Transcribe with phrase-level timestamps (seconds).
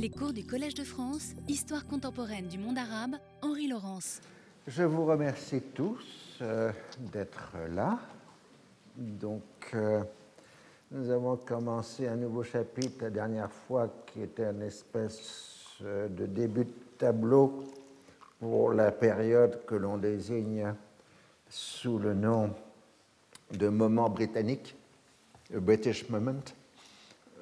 [0.00, 4.20] Les cours du Collège de France, Histoire contemporaine du monde arabe, Henri Laurence.
[4.68, 6.70] Je vous remercie tous euh,
[7.12, 7.98] d'être là.
[8.96, 9.42] Donc,
[9.74, 10.04] euh,
[10.92, 16.26] nous avons commencé un nouveau chapitre la dernière fois qui était une espèce euh, de
[16.26, 17.64] début de tableau
[18.38, 20.74] pour la période que l'on désigne
[21.48, 22.54] sous le nom
[23.50, 24.76] de moment britannique,
[25.50, 26.44] le British Moment.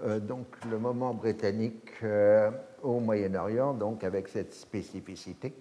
[0.04, 2.50] Euh, donc le moment britannique euh,
[2.82, 5.54] au Moyen-Orient, donc avec cette spécificité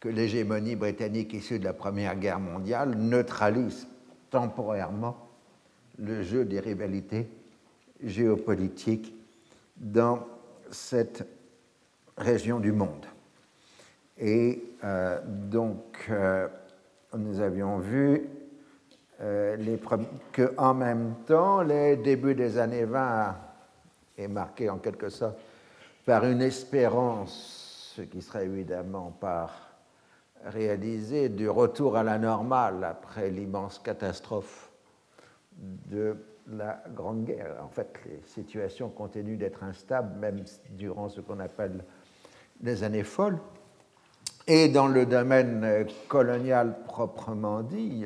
[0.00, 3.86] que l'hégémonie britannique issue de la Première Guerre mondiale neutralise
[4.30, 5.16] temporairement
[5.98, 7.28] le jeu des rivalités
[8.02, 9.14] géopolitiques
[9.76, 10.26] dans
[10.70, 11.26] cette
[12.16, 13.06] région du monde.
[14.18, 16.10] Et euh, donc,
[17.16, 18.28] nous avions vu
[19.20, 19.76] euh,
[20.32, 23.34] qu'en même temps, les débuts des années 20
[24.16, 25.38] est marqué en quelque sorte
[26.04, 29.66] par une espérance, ce qui serait évidemment par
[30.44, 34.70] réalisé, du retour à la normale après l'immense catastrophe
[35.56, 36.16] de
[36.48, 37.56] la Grande Guerre.
[37.64, 41.84] En fait, les situations continuent d'être instables, même durant ce qu'on appelle
[42.62, 43.38] les années folles.
[44.46, 48.04] Et dans le domaine colonial proprement dit,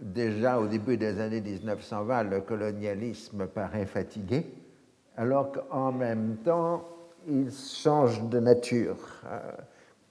[0.00, 4.44] déjà au début des années 1920, le colonialisme paraît fatigué,
[5.16, 6.84] alors qu'en même temps,
[7.28, 8.96] il change de nature,
[9.26, 9.38] euh,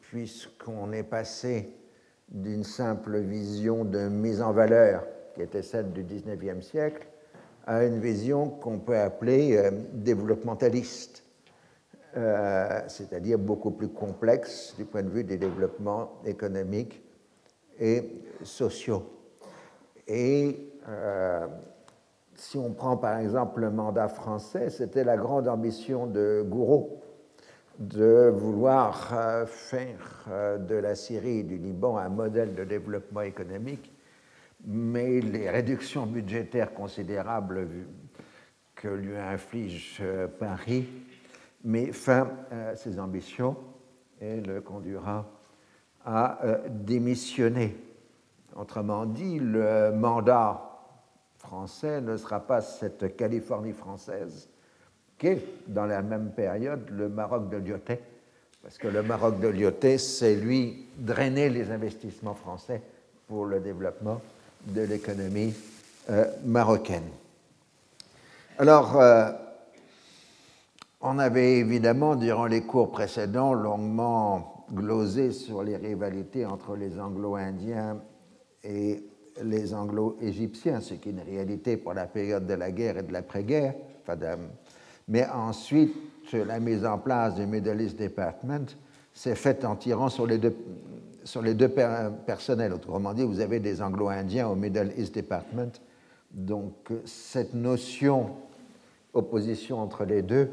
[0.02, 1.74] puisqu'on est passé
[2.30, 5.04] d'une simple vision de mise en valeur,
[5.36, 7.08] qui était celle du 19e siècle,
[7.66, 11.24] à une vision qu'on peut appeler euh, développementaliste,
[12.18, 17.02] euh, c'est-à-dire beaucoup plus complexe du point de vue des développements économiques
[17.80, 18.04] et
[18.44, 19.10] sociaux.
[22.42, 27.00] Si on prend par exemple le mandat français, c'était la grande ambition de Gouraud
[27.78, 33.22] de vouloir euh, faire euh, de la Syrie et du Liban un modèle de développement
[33.22, 33.94] économique,
[34.66, 37.68] mais les réductions budgétaires considérables
[38.74, 40.02] que lui inflige
[40.40, 40.88] Paris
[41.64, 43.56] met fin à ses ambitions
[44.20, 45.30] et le conduira
[46.04, 47.78] à démissionner.
[48.56, 50.71] Autrement dit, le mandat
[51.52, 54.48] français ne sera pas cette Californie française
[55.18, 58.00] qu'est, dans la même période, le Maroc de Lyoté,
[58.64, 62.82] parce que le Maroc de Lyoté, c'est lui drainer les investissements français
[63.28, 64.22] pour le développement
[64.66, 65.54] de l'économie
[66.10, 67.10] euh, marocaine.
[68.58, 69.32] Alors, euh,
[71.02, 77.98] on avait évidemment, durant les cours précédents, longuement glosé sur les rivalités entre les Anglo-Indiens
[78.64, 79.04] et
[79.44, 83.14] les Anglo-Égyptiens, ce qui est une réalité pour la période de la guerre et de
[83.14, 83.76] l'après-guerre.
[85.08, 85.94] Mais ensuite,
[86.34, 88.78] la mise en place du Middle East Department
[89.14, 90.56] s'est faite en tirant sur les deux,
[91.24, 92.74] sur les deux personnels.
[92.74, 95.72] Autrement dit, vous avez des Anglo-Indiens au Middle East Department.
[96.32, 98.30] Donc, cette notion
[99.14, 100.50] opposition entre les deux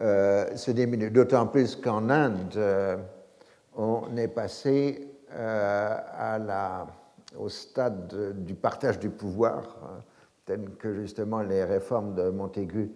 [0.00, 1.10] euh, se diminue.
[1.10, 2.96] D'autant plus qu'en Inde, euh,
[3.76, 6.86] on est passé euh, à la
[7.38, 10.02] au stade du partage du pouvoir, hein,
[10.44, 12.90] tel que justement les réformes de Montaigu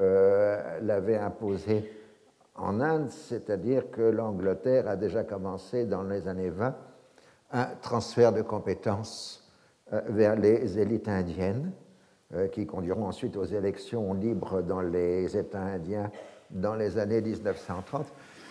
[0.00, 1.90] euh, l'avaient imposé
[2.56, 6.74] en Inde, c'est-à-dire que l'Angleterre a déjà commencé dans les années 20
[7.52, 9.50] un transfert de compétences
[9.92, 11.72] euh, vers les élites indiennes,
[12.34, 16.10] euh, qui conduiront ensuite aux élections libres dans les États indiens
[16.50, 18.06] dans les années 1930.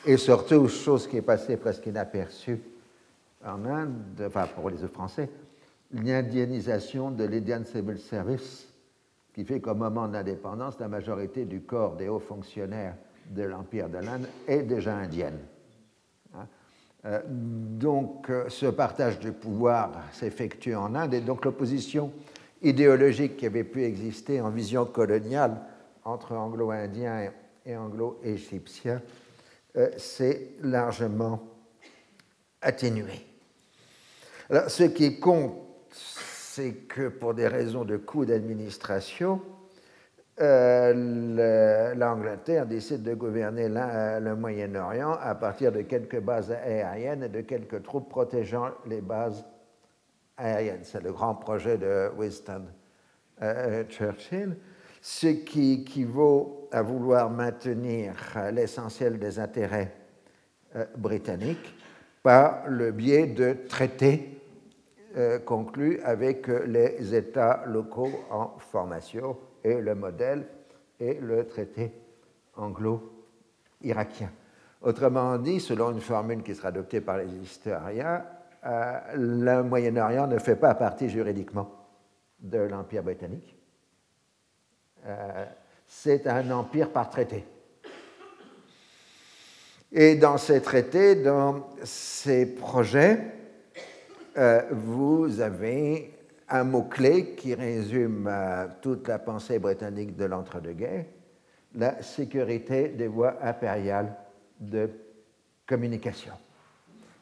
[0.05, 2.61] Et surtout, chose qui est passée presque inaperçue
[3.45, 5.29] en Inde, enfin pour les Français,
[5.91, 8.67] l'indianisation de l'Indian Civil Service,
[9.33, 12.95] qui fait qu'au moment de l'indépendance, la majorité du corps des hauts fonctionnaires
[13.29, 15.39] de l'Empire de l'Inde est déjà indienne.
[16.35, 16.47] Hein.
[17.05, 22.11] Euh, donc, euh, ce partage du pouvoir s'effectue en Inde et donc l'opposition
[22.61, 25.57] idéologique qui avait pu exister en vision coloniale
[26.05, 27.31] entre anglo-indiens
[27.65, 29.01] et anglo-égyptiens
[29.75, 31.43] euh, s'est largement
[32.61, 33.32] atténuée.
[34.53, 35.55] Alors, ce qui compte,
[35.89, 39.41] c'est que pour des raisons de coût d'administration,
[40.39, 47.41] euh, l'Angleterre décide de gouverner le Moyen-Orient à partir de quelques bases aériennes et de
[47.41, 49.43] quelques troupes protégeant les bases
[50.37, 50.83] aériennes.
[50.83, 52.65] C'est le grand projet de Winston
[53.41, 54.55] euh, Churchill,
[55.01, 58.13] ce qui équivaut à vouloir maintenir
[58.51, 59.95] l'essentiel des intérêts
[60.75, 61.73] euh, britanniques
[62.21, 64.41] par le biais de traités
[65.15, 70.45] euh, conclus avec les États locaux en formation et le modèle
[70.99, 71.91] est le traité
[72.55, 73.25] anglo
[73.81, 74.31] irakien.
[74.81, 78.25] Autrement dit, selon une formule qui sera adoptée par les historiens,
[78.65, 81.69] euh, le Moyen-Orient ne fait pas partie juridiquement
[82.39, 83.55] de l'Empire britannique.
[85.05, 85.45] Euh,
[85.85, 87.45] c'est un empire par traité.
[89.91, 93.42] Et dans ces traités, dans ces projets,
[94.37, 96.13] euh, vous avez
[96.49, 98.29] un mot-clé qui résume
[98.81, 101.05] toute la pensée britannique de l'entre-deux-guerres,
[101.75, 104.15] la sécurité des voies impériales
[104.59, 104.89] de
[105.65, 106.33] communication.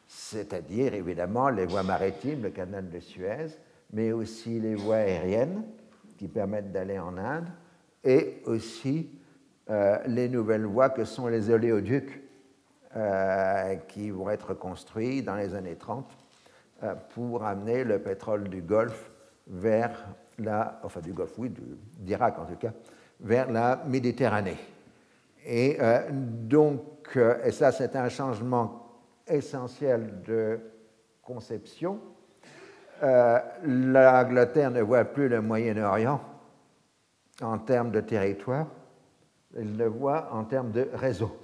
[0.06, 3.46] C'est-à-dire évidemment les voies maritimes, le canal de Suez,
[3.92, 5.62] mais aussi les voies aériennes
[6.18, 7.48] qui permettent d'aller en Inde,
[8.04, 9.10] et aussi
[9.70, 12.22] euh, les nouvelles voies que sont les oléoducs
[12.96, 16.21] euh, qui vont être construits dans les années 30 euh,
[17.14, 19.10] pour amener le pétrole du Golfe
[19.46, 19.90] vers
[20.38, 21.52] la, enfin du Golfe, oui,
[21.98, 22.72] d'Irak en tout cas,
[23.20, 24.58] vers la Méditerranée.
[25.44, 25.78] Et
[26.10, 28.82] donc, et ça c'est un changement
[29.26, 30.60] essentiel de
[31.22, 32.00] conception.
[33.02, 36.20] Euh, L'Angleterre ne voit plus le Moyen-Orient
[37.40, 38.66] en termes de territoire,
[39.56, 41.36] elle le voit en termes de réseau.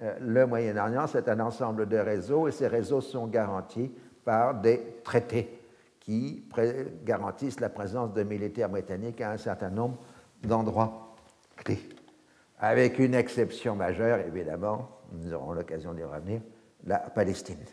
[0.00, 3.92] Euh, le Moyen-Orient, c'est un ensemble de réseaux et ces réseaux sont garantis
[4.24, 5.60] par des traités
[6.00, 6.44] qui
[7.04, 9.98] garantissent la présence de militaires britanniques à un certain nombre
[10.42, 11.14] d'endroits
[11.56, 11.88] clés.
[12.58, 16.40] Avec une exception majeure, évidemment, nous aurons l'occasion d'y revenir,
[16.84, 17.64] la Palestine.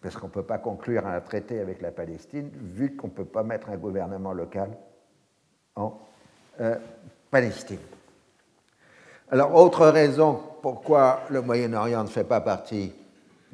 [0.00, 3.24] Parce qu'on ne peut pas conclure un traité avec la Palestine vu qu'on ne peut
[3.24, 4.70] pas mettre un gouvernement local
[5.76, 5.98] en
[6.60, 6.76] euh,
[7.30, 7.78] Palestine.
[9.30, 12.92] Alors, autre raison pourquoi le Moyen-Orient ne fait pas partie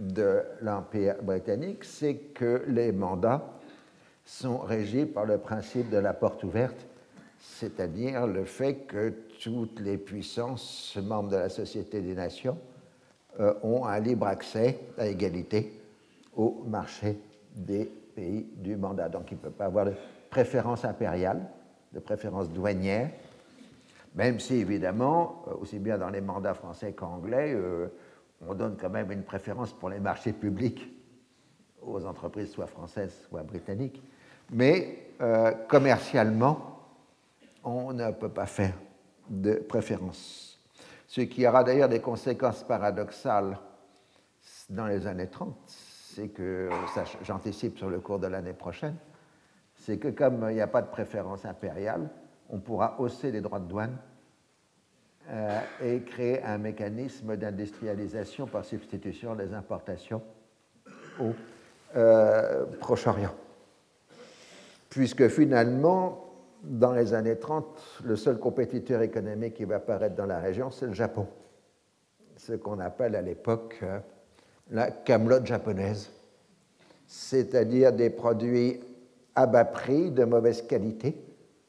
[0.00, 3.46] de l'Empire britannique, c'est que les mandats
[4.24, 6.86] sont régis par le principe de la porte ouverte,
[7.38, 9.12] c'est-à-dire le fait que
[9.42, 12.56] toutes les puissances membres de la Société des Nations
[13.38, 15.78] euh, ont un libre accès à égalité
[16.34, 17.18] au marché
[17.54, 19.08] des pays du mandat.
[19.08, 19.92] Donc il ne peut pas avoir de
[20.30, 21.42] préférence impériale,
[21.92, 23.10] de préférence douanière,
[24.14, 27.88] même si évidemment, euh, aussi bien dans les mandats français qu'anglais, euh,
[28.46, 30.92] on donne quand même une préférence pour les marchés publics
[31.82, 34.02] aux entreprises soit françaises, soit britanniques.
[34.50, 35.14] Mais
[35.68, 36.80] commercialement,
[37.64, 38.74] on ne peut pas faire
[39.28, 40.58] de préférence.
[41.06, 43.58] Ce qui aura d'ailleurs des conséquences paradoxales
[44.68, 46.68] dans les années 30, c'est que,
[47.22, 48.96] j'anticipe sur le cours de l'année prochaine,
[49.74, 52.10] c'est que comme il n'y a pas de préférence impériale,
[52.48, 53.96] on pourra hausser les droits de douane
[55.32, 60.22] euh, et créer un mécanisme d'industrialisation par substitution des importations
[61.20, 61.30] au
[61.94, 63.34] euh, Proche-Orient.
[64.88, 66.34] Puisque finalement,
[66.64, 70.86] dans les années 30, le seul compétiteur économique qui va apparaître dans la région, c'est
[70.86, 71.28] le Japon.
[72.36, 74.00] Ce qu'on appelle à l'époque euh,
[74.72, 76.10] la camelote japonaise,
[77.06, 78.80] c'est-à-dire des produits
[79.36, 81.14] à bas prix de mauvaise qualité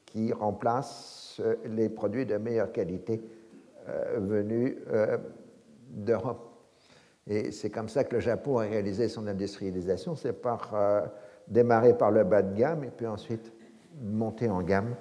[0.08, 3.22] qui remplacent les produits de meilleure qualité
[4.18, 4.76] venus
[5.90, 6.48] d'Europe.
[7.28, 10.74] Et c'est comme ça que le Japon a réalisé son industrialisation, c'est par
[11.48, 13.52] démarrer par le bas de gamme et puis ensuite
[14.02, 14.96] monter en gamme,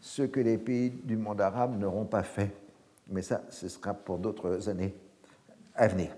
[0.00, 2.50] ce que les pays du monde arabe n'auront pas fait.
[3.08, 4.94] Mais ça, ce sera pour d'autres années
[5.74, 6.10] à venir.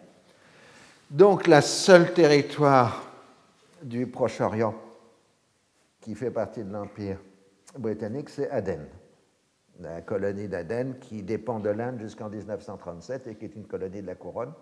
[1.10, 3.10] Donc, la seule territoire
[3.82, 4.74] du Proche-Orient
[6.00, 7.18] qui fait partie de l'Empire
[7.78, 8.86] britannique, c'est Aden,
[9.80, 14.06] la colonie d'Aden qui dépend de l'Inde jusqu'en 1937 et qui est une colonie de
[14.06, 14.52] la couronne.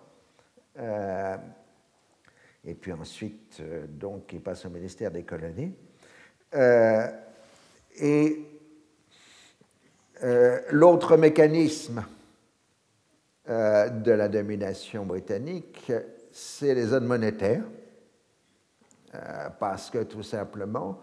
[0.79, 1.37] Euh,
[2.65, 5.75] et puis ensuite, euh, donc, qui passe au ministère des colonies.
[6.55, 7.07] Euh,
[7.97, 8.51] et
[10.71, 12.03] l'autre mécanisme
[13.47, 15.93] de la domination britannique,
[16.33, 17.65] c'est les zones monétaires,
[19.59, 21.01] parce que tout simplement,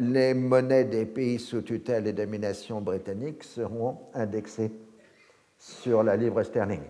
[0.00, 4.72] les monnaies des pays sous tutelle et domination britannique seront indexées
[5.58, 6.82] sur la livre sterling.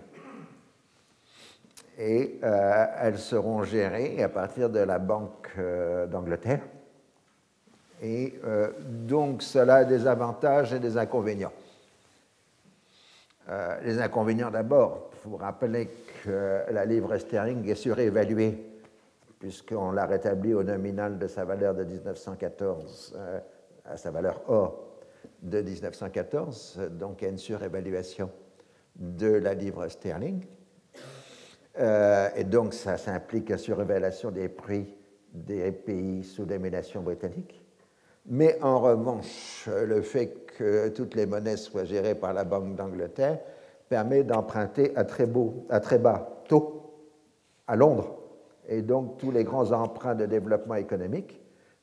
[1.99, 5.51] Et elles seront gérées à partir de la Banque
[6.11, 6.61] d'Angleterre
[8.03, 11.53] et euh, donc, cela a des avantages et des inconvénients.
[13.49, 15.89] Euh, les inconvénients d'abord, il faut rappeler
[16.23, 18.76] que la livre sterling est surévaluée,
[19.39, 23.41] puisqu'on l'a rétabli au nominal de sa valeur de 1914 euh,
[23.85, 24.83] à sa valeur or
[25.43, 28.31] de 1914, donc a une surévaluation
[28.97, 30.45] de la livre sterling.
[31.79, 34.97] et donc, ça, ça implique une surévaluation des prix
[35.37, 37.63] des pays sous domination britannique.
[38.29, 43.39] Mais en revanche, le fait que toutes les monnaies soient gérées par la Banque d'Angleterre
[43.89, 46.95] permet d'emprunter à, à très bas taux
[47.67, 48.19] à Londres.
[48.69, 51.41] Et donc tous les grands emprunts de développement économique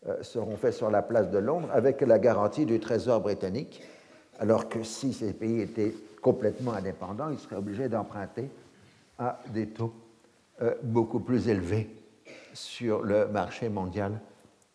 [0.08, 3.82] euh, seront faits sur la place de Londres avec la garantie du Trésor britannique,
[4.40, 8.50] alors que si ces pays étaient complètement indépendants, ils seraient obligés d'emprunter
[9.18, 9.94] à des taux
[10.62, 11.90] euh, beaucoup plus élevés
[12.54, 14.20] sur le marché mondial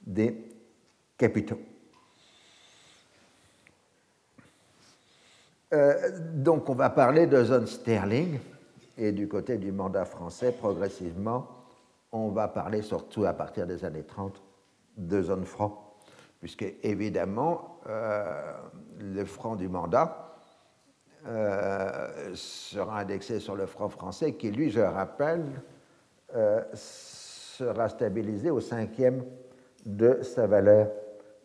[0.07, 0.35] des
[1.17, 1.61] capitaux.
[5.75, 8.39] Euh, donc on va parler de zone sterling
[8.97, 11.58] et du côté du mandat français, progressivement,
[12.13, 14.43] on va parler surtout à partir des années 30
[14.97, 15.97] de zone franc,
[16.41, 18.53] puisque évidemment euh,
[18.99, 20.35] le franc du mandat
[21.27, 25.45] euh, sera indexé sur le franc français qui, lui, je rappelle,
[26.75, 29.25] sera stabilisé au cinquième
[29.87, 30.89] de sa valeur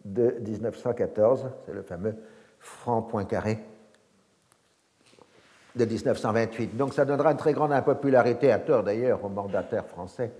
[0.06, 2.16] de 1914, c'est le fameux
[2.60, 3.60] franc point carré
[5.76, 6.78] de 1928.
[6.78, 10.32] Donc ça donnera une très grande impopularité, à tort d'ailleurs, aux mandataires français,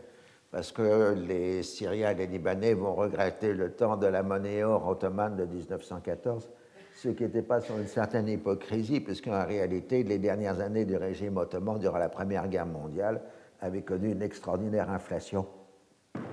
[0.54, 4.88] parce que les Syriens et les Libanais vont regretter le temps de la monnaie or
[4.88, 6.48] ottomane de 1914,
[6.96, 11.38] ce qui n'était pas sans une certaine hypocrisie, puisqu'en réalité, les dernières années du régime
[11.38, 13.24] ottoman, durant la Première Guerre mondiale,
[13.62, 15.48] avaient connu une extraordinaire inflation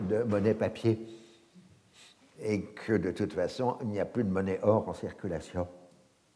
[0.07, 1.00] de monnaie papier,
[2.43, 5.67] et que de toute façon, il n'y a plus de monnaie or en circulation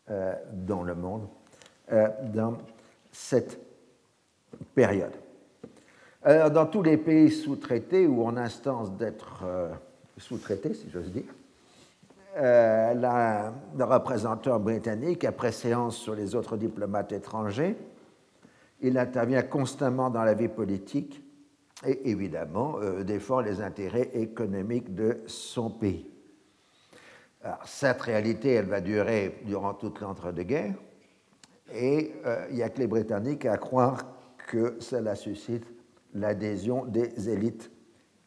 [0.08, 1.28] euh, dans le monde.
[1.92, 2.56] Euh, dans
[3.12, 3.60] cette
[4.74, 5.12] période.
[6.24, 9.72] Alors, dans tous les pays sous-traités ou en instance d'être euh,
[10.16, 11.34] sous-traités, si j'ose dire,
[12.38, 17.76] euh, le représentant britannique, après séance sur les autres diplomates étrangers,
[18.80, 21.22] il intervient constamment dans la vie politique
[21.86, 26.10] et évidemment défend les intérêts économiques de son pays.
[27.66, 30.74] Cette réalité, elle va durer durant toute l'entre-deux-guerres,
[31.72, 34.06] et euh, il n'y a que les Britanniques à croire
[34.46, 35.73] que cela suscite
[36.14, 37.70] l'adhésion des élites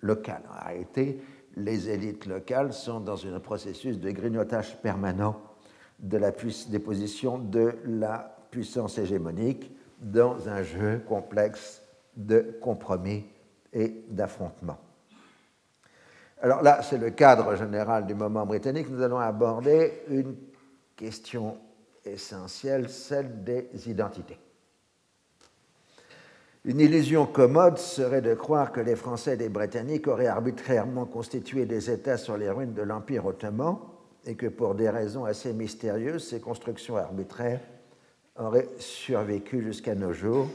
[0.02, 0.44] locales.
[0.50, 1.20] En réalité,
[1.56, 5.42] les élites locales sont dans un processus de grignotage permanent
[6.00, 11.82] de la des positions de la puissance hégémonique dans un jeu complexe
[12.16, 13.26] de compromis
[13.74, 14.78] et d'affrontements.
[16.40, 18.90] Alors là, c'est le cadre général du moment britannique.
[18.90, 20.36] Nous allons aborder une
[20.96, 21.58] question
[22.06, 24.38] essentielle, celle des identités.
[26.68, 31.66] Une illusion commode serait de croire que les Français et les Britanniques auraient arbitrairement constitué
[31.66, 33.78] des États sur les ruines de l'Empire ottoman
[34.26, 37.62] et que pour des raisons assez mystérieuses, ces constructions arbitraires
[38.38, 40.50] auraient survécu jusqu'à nos jours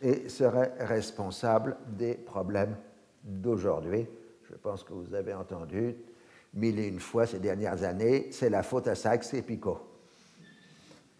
[0.00, 2.76] et seraient responsables des problèmes
[3.22, 4.06] d'aujourd'hui.
[4.50, 5.94] Je pense que vous avez entendu
[6.54, 9.93] mille et une fois ces dernières années, c'est la faute à Saxe et Picot.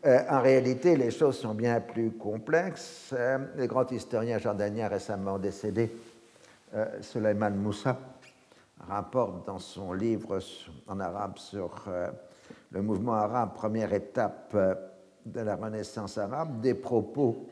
[0.06, 3.14] Euh, en réalité, les choses sont bien plus complexes.
[3.14, 5.90] Euh, le grand historien jordanien récemment décédé,
[6.74, 7.98] euh, Moussa,
[8.86, 10.40] rapporte dans son livre
[10.88, 11.86] en arabe sur
[12.70, 14.54] le mouvement arabe, première étape
[15.24, 17.46] de la Renaissance arabe, des propos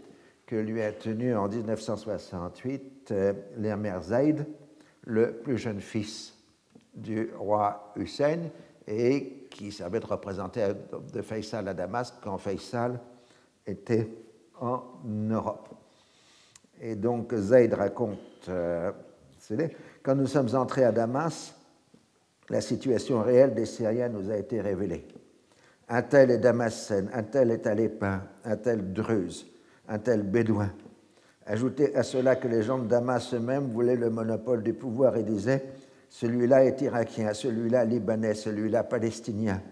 [0.44, 3.14] que lui a tenus en 1968
[3.56, 4.46] l'Emer Zaid,
[5.04, 6.34] le plus jeune fils
[6.94, 8.50] du roi Hussein,
[8.86, 10.68] et qui servait de représentant
[11.12, 12.98] de Faisal à Damas quand Faisal
[13.66, 14.08] était
[14.60, 15.68] en Europe.
[16.80, 18.18] Et donc Zayd raconte,
[18.48, 18.90] euh,
[20.02, 21.54] quand nous sommes entrés à Damas,
[22.48, 25.06] la situation réelle des Syriens nous a été révélée.
[25.88, 29.46] Un tel est Damascène, un tel est Alépin, un tel Druze,
[29.88, 30.70] un tel Bédouin.
[31.46, 35.22] Ajoutez à cela que les gens de Damas eux-mêmes voulaient le monopole du pouvoir et
[35.22, 35.64] disaient
[36.12, 39.62] celui-là est irakien, celui-là libanais, celui-là palestinien.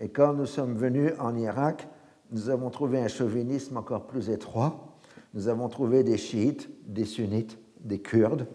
[0.00, 1.86] Et quand nous sommes venus en Irak,
[2.32, 4.98] nous avons trouvé un chauvinisme encore plus étroit.
[5.34, 8.48] Nous avons trouvé des chiites, des sunnites, des kurdes,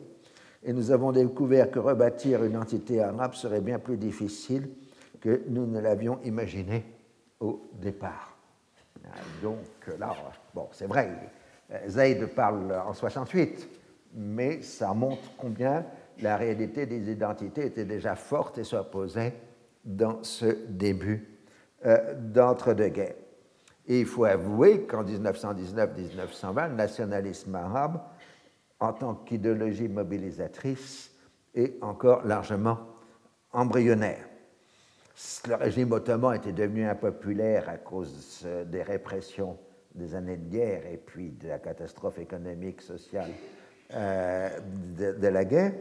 [0.63, 4.69] et nous avons découvert que rebâtir une entité arabe serait bien plus difficile
[5.21, 6.83] que nous ne l'avions imaginé
[7.39, 8.37] au départ.
[9.41, 9.59] Donc
[9.97, 10.13] là,
[10.53, 11.09] bon, c'est vrai,
[11.87, 13.69] Zayd parle en 68,
[14.13, 15.85] mais ça montre combien
[16.21, 19.33] la réalité des identités était déjà forte et s'opposait
[19.83, 21.27] dans ce début
[21.85, 23.15] euh, d'entre-deux-guerres.
[23.87, 28.01] Et il faut avouer qu'en 1919-1920, le nationalisme arabe,
[28.79, 31.11] en tant qu'idéologie mobilisatrice,
[31.53, 32.79] est encore largement
[33.51, 34.25] embryonnaire.
[35.47, 39.57] Le régime ottoman était devenu impopulaire à cause euh, des répressions
[39.93, 43.29] des années de guerre et puis de la catastrophe économique, sociale
[43.93, 44.49] euh,
[44.97, 45.73] de, la guerre.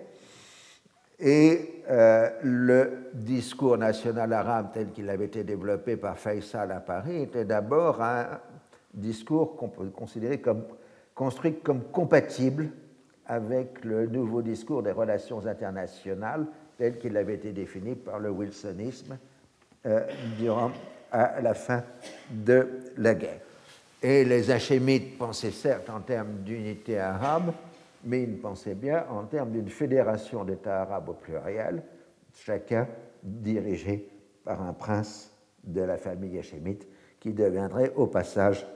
[1.25, 7.23] Et euh, le discours national arabe tel qu'il avait été développé par Faisal à Paris
[7.23, 8.27] était d'abord un
[8.93, 10.65] discours qu'on peut considérer comme
[11.15, 12.71] construit comme compatible
[13.27, 16.45] avec le nouveau discours des relations internationales
[16.77, 19.17] tel qu'il avait été défini par le wilsonisme
[19.87, 20.01] euh,
[20.39, 20.73] durant
[21.13, 21.85] à la fin
[22.31, 23.41] de la guerre.
[24.03, 27.53] Et les hachémites pensaient certes en termes d'unité arabe,
[28.05, 31.83] mais ils pensaient bien en termes d'une fédération d'États arabes au pluriel,
[32.35, 32.89] chacun
[33.23, 34.09] dirigé
[34.45, 35.33] par un prince
[35.65, 36.89] de la famille hachémite
[37.21, 38.67] qui deviendrait au passage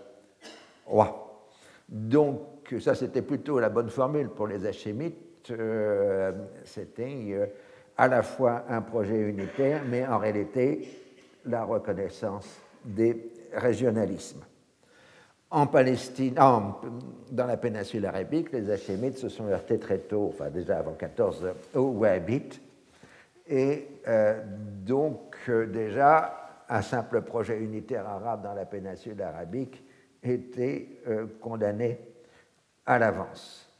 [0.86, 1.50] roi.
[1.88, 2.40] Donc
[2.80, 6.32] ça c'était plutôt la bonne formule pour les hachémites, euh,
[6.64, 7.46] c'était euh,
[7.96, 10.88] à la fois un projet unitaire, mais en réalité
[11.44, 14.44] la reconnaissance des régionalismes.
[15.50, 20.78] En Palestine, dans la péninsule arabique, les Hachémites se sont heurtés très tôt, enfin déjà
[20.78, 22.60] avant 14, aux Wahhabites.
[23.46, 24.42] Et euh,
[24.84, 29.84] donc, euh, déjà, un simple projet unitaire arabe dans la péninsule arabique
[30.20, 32.00] était euh, condamné
[32.84, 33.70] à l'avance.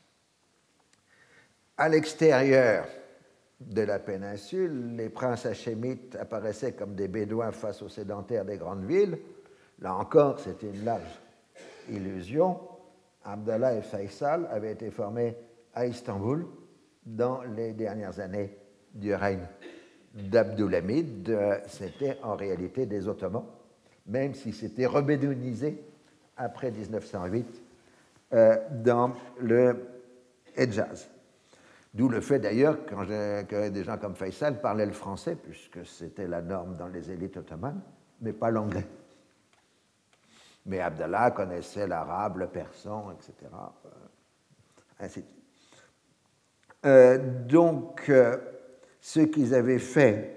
[1.76, 2.86] À l'extérieur,
[3.60, 8.84] de la péninsule, les princes hachémites apparaissaient comme des bédouins face aux sédentaires des grandes
[8.84, 9.18] villes.
[9.80, 11.20] Là encore, c'était une large
[11.90, 12.58] illusion.
[13.24, 15.36] Abdallah et Faisal avaient été formés
[15.74, 16.46] à Istanbul
[17.04, 18.56] dans les dernières années
[18.94, 19.46] du règne
[20.14, 21.36] d'Abdulhamid.
[21.66, 23.44] C'était en réalité des Ottomans,
[24.06, 25.82] même si c'était rebédounisé
[26.36, 27.62] après 1908
[28.32, 29.86] euh, dans le
[30.56, 31.08] Hejaz.
[31.94, 36.42] D'où le fait d'ailleurs que des gens comme Faisal parlaient le français, puisque c'était la
[36.42, 37.80] norme dans les élites ottomanes,
[38.20, 38.86] mais pas l'anglais.
[40.66, 43.52] Mais Abdallah connaissait l'arabe, le persan, etc.
[45.00, 45.20] Euh.
[46.84, 48.36] Euh, donc, euh,
[49.00, 50.32] ce qu'ils avaient fait,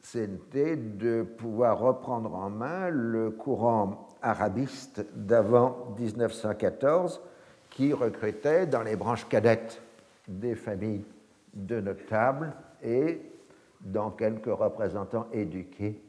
[0.00, 7.20] c'était de pouvoir reprendre en main le courant arabiste d'avant 1914
[7.70, 9.80] qui recrutait dans les branches cadettes
[10.26, 11.04] des familles
[11.54, 13.20] de notables et
[13.80, 16.00] dans quelques représentants éduqués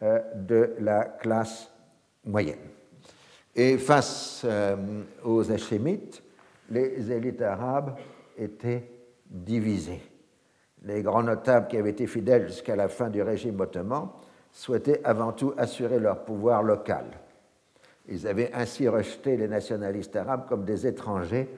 [0.00, 1.70] de la classe
[2.24, 2.58] moyenne.
[3.54, 4.76] Et face euh,
[5.24, 6.22] aux Hachémites,
[6.70, 7.96] les élites arabes
[8.36, 8.88] étaient
[9.26, 10.02] divisées.
[10.82, 14.08] Les grands notables qui avaient été fidèles jusqu'à la fin du régime ottoman
[14.52, 17.04] souhaitaient avant tout assurer leur pouvoir local.
[18.08, 21.48] Ils avaient ainsi rejeté les nationalistes arabes comme des étrangers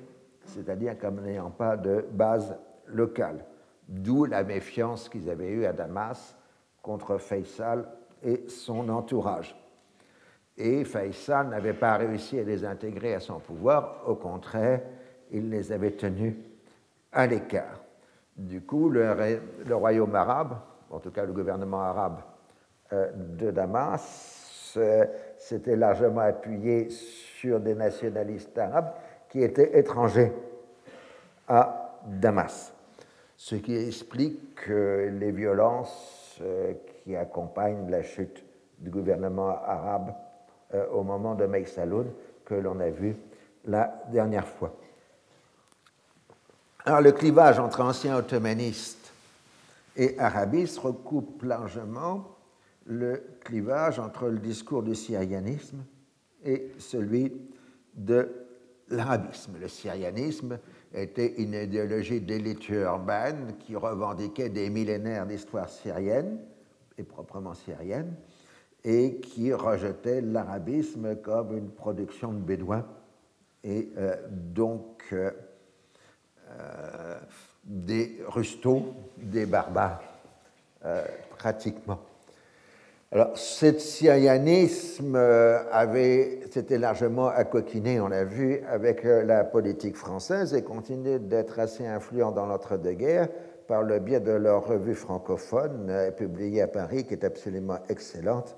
[0.46, 3.44] c'est-à-dire comme n'ayant pas de base locale.
[3.88, 6.36] D'où la méfiance qu'ils avaient eue à Damas
[6.82, 7.88] contre Faisal
[8.22, 9.56] et son entourage.
[10.56, 14.80] Et Faisal n'avait pas réussi à les intégrer à son pouvoir, au contraire,
[15.30, 16.34] il les avait tenus
[17.12, 17.82] à l'écart.
[18.36, 20.58] Du coup, le, royaume arabe,
[20.90, 22.20] en tout cas le gouvernement arabe
[22.92, 25.04] euh, de Damas, euh,
[25.36, 28.92] s'était largement appuyé sur des nationalistes arabes
[29.28, 30.32] qui était étranger
[31.48, 32.72] à Damas,
[33.36, 38.44] ce qui explique les violences euh, qui accompagnent la chute
[38.78, 40.14] du gouvernement arabe
[40.74, 42.06] euh, au moment de Saloun
[42.44, 43.16] que l'on a vu
[43.64, 44.76] la dernière fois.
[46.84, 49.12] Alors le clivage entre anciens ottomanistes
[49.96, 52.26] et arabistes recoupe largement
[52.86, 55.84] le clivage entre le discours du syrianisme
[56.44, 57.32] et celui
[57.94, 58.28] de
[58.88, 59.58] l'arabisme.
[59.60, 60.58] Le syrianisme
[60.92, 66.38] était une idéologie d'élite urbaine qui revendiquait des millénaires d'histoire syrienne,
[66.98, 68.14] et proprement syrienne,
[68.84, 72.84] et qui rejetait l'arabisme comme une production de bédouins,
[73.64, 75.30] et euh, donc euh,
[76.50, 77.18] euh,
[77.64, 78.82] des rustos,
[79.16, 80.02] des barbares,
[81.38, 82.00] pratiquement.
[83.12, 90.64] Alors, ce syrianisme avait, s'était largement accoquiné, on l'a vu, avec la politique française et
[90.64, 93.28] continuait d'être assez influent dans l'entre-deux-guerres
[93.68, 98.56] par le biais de leur revue francophone publiée à Paris, qui est absolument excellente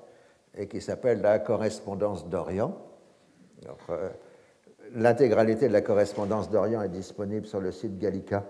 [0.57, 2.77] et qui s'appelle La correspondance d'Orient.
[4.95, 8.45] L'intégralité de la correspondance d'Orient est disponible sur le site Gallica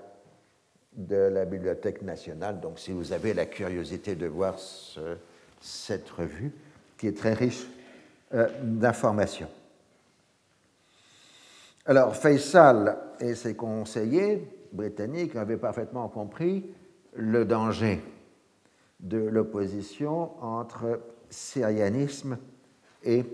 [0.93, 2.61] de la Bibliothèque nationale.
[2.61, 5.17] Donc, si vous avez la curiosité de voir ce
[5.65, 6.53] cette revue
[6.99, 7.67] qui est très riche
[8.35, 9.49] euh, d'informations.
[11.87, 16.71] Alors, Faisal et ses conseillers britanniques avaient parfaitement compris
[17.15, 18.01] le danger
[19.01, 21.01] de l'opposition entre
[21.35, 22.39] syrianisme
[23.03, 23.25] et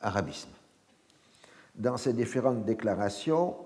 [0.00, 0.48] arabisme.
[1.74, 3.56] Dans ses différentes déclarations,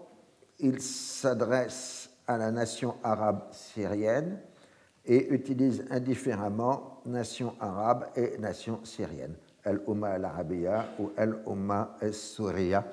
[0.59, 4.39] il s'adresse à la nation arabe syrienne
[5.05, 9.35] et utilise indifféremment nation arabe et nation syrienne.
[9.65, 12.85] El-Umma al-Arabiya ou El-Umma al-Souriya.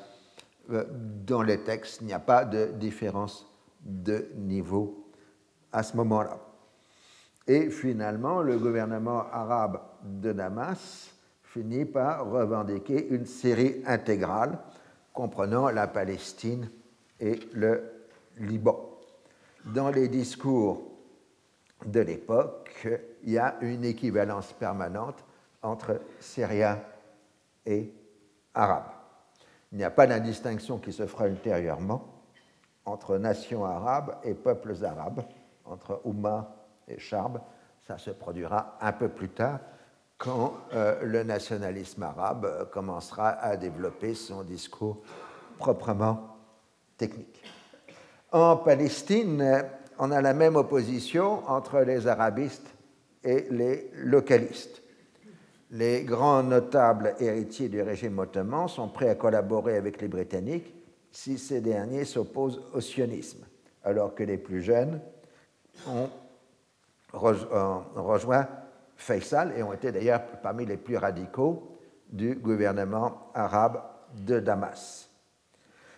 [0.72, 0.86] Euh,
[1.26, 3.48] dans les textes, il n'y a pas de différence
[3.82, 5.12] de niveau
[5.72, 6.38] à ce moment-là.
[7.48, 11.14] Et finalement, le gouvernement arabe de Damas
[11.44, 14.58] finit par revendiquer une série intégrale
[15.14, 16.70] comprenant la Palestine
[17.20, 18.90] et le Liban.
[19.66, 20.82] Dans les discours
[21.86, 22.88] de l'époque,
[23.24, 25.24] il y a une équivalence permanente
[25.62, 26.80] entre Syriens
[27.66, 27.94] et
[28.54, 28.92] Arabes.
[29.72, 32.14] Il n'y a pas d'indistinction qui se fera ultérieurement
[32.86, 35.24] entre nations arabes et peuples arabes,
[35.66, 36.56] entre Oumma
[36.88, 37.40] et Charb.
[37.88, 39.60] Ça se produira un peu plus tard
[40.24, 45.02] quand euh, le nationalisme arabe commencera à développer son discours
[45.60, 46.38] proprement
[46.98, 47.44] technique.
[48.32, 49.66] En Palestine,
[50.00, 52.70] on a la même opposition entre les arabistes
[53.22, 54.82] et les localistes.
[55.72, 60.74] Les grands notables héritiers du régime ottoman sont prêts à collaborer avec les Britanniques
[61.12, 63.44] si ces derniers s'opposent au sionisme,
[63.84, 65.02] alors que les plus jeunes
[65.86, 66.10] ont
[67.14, 68.48] euh, rejoint
[69.04, 71.78] Faisal et ont été d'ailleurs parmi les plus radicaux
[72.10, 73.82] du gouvernement arabe
[74.16, 75.10] de Damas.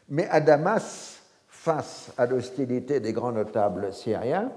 [0.10, 4.52] Mais à Damas, face à l'hostilité des grands notables syriens,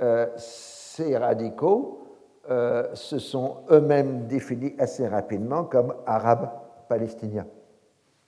[0.00, 2.06] euh, ces radicaux
[2.50, 6.50] euh, se sont eux-mêmes définis assez rapidement comme arabes
[6.88, 7.46] palestiniens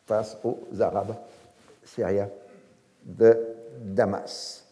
[0.07, 1.14] face aux arabes
[1.85, 2.31] syriens
[3.05, 3.38] de
[3.81, 4.67] Damas.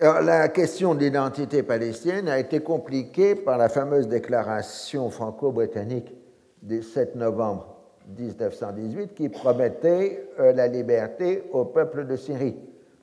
[0.00, 6.14] La question de l'identité palestinienne a été compliquée par la fameuse déclaration franco-britannique
[6.62, 7.74] du 7 novembre
[8.16, 12.54] 1918 qui promettait euh, la liberté au peuple de Syrie.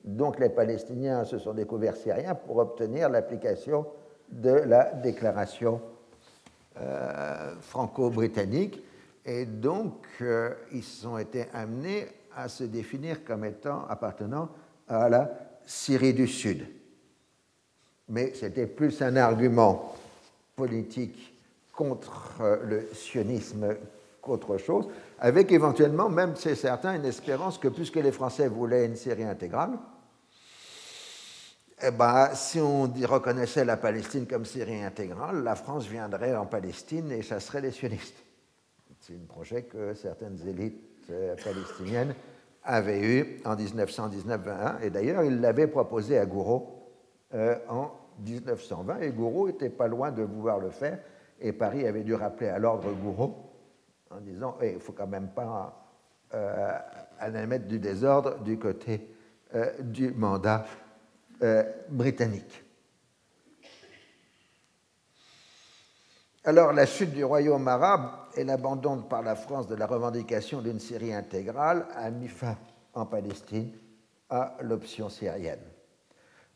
[0.05, 3.85] Donc les Palestiniens se sont découverts syriens pour obtenir l'application
[4.31, 5.81] de la déclaration
[6.79, 8.81] euh, franco-britannique.
[9.25, 14.47] Et donc, euh, ils ont été amenés à se définir comme étant appartenant
[14.87, 15.29] à la
[15.65, 16.65] Syrie du Sud.
[18.09, 19.95] Mais c'était plus un argument
[20.55, 21.33] politique
[21.73, 23.75] contre le sionisme
[24.21, 24.87] qu'autre chose,
[25.19, 29.77] avec éventuellement, même c'est certain, une espérance que puisque les Français voulaient une Syrie intégrale,
[31.83, 37.11] eh ben, si on reconnaissait la Palestine comme Syrie intégrale, la France viendrait en Palestine
[37.11, 38.15] et chasserait les sionistes.
[39.01, 42.15] C'est un projet que certaines élites euh, palestiniennes
[42.63, 46.74] avaient eu en 1919-21, et d'ailleurs, ils l'avaient proposé à Gouraud
[47.35, 47.91] euh, en
[48.25, 50.99] 1920, et Gouraud n'était pas loin de vouloir le faire,
[51.39, 53.45] et Paris avait dû rappeler à l'ordre Gouraud
[54.11, 55.85] en disant il ne faut quand même pas
[56.33, 56.77] euh,
[57.19, 59.09] aller mettre du désordre du côté
[59.53, 60.65] euh, du mandat
[61.41, 62.63] euh, britannique.
[66.43, 70.79] Alors la chute du royaume arabe et l'abandon par la France de la revendication d'une
[70.79, 72.57] Syrie intégrale a mis fin
[72.93, 73.71] en Palestine
[74.29, 75.74] à l'option syrienne.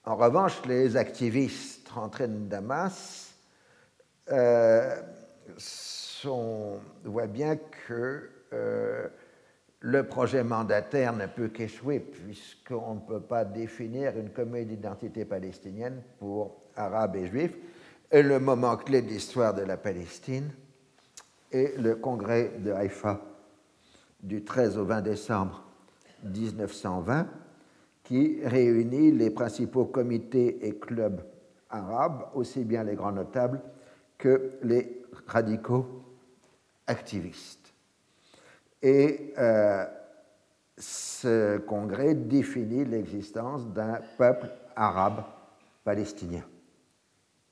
[0.05, 3.33] En revanche, les activistes rentrés de Damas
[6.25, 7.57] on voit bien
[7.87, 9.07] que euh,
[9.79, 16.01] le projet mandataire ne peut qu'échouer puisqu'on ne peut pas définir une commune d'identité palestinienne
[16.19, 17.55] pour arabes et juifs.
[18.11, 20.51] Et le moment clé de l'histoire de la Palestine
[21.51, 23.21] est le congrès de Haïfa
[24.21, 25.63] du 13 au 20 décembre
[26.23, 27.27] 1920
[28.09, 31.21] qui réunit les principaux comités et clubs
[31.69, 33.61] arabes, aussi bien les grands notables
[34.17, 35.85] que les radicaux
[36.87, 37.71] activiste.
[38.81, 39.85] Et euh,
[40.75, 45.23] ce congrès définit l'existence d'un peuple arabe
[45.83, 46.45] palestinien.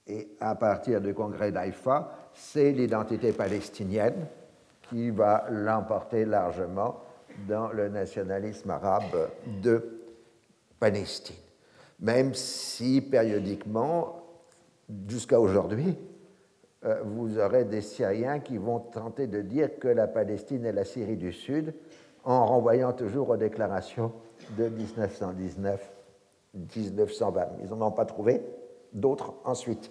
[0.08, 4.26] Et à partir du congrès d'Haïfa, c'est l'identité palestinienne
[4.90, 7.04] qui va l'emporter largement
[7.48, 9.30] dans le nationalisme arabe
[9.62, 9.97] de
[10.80, 11.36] Palestine.
[12.00, 14.24] Même si périodiquement,
[15.08, 15.98] jusqu'à aujourd'hui,
[16.86, 20.86] euh, vous aurez des Syriens qui vont tenter de dire que la Palestine est la
[20.86, 21.74] Syrie du Sud
[22.24, 24.12] en renvoyant toujours aux déclarations
[24.58, 24.70] de
[26.56, 27.48] 1919-1920.
[27.64, 28.42] Ils n'en ont pas trouvé
[28.94, 29.90] d'autres ensuite.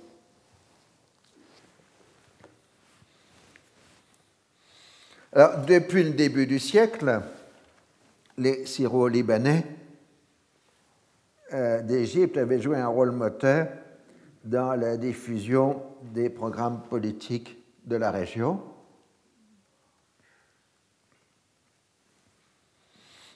[5.32, 7.20] Alors, depuis le début du siècle,
[8.38, 9.64] les Syro-Libanais
[11.52, 13.68] euh, d'Égypte avaient joué un rôle moteur
[14.44, 18.60] dans la diffusion des programmes politiques de la région.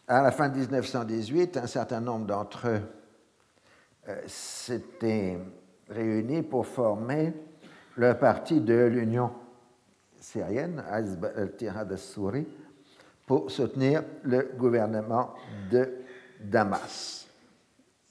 [0.08, 2.80] À la fin de 1918, un certain nombre d'entre eux
[4.08, 5.38] euh, s'étaient
[5.88, 7.32] réunis pour former
[7.96, 9.30] le parti de l'Union
[10.18, 12.46] syrienne, Hizb al-Tihad al-Souri,
[13.26, 15.34] pour soutenir le gouvernement
[15.70, 15.88] de
[16.40, 17.19] Damas.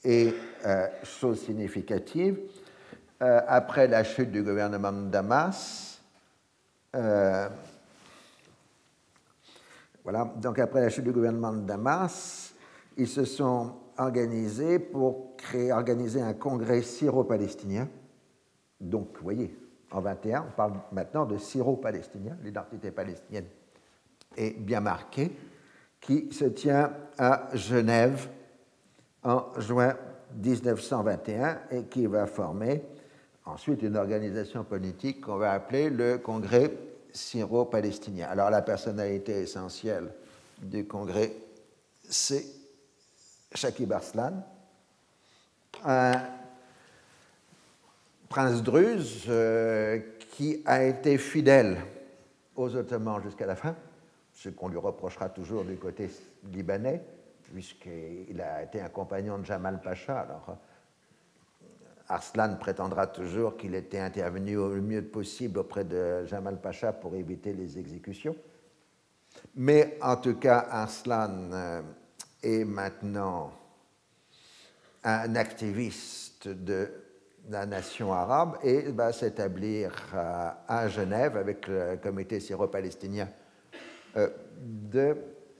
[0.04, 0.32] Et,
[0.64, 2.38] euh, chose significative,
[3.22, 6.00] euh, après la chute du gouvernement de Damas,
[6.96, 7.48] euh,
[10.02, 12.54] voilà, donc après la chute du gouvernement Damas,
[12.96, 17.88] ils se sont organisés pour créer, organiser un congrès syro-palestinien.
[18.80, 19.54] Donc, vous voyez,
[19.90, 23.46] en 21, on parle maintenant de syro-palestinien, l'identité palestinienne
[24.36, 25.30] est bien marquée,
[26.00, 28.28] qui se tient à Genève
[29.22, 29.96] en juin
[30.34, 32.82] 1921 et qui va former
[33.44, 36.72] ensuite une organisation politique qu'on va appeler le Congrès
[37.12, 38.28] syro-palestinien.
[38.30, 40.12] Alors la personnalité essentielle
[40.60, 41.34] du Congrès,
[42.08, 42.44] c'est
[43.54, 44.44] Shakib Arslan,
[45.84, 46.12] un
[48.28, 49.98] prince druze euh,
[50.32, 51.78] qui a été fidèle
[52.54, 53.74] aux Ottomans jusqu'à la fin,
[54.32, 56.10] ce qu'on lui reprochera toujours du côté
[56.52, 57.02] libanais,
[57.52, 60.20] puisqu'il a été un compagnon de Jamal Pacha.
[60.20, 60.56] Alors,
[62.08, 67.52] Arslan prétendra toujours qu'il était intervenu au mieux possible auprès de Jamal Pacha pour éviter
[67.52, 68.34] les exécutions.
[69.54, 71.82] Mais en tout cas, Arslan euh,
[72.42, 73.52] est maintenant
[75.04, 76.90] un activiste de
[77.48, 79.92] la nation arabe et va s'établir
[80.68, 83.28] à Genève avec le comité syro-palestinien
[84.16, 85.16] euh, de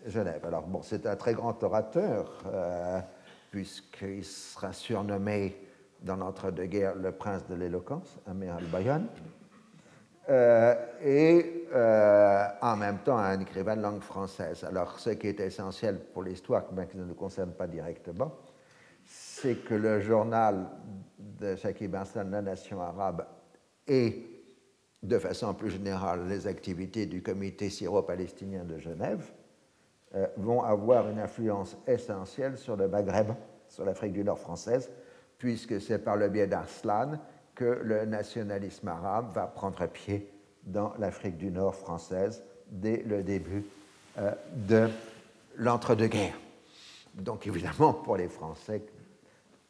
[0.06, 0.44] Genève.
[0.46, 3.00] Alors bon, c'est un très grand orateur euh,
[3.50, 5.56] puisqu'il sera surnommé
[6.00, 9.02] dans l'entre-deux-guerres le prince de l'éloquence, Amir al-Bayan,
[10.28, 11.64] euh, et
[12.62, 14.64] en même temps un écrivain de langue française.
[14.64, 18.32] Alors ce qui est essentiel pour l'histoire, mais qui ne nous concerne pas directement,
[19.04, 20.66] c'est que le journal
[21.18, 23.26] de Shakib Arslan, La Nation arabe,
[23.86, 24.40] et
[25.02, 29.39] de façon plus générale les activités du comité syro-palestinien de Genève euh,
[30.36, 33.32] vont avoir une influence essentielle sur le Maghreb,
[33.68, 34.90] sur l'Afrique du Nord française,
[35.38, 37.12] puisque c'est par le biais d'Arslan
[37.54, 40.30] que le nationalisme arabe va prendre pied
[40.64, 43.64] dans l'Afrique du Nord française dès le début
[44.18, 44.88] euh, de
[45.56, 46.38] l'entre-deux-guerres.
[47.14, 48.82] Donc évidemment, pour les Français,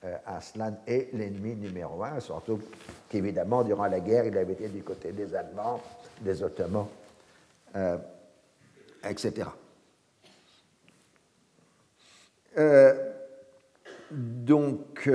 [0.04, 2.60] euh, Aslan est l'ennemi numéro un, surtout
[3.08, 5.80] qu'évidemment, durant la guerre, il avait été du côté des Allemands,
[6.20, 6.86] des Ottomans,
[7.76, 7.98] euh,
[9.08, 9.46] etc.
[12.58, 12.94] Euh,
[14.10, 15.08] donc,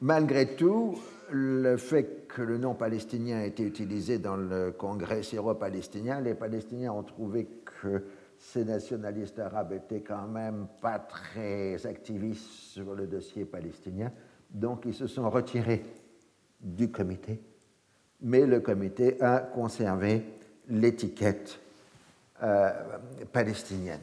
[0.00, 0.98] malgré tout,
[1.30, 6.92] le fait que le nom palestinien ait été utilisé dans le congrès syro-palestinien, les Palestiniens
[6.92, 8.04] ont trouvé que
[8.38, 14.12] ces nationalistes arabes étaient quand même pas très activistes sur le dossier palestinien,
[14.50, 15.82] donc ils se sont retirés
[16.60, 17.40] du comité,
[18.20, 20.24] mais le comité a conservé
[20.68, 21.58] l'étiquette
[22.42, 22.70] euh,
[23.32, 24.00] palestinienne.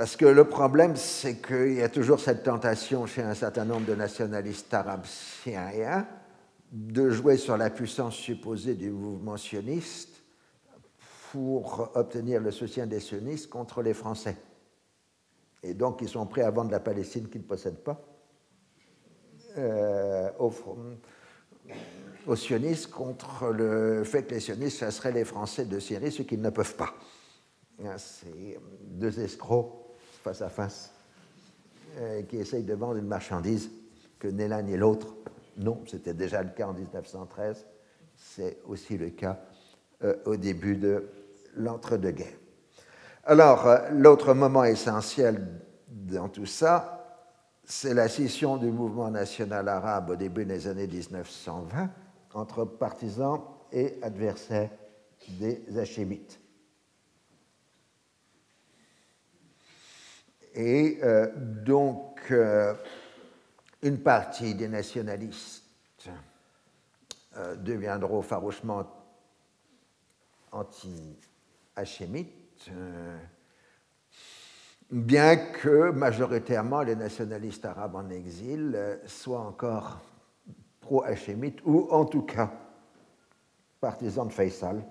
[0.00, 3.84] Parce que le problème, c'est qu'il y a toujours cette tentation chez un certain nombre
[3.84, 6.08] de nationalistes arabes syriens
[6.72, 10.22] de jouer sur la puissance supposée du mouvement sioniste
[11.30, 14.38] pour obtenir le soutien des sionistes contre les Français.
[15.62, 18.00] Et donc, ils sont prêts à vendre la Palestine qu'ils ne possèdent pas
[19.58, 20.30] euh,
[22.26, 26.40] aux, sionistes contre le fait que les sionistes chasseraient les Français de Syrie, ce qu'ils
[26.40, 26.94] ne peuvent pas.
[27.84, 29.79] Hein, c'est deux escrocs
[30.22, 30.92] face à face
[31.98, 33.70] euh, qui essayent de vendre une marchandise
[34.18, 35.14] que ni l'un ni l'autre.
[35.56, 37.66] Non, c'était déjà le cas en 1913,
[38.16, 39.40] c'est aussi le cas
[40.04, 41.08] euh, au début de
[41.56, 42.38] l'entre-deux-guerres.
[43.24, 45.46] Alors, euh, l'autre moment essentiel
[45.88, 47.26] dans tout ça,
[47.64, 51.90] c'est la scission du mouvement national arabe au début des années 1920
[52.34, 53.40] entre partisans
[53.72, 54.70] et adversaires
[55.28, 56.40] des Hachémites.
[60.54, 62.74] Et euh, donc, euh,
[63.82, 65.64] une partie des nationalistes
[67.58, 68.84] deviendront farouchement
[70.52, 71.16] anti
[71.76, 73.18] hachémite, euh,
[74.90, 80.00] bien que majoritairement les nationalistes arabes en exil euh, soient encore
[80.80, 82.50] pro-hachémites ou en tout cas
[83.80, 84.82] partisans de Faisal,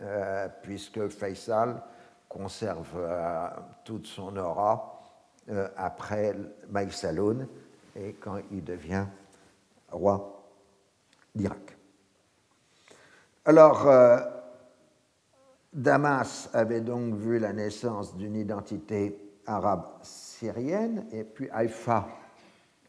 [0.00, 1.82] euh, puisque Faisal
[2.30, 2.96] conserve
[3.84, 5.02] toute son aura
[5.76, 6.34] après
[6.70, 7.46] Maïsaloun
[7.94, 9.04] et quand il devient
[9.90, 10.42] roi
[11.34, 11.76] d'Irak.
[13.44, 13.90] Alors,
[15.72, 22.06] Damas avait donc vu la naissance d'une identité arabe syrienne, et puis Haïfa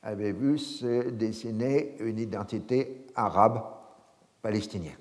[0.03, 3.63] avait vu se dessiner une identité arabe
[4.41, 4.97] palestinienne.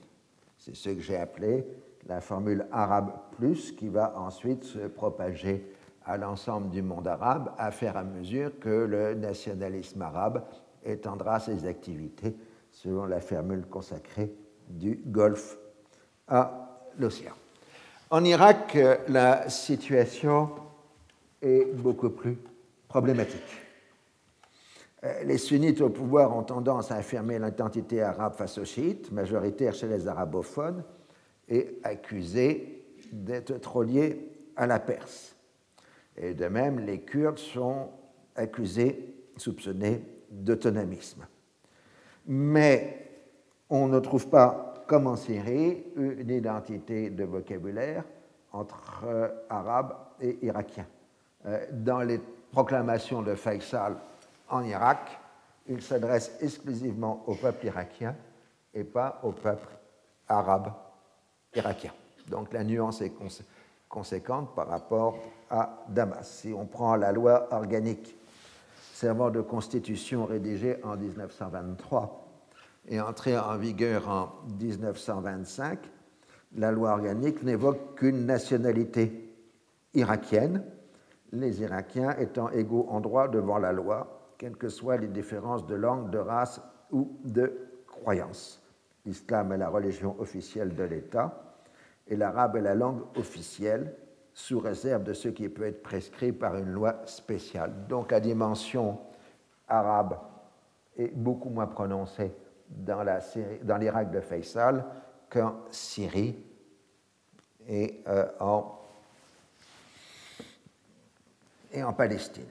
[0.58, 1.66] C'est ce que j'ai appelé
[2.06, 7.70] la formule arabe plus qui va ensuite se propager à l'ensemble du monde arabe à
[7.70, 10.44] faire à mesure que le nationalisme arabe
[10.84, 12.36] étendra ses activités
[12.70, 14.34] selon la formule consacrée
[14.68, 15.58] du Golfe
[16.28, 17.34] à l'océan.
[18.10, 18.76] En Irak,
[19.08, 20.50] la situation
[21.40, 22.38] est beaucoup plus
[22.88, 23.40] problématique.
[25.24, 29.86] Les sunnites au pouvoir ont tendance à affirmer l'identité arabe face aux chiites, majoritaire chez
[29.86, 30.82] les arabophones,
[31.50, 35.36] et accusés d'être trop liés à la Perse.
[36.16, 37.88] Et de même, les Kurdes sont
[38.36, 41.26] accusés, soupçonnés d'autonomisme.
[42.26, 43.08] Mais
[43.68, 48.04] on ne trouve pas, comme en Syrie, une identité de vocabulaire
[48.52, 50.86] entre euh, arabes et irakiens.
[51.46, 52.20] Euh, dans les
[52.52, 53.96] proclamations de Faisal
[54.48, 55.18] en Irak,
[55.68, 58.16] il s'adresse exclusivement au peuple irakien
[58.74, 59.68] et pas au peuple
[60.28, 60.72] arabe
[61.54, 61.92] irakien.
[62.28, 63.12] Donc la nuance est
[63.88, 65.18] conséquente par rapport
[65.50, 66.28] à Damas.
[66.28, 68.16] Si on prend la loi organique
[68.92, 72.28] servant de constitution rédigée en 1923
[72.88, 75.78] et entrée en vigueur en 1925,
[76.56, 79.34] la loi organique n'évoque qu'une nationalité
[79.94, 80.64] irakienne,
[81.32, 85.74] les Irakiens étant égaux en droit devant la loi, quelles que soient les différences de
[85.74, 86.60] langue, de race
[86.90, 87.52] ou de
[87.86, 88.59] croyance.
[89.06, 91.50] L'islam est la religion officielle de l'État
[92.06, 93.94] et l'arabe est la langue officielle
[94.32, 97.72] sous réserve de ce qui peut être prescrit par une loi spéciale.
[97.88, 98.98] Donc la dimension
[99.68, 100.18] arabe
[100.96, 102.32] est beaucoup moins prononcée
[102.68, 104.84] dans l'Irak de Faisal
[105.28, 106.36] qu'en Syrie
[107.68, 108.76] et, euh, en,
[111.96, 112.46] Palestine.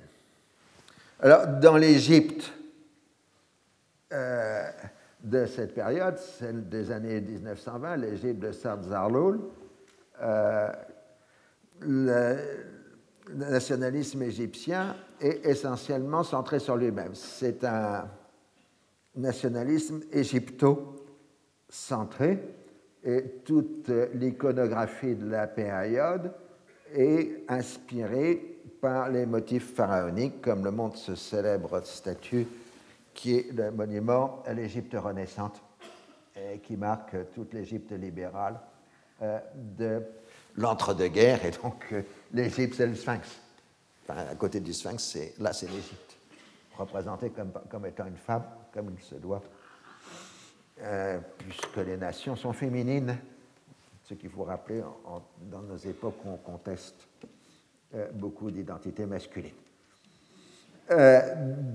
[1.20, 2.54] Alors, dans l'Égypte
[4.14, 4.72] euh,
[5.24, 9.40] de cette période, celle des années 1920, l'Égypte de Sard Zarloul,
[10.22, 10.70] euh,
[11.82, 12.38] le,
[13.34, 17.14] nationalisme égyptien est essentiellement centré sur lui-même.
[17.14, 18.10] C'est un
[19.16, 22.40] nationalisme égypto-centré
[23.04, 26.34] et toute l'iconographie de la période
[26.94, 32.48] est inspirée par les motifs pharaoniques, comme le montre ce célèbre statue
[33.14, 35.62] qui est le monument à l'Égypte renaissante
[36.36, 38.60] et qui marque toute l'Égypte libérale
[39.22, 40.02] euh, de
[40.56, 42.02] l'entre-deux-guerres, et donc euh,
[42.34, 43.40] l'Égypte, c'est le Sphinx.
[44.04, 46.18] Enfin, à côté du Sphinx, là, c'est l'Égypte,
[46.78, 48.44] représentée comme, comme, étant une femme,
[48.74, 49.42] comme il se doit,
[50.82, 53.18] euh, puisque les nations sont féminines,
[54.06, 54.82] ce qu'il faut rappeler
[55.52, 57.08] dans nos époques on conteste
[58.14, 59.52] beaucoup d'identités masculines.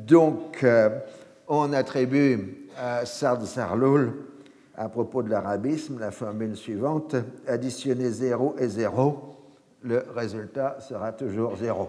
[0.04, 0.64] donc,
[1.48, 4.12] on attribue à Sard Sarloul
[4.76, 7.14] à propos de l'arabisme la formule suivante
[7.46, 9.36] additionner 0 et 0,
[9.82, 11.88] le résultat sera toujours 0.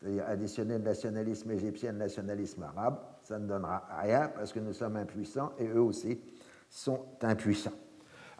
[0.00, 4.72] C'est-à-dire additionner le nationalisme égyptien le nationalisme arabe, ça ne donnera rien parce que nous
[4.72, 6.20] sommes impuissants et eux aussi
[6.68, 7.72] sont impuissants.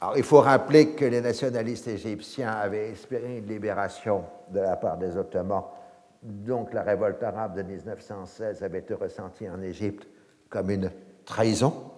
[0.01, 4.99] Alors il faut rappeler que les nationalistes égyptiens avaient espéré une libération de la part
[4.99, 5.65] des Ottomans,
[6.25, 10.07] donc la révolte arabe de 1916 avait été ressentie en Égypte
[10.49, 10.91] comme une
[11.25, 11.93] trahison.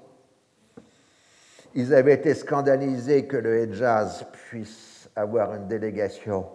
[1.74, 6.46] Ils avaient été scandalisés que le Hejaz puisse avoir une délégation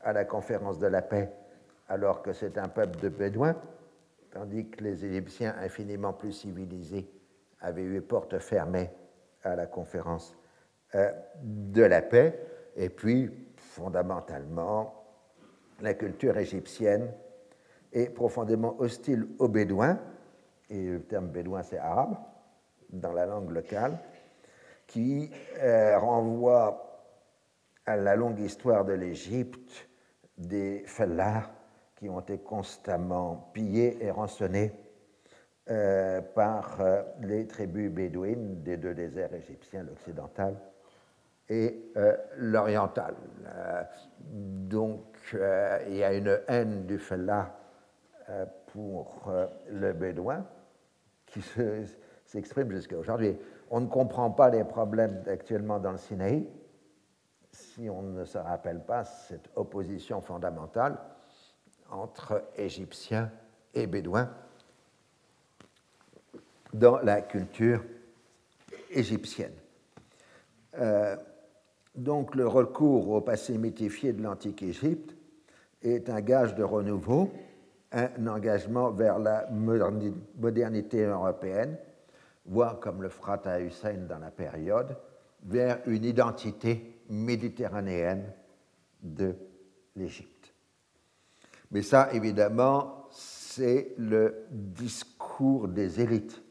[0.00, 1.30] à la conférence de la paix
[1.88, 3.56] alors que c'est un peuple de Bédouins,
[4.30, 7.08] tandis que les Égyptiens infiniment plus civilisés
[7.60, 8.90] avaient eu porte fermée
[9.42, 10.36] à la conférence
[10.94, 11.10] euh,
[11.42, 12.38] de la paix.
[12.76, 14.95] Et puis, fondamentalement,
[15.80, 17.12] la culture égyptienne
[17.92, 19.98] est profondément hostile aux Bédouins,
[20.68, 22.16] et le terme bédouin c'est arabe
[22.90, 23.98] dans la langue locale,
[24.86, 27.04] qui euh, renvoie
[27.84, 29.88] à la longue histoire de l'Égypte
[30.38, 31.50] des fellahs
[31.96, 34.72] qui ont été constamment pillés et rançonnés
[35.70, 40.56] euh, par euh, les tribus bédouines des deux déserts égyptiens, l'occidental
[41.48, 41.92] et
[42.38, 43.14] l'oriental.
[44.18, 47.54] donc il y a une haine du fellah
[48.72, 49.30] pour
[49.70, 50.44] le bédouin
[51.26, 51.42] qui
[52.24, 53.36] s'exprime jusqu'à aujourd'hui
[53.70, 56.46] on ne comprend pas les problèmes actuellement dans le Sinaï
[57.50, 60.98] si on ne se rappelle pas cette opposition fondamentale
[61.90, 63.30] entre Égyptiens
[63.74, 64.30] et Bédouins
[66.72, 67.82] dans la culture
[68.90, 69.54] égyptienne.
[70.78, 71.16] Euh,
[71.94, 75.15] donc le recours au passé mythifié de l'antique Égypte
[75.82, 77.30] est un gage de renouveau,
[77.92, 81.76] un engagement vers la modernité européenne
[82.46, 84.96] voire comme le fera Hussein dans la période,
[85.42, 88.32] vers une identité méditerranéenne
[89.02, 89.34] de
[89.94, 90.52] l'Égypte.
[91.70, 96.42] Mais ça, évidemment, c'est le discours des élites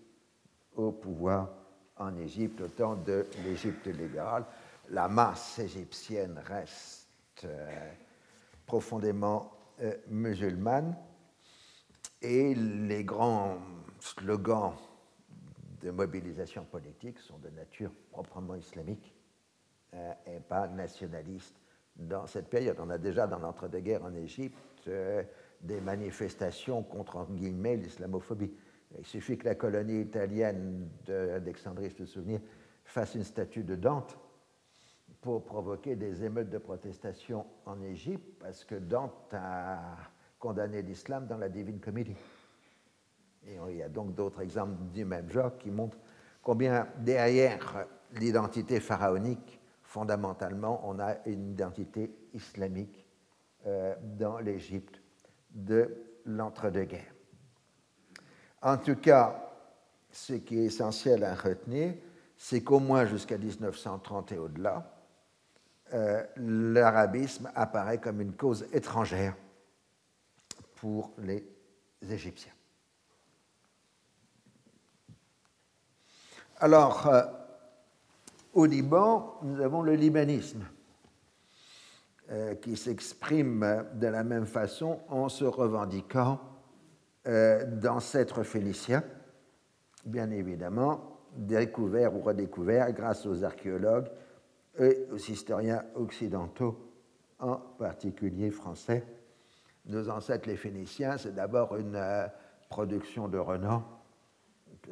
[0.76, 1.50] au pouvoir
[1.98, 4.46] en Égypte, au temps de l'Égypte libérale.
[4.90, 7.08] La masse égyptienne reste
[7.46, 7.92] euh,
[8.66, 9.52] profondément
[9.82, 10.96] euh, musulmane
[12.22, 13.58] et les grands
[14.00, 14.74] slogans
[15.82, 19.14] de mobilisation politique sont de nature proprement islamique
[19.94, 21.56] euh, et pas nationaliste
[21.96, 22.78] dans cette période.
[22.80, 25.24] On a déjà dans l'entre-deux-guerres en Égypte euh,
[25.62, 28.52] des manifestations contre, l'islamophobie.
[28.98, 32.40] Il suffit que la colonie italienne d'Alexandrie, je te souviens,
[32.84, 34.18] fasse une statue de Dante
[35.26, 39.80] pour provoquer des émeutes de protestation en Égypte, parce que Dante a
[40.38, 42.16] condamné l'islam dans la Divine Comédie.
[43.48, 45.98] Et il y a donc d'autres exemples du même genre qui montrent
[46.44, 53.08] combien derrière l'identité pharaonique, fondamentalement, on a une identité islamique
[53.66, 55.02] euh, dans l'Égypte
[55.50, 55.90] de
[56.28, 57.16] l'entre-deux-guerres.
[58.62, 59.52] En tout cas,
[60.12, 61.96] ce qui est essentiel à retenir,
[62.38, 64.92] c'est qu'au moins jusqu'à 1930 et au-delà,
[65.94, 69.36] euh, l'arabisme apparaît comme une cause étrangère
[70.76, 71.46] pour les
[72.10, 72.52] Égyptiens.
[76.58, 77.22] Alors, euh,
[78.54, 80.66] au Liban, nous avons le libanisme,
[82.32, 86.40] euh, qui s'exprime de la même façon en se revendiquant
[87.26, 89.04] d'ancêtres phéniciens,
[90.06, 94.12] bien évidemment, découverts ou redécouverts grâce aux archéologues
[94.80, 96.78] et aux historiens occidentaux,
[97.40, 99.04] en particulier français.
[99.86, 102.02] Nos ancêtres les Phéniciens, c'est d'abord une
[102.70, 103.84] production de Renan,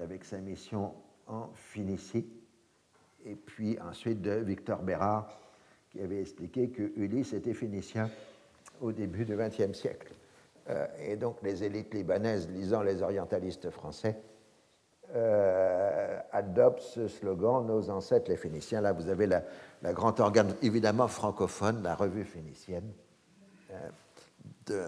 [0.02, 0.94] avec sa mission
[1.28, 2.28] en Phénicie,
[3.26, 5.40] et puis ensuite de Victor Bérard,
[5.90, 8.10] qui avait expliqué que Ulysse était phénicien
[8.82, 10.14] au début du XXe siècle.
[10.70, 14.18] Euh, et donc les élites libanaises, lisant les orientalistes français,
[15.16, 18.82] euh, adoptent ce slogan Nos ancêtres les Phéniciens.
[18.82, 19.44] Là, vous avez la,
[19.92, 22.90] grande organe, évidemment francophone, la revue phénicienne
[23.72, 23.90] euh,
[24.66, 24.86] de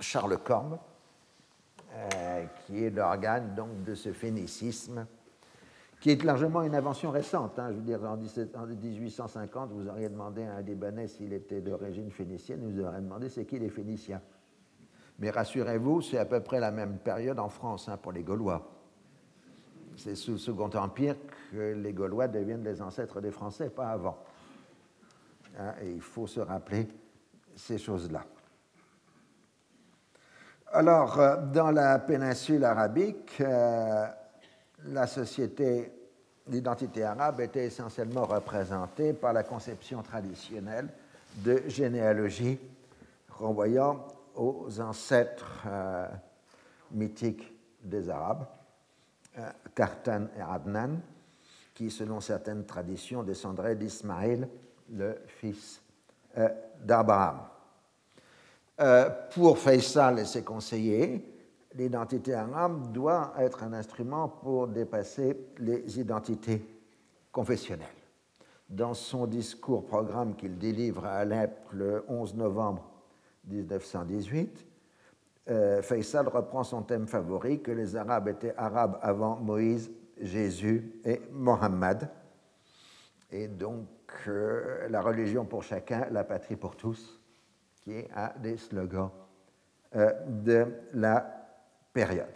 [0.00, 0.78] Charles Corme,
[1.92, 5.06] euh, qui est l'organe donc de ce phénicisme,
[6.00, 7.58] qui est largement une invention récente.
[7.58, 7.68] Hein.
[7.70, 12.60] Je veux dire, en, 1850, vous auriez demandé à un Libanais s'il était d'origine phénicienne,
[12.62, 14.22] vous auriez demandé c'est qui les Phéniciens.
[15.18, 18.70] Mais rassurez-vous, c'est à peu près la même période en France hein, pour les Gaulois.
[19.96, 21.14] C'est sous le Second Empire
[21.50, 24.18] que les Gaulois deviennent les ancêtres des Français, pas avant.
[25.58, 26.88] Hein, et il faut se rappeler
[27.54, 28.24] ces choses-là.
[30.72, 34.06] Alors, euh, dans la péninsule arabique, euh,
[34.86, 35.92] la société,
[36.48, 40.88] l'identité arabe était essentiellement représentée par la conception traditionnelle
[41.36, 42.58] de généalogie
[43.30, 46.08] renvoyant aux ancêtres euh,
[46.90, 48.46] mythiques des Arabes,
[49.74, 50.98] Kartan et Adnan,
[51.74, 54.48] qui, selon certaines traditions, descendraient d'Ismaël,
[54.90, 55.82] le fils
[56.82, 57.40] d'Abraham.
[58.80, 61.24] Euh, pour Faisal et ses conseillers,
[61.74, 66.64] l'identité arabe doit être un instrument pour dépasser les identités
[67.30, 67.86] confessionnelles.
[68.68, 72.90] Dans son discours programme qu'il délivre à Alep le 11 novembre
[73.46, 74.66] 1918,
[75.50, 81.20] euh, Faisal reprend son thème favori que les Arabes étaient arabes avant Moïse, Jésus et
[81.32, 82.08] Mohammed.
[83.30, 83.88] Et donc
[84.28, 87.20] euh, la religion pour chacun, la patrie pour tous
[87.82, 89.10] qui est un des slogans
[89.94, 91.46] euh, de la
[91.92, 92.26] période.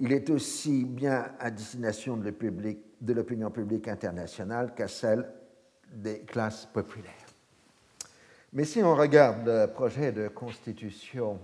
[0.00, 5.28] Il est aussi bien à destination de l'opinion publique internationale qu'à celle
[5.92, 7.12] des classes populaires.
[8.52, 11.38] Mais si on regarde le projet de constitution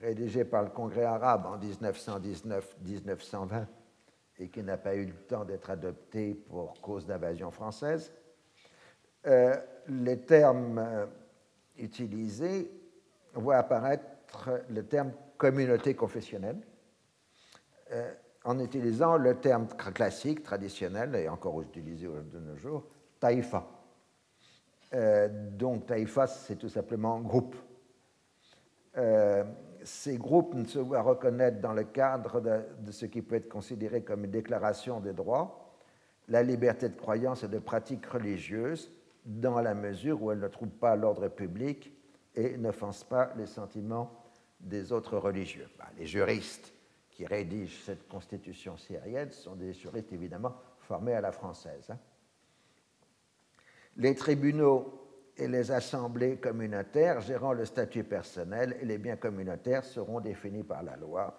[0.00, 3.66] rédigé par le Congrès arabe en 1919-1920
[4.38, 8.12] et qui n'a pas eu le temps d'être adopté pour cause d'invasion française,
[9.26, 9.56] euh,
[9.88, 11.06] les termes euh,
[11.76, 12.70] utilisés
[13.34, 16.60] voient apparaître le terme communauté confessionnelle
[17.92, 22.86] euh, en utilisant le terme classique, traditionnel, et encore utilisé de nos jours,
[23.18, 23.66] taïfa.
[25.52, 27.54] donc taïfa, c'est tout simplement groupe.
[29.84, 34.02] Ces groupes ne se voient reconnaître dans le cadre de, ce qui peut être considéré
[34.02, 35.74] comme une déclaration des droits,
[36.28, 38.92] la liberté de croyance et de pratique religieuse,
[39.24, 41.92] dans la mesure où elle ne trouve pas l'ordre public
[42.34, 44.10] et n'offense pas les sentiments
[44.60, 45.68] des autres religieux.
[45.78, 46.72] Bah, les juristes
[47.10, 51.90] qui rédigent cette constitution syrienne sont des juristes évidemment formés à la française.
[51.90, 51.98] Hein.
[53.96, 54.99] Les tribunaux
[55.40, 60.82] et les assemblées communautaires gérant le statut personnel et les biens communautaires seront définis par
[60.82, 61.34] la loi.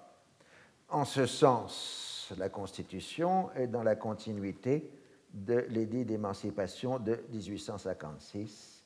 [0.89, 4.91] En ce sens, la Constitution est dans la continuité
[5.32, 8.84] de l'édit d'émancipation de 1856,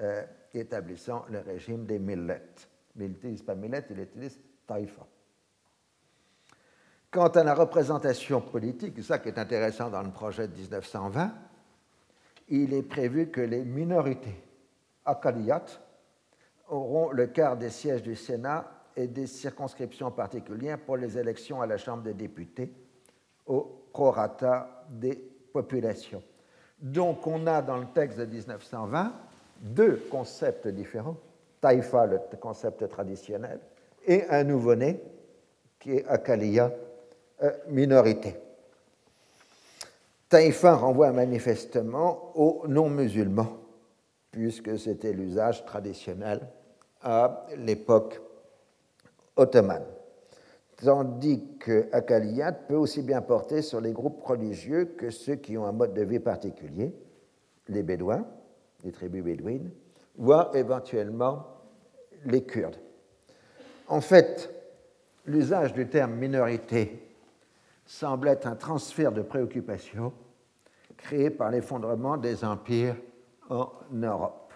[0.00, 2.68] euh, établissant le régime des millettes.
[2.96, 5.06] Mais il pas millette, il utilise taïfa.
[7.10, 11.32] Quant à la représentation politique, c'est ça qui est intéressant dans le projet de 1920,
[12.48, 14.45] il est prévu que les minorités
[15.06, 15.64] Akaliyat
[16.68, 18.64] auront le quart des sièges du Sénat
[18.96, 22.72] et des circonscriptions particulières pour les élections à la Chambre des députés
[23.46, 25.14] au prorata des
[25.52, 26.22] populations.
[26.80, 29.12] Donc on a dans le texte de 1920
[29.60, 31.16] deux concepts différents,
[31.60, 33.60] Taïfa, le concept traditionnel,
[34.06, 35.00] et un nouveau-né
[35.78, 36.70] qui est Akaliya,
[37.42, 38.36] euh, minorité.
[40.28, 43.65] Taïfa renvoie manifestement aux non-musulmans
[44.36, 46.46] puisque c'était l'usage traditionnel
[47.00, 48.20] à l'époque
[49.34, 49.86] ottomane.
[50.76, 55.64] Tandis que Akaliyat peut aussi bien porter sur les groupes religieux que ceux qui ont
[55.64, 56.94] un mode de vie particulier,
[57.68, 58.26] les Bédouins,
[58.84, 59.70] les tribus bédouines,
[60.18, 61.46] voire éventuellement
[62.26, 62.76] les Kurdes.
[63.88, 64.50] En fait,
[65.24, 67.08] l'usage du terme minorité
[67.86, 70.12] semble être un transfert de préoccupation
[70.98, 72.96] créé par l'effondrement des empires
[73.50, 74.52] en Europe.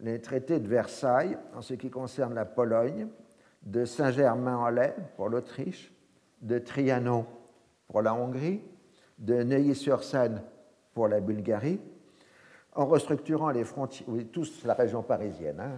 [0.00, 3.08] Les traités de Versailles, en ce qui concerne la Pologne,
[3.62, 5.92] de Saint-Germain-en-Laye pour l'Autriche,
[6.42, 7.26] de Trianon
[7.88, 8.60] pour la Hongrie,
[9.18, 10.42] de Neuilly-sur-Seine
[10.92, 11.80] pour la Bulgarie,
[12.74, 15.70] en restructurant les frontières, oui, tous la région parisienne, hein.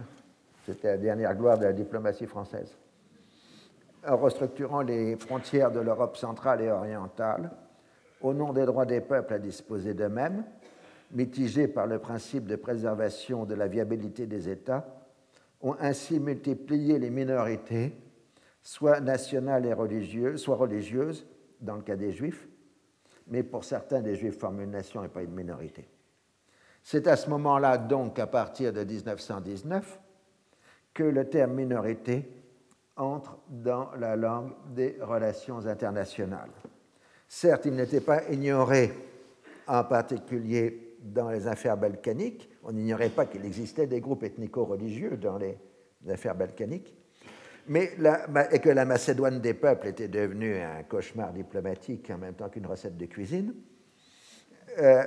[0.65, 2.75] c'était la dernière gloire de la diplomatie française,
[4.07, 7.51] en restructurant les frontières de l'Europe centrale et orientale,
[8.21, 10.43] au nom des droits des peuples à disposer d'eux-mêmes,
[11.11, 14.85] mitigés par le principe de préservation de la viabilité des États,
[15.61, 17.93] ont ainsi multiplié les minorités,
[18.61, 21.25] soit nationales et religieuses, soit religieuses,
[21.61, 22.47] dans le cas des Juifs,
[23.27, 25.87] mais pour certains, des Juifs forment une nation et pas une minorité.
[26.83, 29.99] C'est à ce moment-là, donc, à partir de 1919,
[30.93, 32.29] que le terme minorité
[32.95, 36.49] entre dans la langue des relations internationales.
[37.27, 38.91] Certes, il n'était pas ignoré,
[39.67, 42.49] en particulier dans les affaires balkaniques.
[42.63, 45.57] On n'ignorait pas qu'il existait des groupes ethnico-religieux dans les
[46.09, 46.95] affaires balkaniques,
[47.67, 47.91] mais
[48.51, 52.65] et que la Macédoine des peuples était devenue un cauchemar diplomatique en même temps qu'une
[52.65, 53.53] recette de cuisine.
[54.79, 55.03] Euh,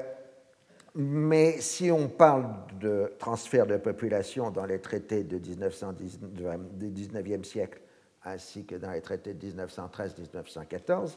[0.95, 2.47] mais si on parle
[2.81, 7.81] de transfert de population dans les traités de 1910, du 19e siècle,
[8.25, 11.17] ainsi que dans les traités de 1913-1914,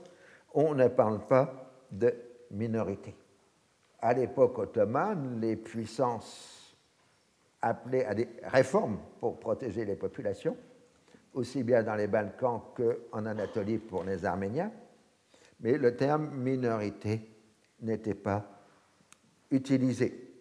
[0.53, 2.13] on ne parle pas de
[2.51, 3.15] minorité
[4.04, 6.76] à l'époque ottomane, les puissances
[7.62, 10.58] appelaient à des réformes pour protéger les populations,
[11.34, 14.72] aussi bien dans les Balkans qu'en Anatolie pour les Arméniens,
[15.62, 17.22] mais le terme minorité
[17.82, 18.45] n'était pas
[19.49, 20.34] utilisé.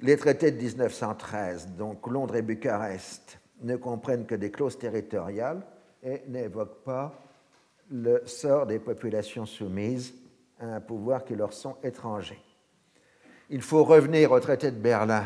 [0.00, 5.62] Les traités de 1913, donc Londres et Bucarest, ne comprennent que des clauses territoriales
[6.02, 7.22] et n'évoquent pas
[7.90, 10.14] le sort des populations soumises
[10.60, 12.42] un pouvoir qui leur sont étrangers.
[13.50, 15.24] Il faut revenir au traité de Berlin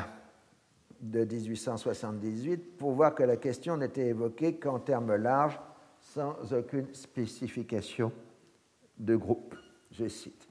[1.01, 5.61] de 1878 pour voir que la question n'était évoquée qu'en termes larges,
[6.01, 8.13] sans aucune spécification
[8.99, 9.55] de groupe.
[9.93, 10.49] Je cite.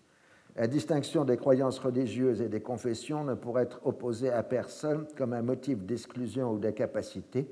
[0.56, 5.34] La distinction des croyances religieuses et des confessions ne pourrait être opposée à personne comme
[5.34, 7.48] un motif d'exclusion ou d'incapacité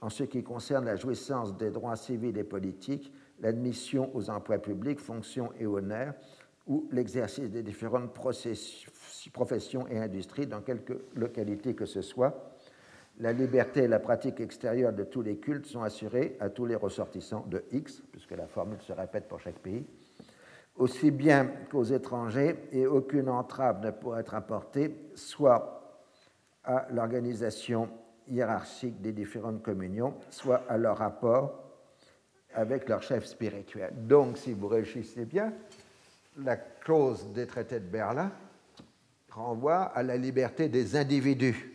[0.00, 5.00] en ce qui concerne la jouissance des droits civils et politiques, l'admission aux emplois publics,
[5.00, 6.14] fonctions et honneurs,
[6.68, 12.54] ou l'exercice des différentes professions et industries dans quelque localité que ce soit.
[13.18, 16.76] La liberté et la pratique extérieure de tous les cultes sont assurées à tous les
[16.76, 19.84] ressortissants de X, puisque la formule se répète pour chaque pays,
[20.76, 25.74] aussi bien qu'aux étrangers, et aucune entrave ne pourra être apportée soit
[26.62, 27.88] à l'organisation
[28.28, 31.64] hiérarchique des différentes communions, soit à leur rapport
[32.54, 33.92] avec leur chef spirituel.
[34.06, 35.52] Donc, si vous réfléchissez bien,
[36.44, 38.30] la clause des traités de Berlin
[39.30, 41.72] renvoie à la liberté des individus,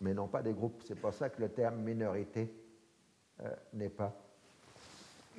[0.00, 0.82] mais non pas des groupes.
[0.86, 2.52] C'est pour ça que le terme minorité
[3.42, 4.14] euh, n'est pas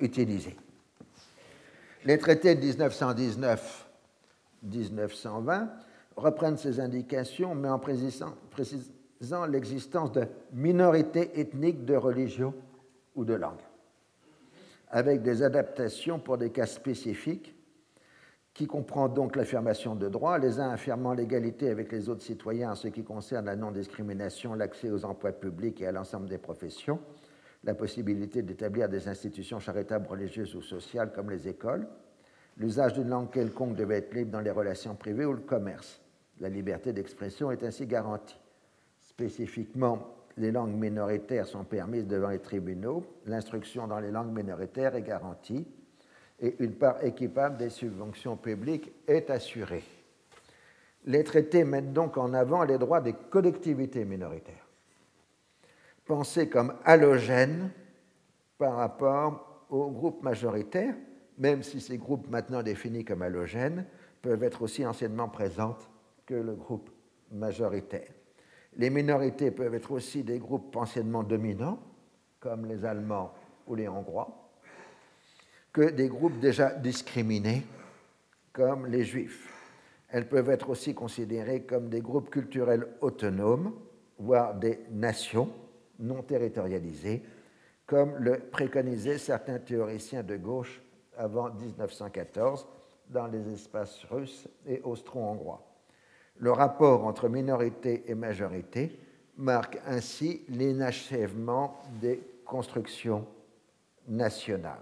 [0.00, 0.56] utilisé.
[2.04, 2.62] Les traités de
[4.64, 5.68] 1919-1920
[6.16, 12.54] reprennent ces indications, mais en précisant, précisant l'existence de minorités ethniques de religion
[13.14, 13.60] ou de langue.
[14.92, 17.54] avec des adaptations pour des cas spécifiques,
[18.54, 22.74] qui comprend donc l'affirmation de droits, les uns affirmant l'égalité avec les autres citoyens en
[22.74, 27.00] ce qui concerne la non-discrimination, l'accès aux emplois publics et à l'ensemble des professions,
[27.64, 31.86] la possibilité d'établir des institutions charitables, religieuses ou sociales comme les écoles,
[32.58, 36.02] l'usage d'une langue quelconque devait être libre dans les relations privées ou le commerce.
[36.40, 38.38] La liberté d'expression est ainsi garantie.
[39.00, 45.02] Spécifiquement, les langues minoritaires sont permises devant les tribunaux, l'instruction dans les langues minoritaires est
[45.02, 45.66] garantie
[46.42, 49.84] et une part équipable des subventions publiques est assurée.
[51.04, 54.68] Les traités mettent donc en avant les droits des collectivités minoritaires,
[56.04, 57.70] pensés comme halogènes
[58.58, 60.94] par rapport aux groupes majoritaires,
[61.38, 63.86] même si ces groupes maintenant définis comme halogènes
[64.20, 65.88] peuvent être aussi anciennement présentes
[66.26, 66.90] que le groupe
[67.30, 68.10] majoritaire.
[68.76, 71.78] Les minorités peuvent être aussi des groupes anciennement dominants,
[72.40, 73.32] comme les Allemands
[73.66, 74.41] ou les Hongrois,
[75.72, 77.62] que des groupes déjà discriminés,
[78.52, 79.52] comme les Juifs.
[80.10, 83.72] Elles peuvent être aussi considérées comme des groupes culturels autonomes,
[84.18, 85.50] voire des nations
[85.98, 87.22] non territorialisées,
[87.86, 90.82] comme le préconisaient certains théoriciens de gauche
[91.16, 92.66] avant 1914
[93.08, 95.66] dans les espaces russes et austro-hongrois.
[96.36, 98.98] Le rapport entre minorité et majorité
[99.36, 103.26] marque ainsi l'inachèvement des constructions
[104.08, 104.80] nationales.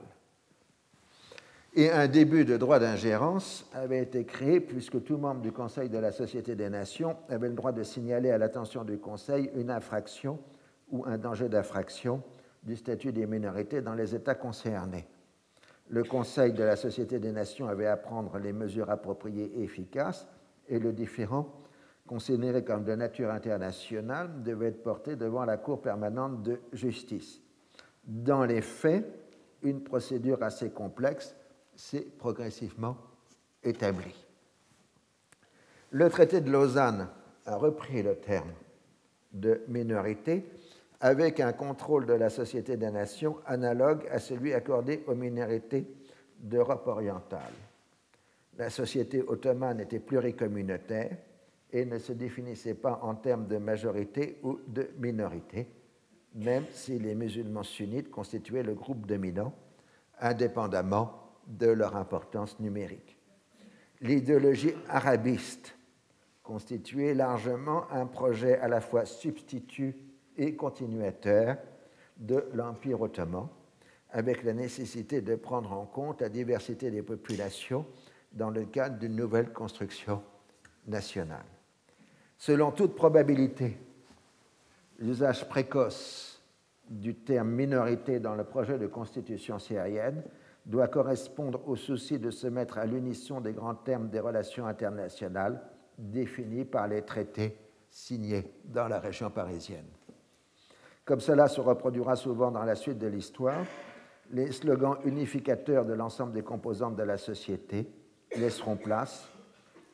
[1.74, 5.98] Et un début de droit d'ingérence avait été créé puisque tout membre du Conseil de
[5.98, 10.40] la Société des Nations avait le droit de signaler à l'attention du Conseil une infraction
[10.90, 12.22] ou un danger d'infraction
[12.64, 15.06] du statut des minorités dans les États concernés.
[15.88, 20.26] Le Conseil de la Société des Nations avait à prendre les mesures appropriées et efficaces
[20.68, 21.52] et le différent,
[22.04, 27.40] considéré comme de nature internationale, devait être porté devant la Cour permanente de justice.
[28.04, 29.04] Dans les faits,
[29.62, 31.36] une procédure assez complexe
[31.80, 32.96] s'est progressivement
[33.62, 34.14] établie.
[35.90, 37.08] Le traité de Lausanne
[37.46, 38.52] a repris le terme
[39.32, 40.44] de minorité
[41.00, 45.86] avec un contrôle de la Société des Nations analogue à celui accordé aux minorités
[46.38, 47.52] d'Europe orientale
[48.60, 51.16] la société ottomane était pluricommunautaire
[51.72, 55.66] et ne se définissait pas en termes de majorité ou de minorité,
[56.34, 59.54] même si les musulmans sunnites constituaient le groupe dominant,
[60.20, 63.18] indépendamment de leur importance numérique.
[64.00, 65.76] L'idéologie arabiste
[66.42, 69.94] constituait largement un projet à la fois substitut
[70.36, 71.58] et continuateur
[72.16, 73.48] de l'Empire ottoman,
[74.10, 77.86] avec la nécessité de prendre en compte la diversité des populations
[78.32, 80.22] dans le cadre d'une nouvelle construction
[80.86, 81.44] nationale.
[82.36, 83.76] Selon toute probabilité,
[84.98, 86.42] l'usage précoce
[86.88, 90.22] du terme minorité dans le projet de constitution syrienne
[90.66, 95.60] doit correspondre au souci de se mettre à l'unisson des grands termes des relations internationales
[95.98, 97.56] définis par les traités
[97.90, 99.86] signés dans la région parisienne.
[101.04, 103.64] Comme cela se reproduira souvent dans la suite de l'histoire,
[104.30, 107.90] les slogans unificateurs de l'ensemble des composantes de la société
[108.36, 109.28] laisseront place,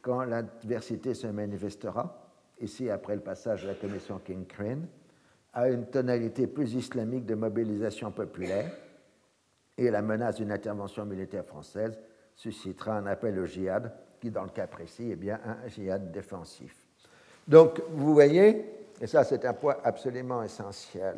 [0.03, 4.87] quand l'adversité se manifestera, ici après le passage de la commission King-Crane,
[5.55, 8.71] à une tonalité plus islamique de mobilisation populaire,
[9.79, 11.99] et la menace d'une intervention militaire française
[12.35, 16.75] suscitera un appel au djihad, qui dans le cas précis est bien un djihad défensif.
[17.47, 18.65] Donc vous voyez,
[19.01, 21.17] et ça c'est un point absolument essentiel,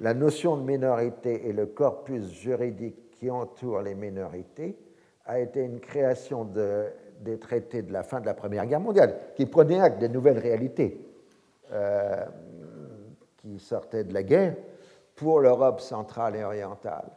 [0.00, 4.76] la notion de minorité et le corpus juridique qui entoure les minorités
[5.24, 9.46] a été une création des traités de la fin de la Première Guerre mondiale, qui
[9.46, 11.00] prenaient acte des nouvelles réalités
[11.72, 12.24] euh,
[13.38, 14.56] qui sortaient de la guerre
[15.14, 17.10] pour l'Europe centrale et orientale.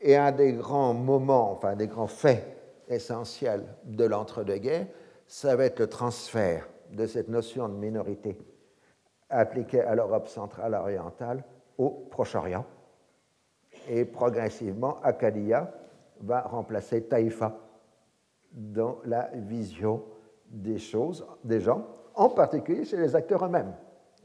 [0.00, 2.44] Et un des grands moments, enfin des grands faits
[2.88, 4.86] essentiels de l'entre-deux-guerres,
[5.26, 8.38] ça va être le transfert de cette notion de minorité
[9.28, 11.44] appliquée à l'Europe centrale orientale
[11.76, 12.64] au Proche-Orient
[13.88, 15.72] et progressivement Acadia,
[16.20, 17.56] va remplacer Taïfa
[18.52, 20.02] dans la vision
[20.46, 23.74] des choses, des gens, en particulier chez les acteurs eux-mêmes.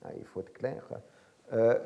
[0.03, 0.87] Ah, il faut être clair
[1.51, 1.77] euh,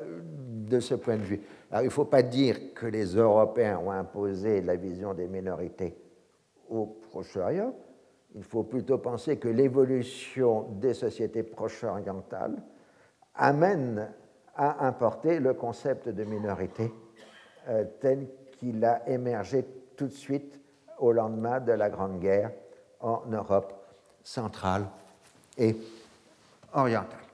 [0.68, 1.40] de ce point de vue.
[1.70, 5.96] Alors, il ne faut pas dire que les Européens ont imposé la vision des minorités
[6.70, 7.74] au Proche-Orient.
[8.34, 12.56] Il faut plutôt penser que l'évolution des sociétés proche-orientales
[13.34, 14.12] amène
[14.54, 16.92] à importer le concept de minorité
[17.68, 18.28] euh, tel
[18.58, 19.64] qu'il a émergé
[19.96, 20.60] tout de suite
[20.98, 22.52] au lendemain de la Grande Guerre
[23.00, 23.72] en Europe
[24.22, 24.86] centrale
[25.56, 25.76] et
[26.74, 27.27] orientale.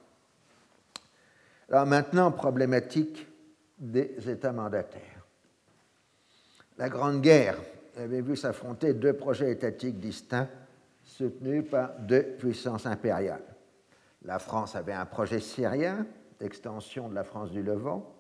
[1.71, 3.27] Alors maintenant, problématique
[3.79, 5.27] des États mandataires.
[6.77, 7.59] La Grande Guerre
[7.97, 10.49] avait vu s'affronter deux projets étatiques distincts
[11.05, 13.45] soutenus par deux puissances impériales?
[14.23, 16.07] La France avait un projet syrien
[16.41, 18.15] d'extension de la France du Levant,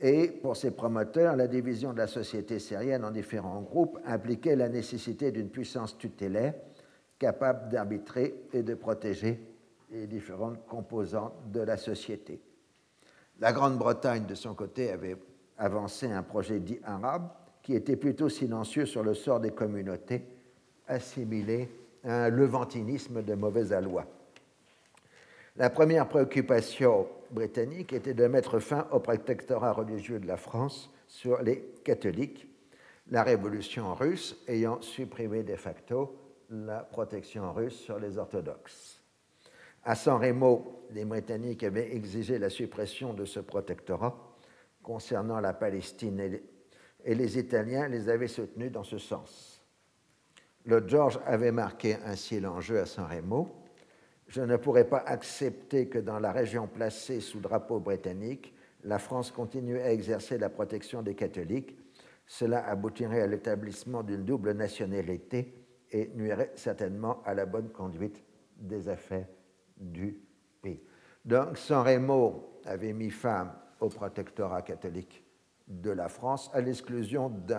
[0.00, 4.68] et pour ses promoteurs, la division de la société syrienne en différents groupes impliquait la
[4.68, 6.54] nécessité d'une puissance tutélaire
[7.18, 9.40] capable d'arbitrer et de protéger
[9.90, 12.40] les différentes composantes de la société.
[13.38, 15.16] La Grande-Bretagne, de son côté, avait
[15.58, 17.28] avancé un projet dit arabe
[17.62, 20.22] qui était plutôt silencieux sur le sort des communautés,
[20.86, 21.68] assimilées
[22.04, 24.06] à un levantinisme de mauvaise aloi.
[25.56, 31.42] La première préoccupation britannique était de mettre fin au protectorat religieux de la France sur
[31.42, 32.46] les catholiques,
[33.10, 36.14] la révolution russe ayant supprimé de facto
[36.50, 39.02] la protection russe sur les orthodoxes.
[39.88, 44.36] À San Remo, les Britanniques avaient exigé la suppression de ce protectorat
[44.82, 46.40] concernant la Palestine
[47.04, 49.64] et les Italiens les avaient soutenus dans ce sens.
[50.64, 53.48] Le George avait marqué ainsi l'enjeu à San Remo.
[54.26, 59.30] Je ne pourrais pas accepter que dans la région placée sous drapeau britannique, la France
[59.30, 61.78] continue à exercer la protection des catholiques.
[62.26, 65.54] Cela aboutirait à l'établissement d'une double nationalité
[65.92, 68.24] et nuirait certainement à la bonne conduite
[68.56, 69.28] des affaires
[69.76, 70.20] du
[70.62, 70.82] pays.
[71.24, 75.24] Donc, San Remo avait mis fin au protectorat catholique
[75.68, 77.54] de la France, à l'exclusion de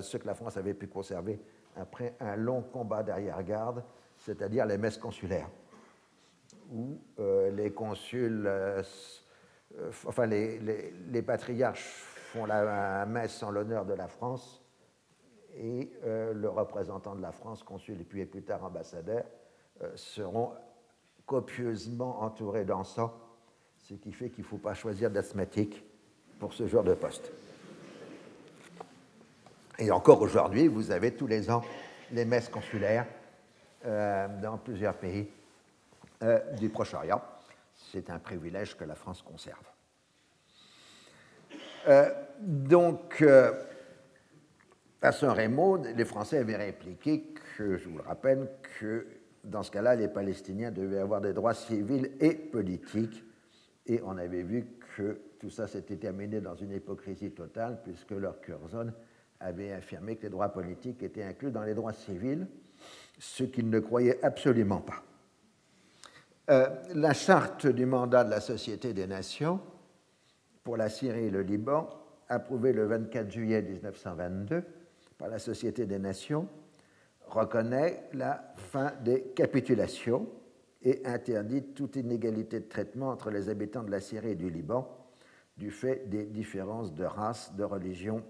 [0.00, 1.40] ce que la France avait pu conserver
[1.76, 3.84] après un long combat d'arrière-garde,
[4.16, 5.50] c'est-à-dire les messes consulaires,
[6.70, 8.82] où euh, les consuls, euh,
[10.06, 14.62] enfin les, les, patriarches font la messe en l'honneur de la France
[15.56, 19.24] et euh, le représentant de la France, consul et puis plus tard ambassadeur,
[19.94, 20.52] seront
[21.30, 23.12] copieusement entourés d'encens,
[23.78, 25.80] ce qui fait qu'il ne faut pas choisir d'asthmatique
[26.40, 27.30] pour ce genre de poste.
[29.78, 31.62] Et encore aujourd'hui, vous avez tous les ans
[32.10, 33.06] les messes consulaires
[33.86, 35.30] euh, dans plusieurs pays
[36.24, 37.22] euh, du Proche-Orient.
[37.92, 39.62] C'est un privilège que la France conserve.
[41.86, 43.24] Euh, donc,
[45.00, 48.50] à San Remo, les Français avaient répliqué que, je vous le rappelle,
[48.80, 49.06] que
[49.44, 53.24] dans ce cas-là, les Palestiniens devaient avoir des droits civils et politiques.
[53.86, 54.66] Et on avait vu
[54.96, 58.92] que tout ça s'était terminé dans une hypocrisie totale, puisque leur Curzon
[59.40, 62.46] avait affirmé que les droits politiques étaient inclus dans les droits civils,
[63.18, 65.02] ce qu'ils ne croyaient absolument pas.
[66.50, 69.60] Euh, la charte du mandat de la Société des Nations
[70.62, 71.88] pour la Syrie et le Liban,
[72.28, 74.64] approuvée le 24 juillet 1922
[75.16, 76.48] par la Société des Nations,
[77.30, 80.26] reconnaît la fin des capitulations
[80.82, 84.96] et interdit toute inégalité de traitement entre les habitants de la Syrie et du Liban
[85.56, 88.22] du fait des différences de race, de religion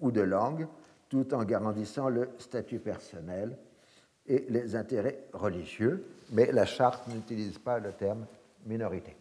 [0.00, 0.68] ou de langue,
[1.08, 3.56] tout en garantissant le statut personnel
[4.26, 8.26] et les intérêts religieux, mais la charte n'utilise pas le terme
[8.66, 9.16] minorité.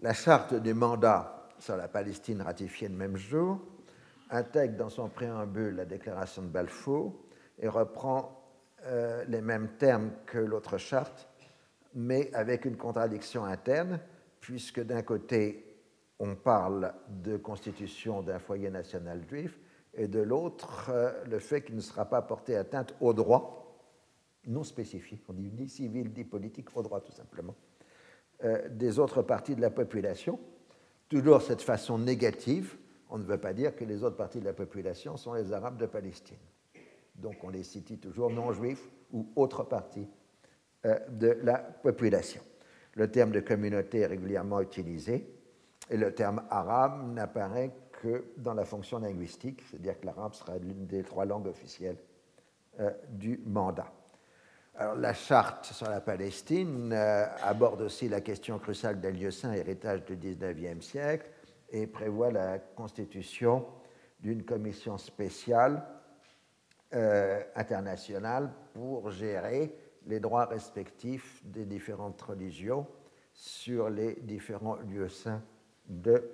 [0.00, 3.60] La charte des mandats sur la Palestine ratifiée le même jour
[4.30, 7.14] intègre dans son préambule la déclaration de Balfour
[7.60, 8.38] et reprend
[8.86, 11.28] euh, les mêmes termes que l'autre charte,
[11.94, 14.00] mais avec une contradiction interne,
[14.40, 15.64] puisque d'un côté,
[16.18, 19.58] on parle de constitution d'un foyer national juif,
[19.94, 23.58] et de l'autre, euh, le fait qu'il ne sera pas porté atteinte aux droits
[24.46, 27.54] non spécifiques, on dit ni civil ni politique, aux droits tout simplement,
[28.44, 30.38] euh, des autres parties de la population.
[31.08, 32.76] Toujours cette façon négative,
[33.10, 35.78] on ne veut pas dire que les autres parties de la population sont les Arabes
[35.78, 36.38] de Palestine
[37.18, 40.08] donc on les cite toujours non-juifs ou autres parties
[40.86, 42.40] euh, de la population.
[42.94, 45.26] Le terme de communauté est régulièrement utilisé
[45.90, 50.86] et le terme arabe n'apparaît que dans la fonction linguistique, c'est-à-dire que l'arabe sera l'une
[50.86, 51.98] des trois langues officielles
[52.80, 53.92] euh, du mandat.
[54.76, 59.52] Alors, la charte sur la Palestine euh, aborde aussi la question cruciale des lieux saints,
[59.52, 61.28] héritage du XIXe siècle,
[61.70, 63.66] et prévoit la constitution
[64.20, 65.82] d'une commission spéciale
[66.94, 69.76] euh, internationale pour gérer
[70.06, 72.86] les droits respectifs des différentes religions
[73.34, 75.42] sur les différents lieux saints
[75.86, 76.30] de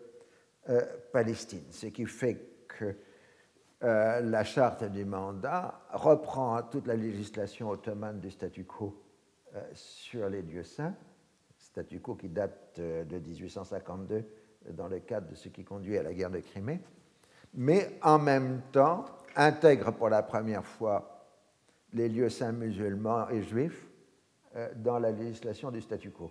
[0.68, 0.80] euh,
[1.12, 1.64] Palestine.
[1.70, 2.38] Ce qui fait
[2.68, 2.94] que
[3.82, 9.02] euh, la charte du mandat reprend toute la législation ottomane du statu quo
[9.72, 10.94] sur les lieux saints,
[11.58, 14.24] statu quo qui date de 1852
[14.70, 16.78] dans le cadre de ce qui conduit à la guerre de Crimée,
[17.54, 19.04] mais en même temps
[19.36, 21.26] intègre pour la première fois
[21.92, 23.86] les lieux saints musulmans et juifs
[24.56, 26.30] euh, dans la législation du statu quo.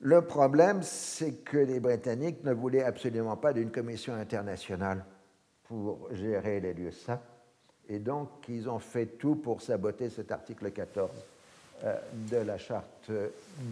[0.00, 5.04] Le problème, c'est que les Britanniques ne voulaient absolument pas d'une commission internationale
[5.64, 7.20] pour gérer les lieux saints.
[7.88, 11.10] Et donc, ils ont fait tout pour saboter cet article 14
[11.84, 11.96] euh,
[12.30, 13.10] de la charte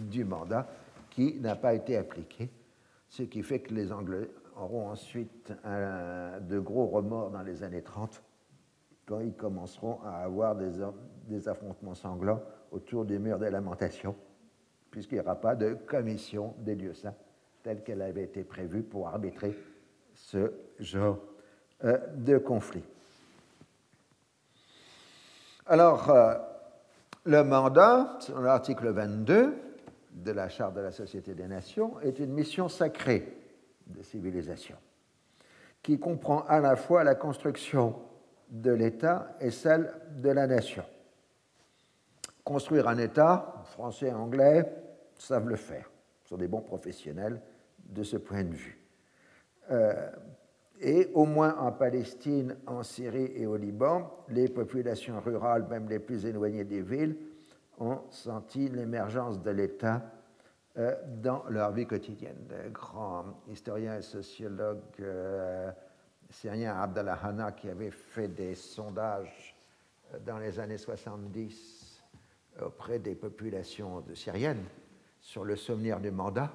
[0.09, 0.67] du mandat
[1.09, 2.49] qui n'a pas été appliqué,
[3.09, 4.29] ce qui fait que les Anglais
[4.61, 8.21] auront ensuite de gros remords dans les années 30
[9.05, 12.41] quand ils commenceront à avoir des, affrontements sanglants
[12.71, 14.15] autour du mur des lamentations,
[14.89, 17.15] puisqu'il n'y aura pas de commission des lieux saints
[17.61, 19.57] telle qu'elle avait été prévue pour arbitrer
[20.13, 21.19] ce genre
[21.83, 22.83] euh, de conflit.
[25.65, 26.35] Alors, euh,
[27.25, 29.55] le mandat, l'article 22
[30.11, 33.40] de la Charte de la Société des Nations, est une mission sacrée
[33.91, 34.75] de civilisation,
[35.81, 37.95] qui comprend à la fois la construction
[38.49, 40.83] de l'État et celle de la nation.
[42.43, 44.65] Construire un État, français et anglais
[45.15, 45.89] savent le faire,
[46.25, 47.41] sont des bons professionnels
[47.85, 48.79] de ce point de vue.
[49.69, 50.09] Euh,
[50.81, 55.99] et au moins en Palestine, en Syrie et au Liban, les populations rurales, même les
[55.99, 57.15] plus éloignées des villes,
[57.79, 60.01] ont senti l'émergence de l'État
[60.75, 62.47] dans leur vie quotidienne.
[62.49, 65.71] Le grand historien et sociologue euh,
[66.29, 69.55] syrien Abdallah Hanna, qui avait fait des sondages
[70.13, 72.03] euh, dans les années 70
[72.61, 74.65] auprès des populations syriennes
[75.19, 76.51] sur le souvenir du mandat,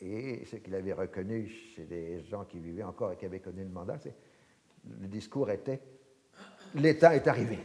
[0.00, 3.62] et ce qu'il avait reconnu chez des gens qui vivaient encore et qui avaient connu
[3.62, 4.14] le mandat, c'est
[4.98, 5.80] le discours était
[6.74, 7.58] l'État est arrivé.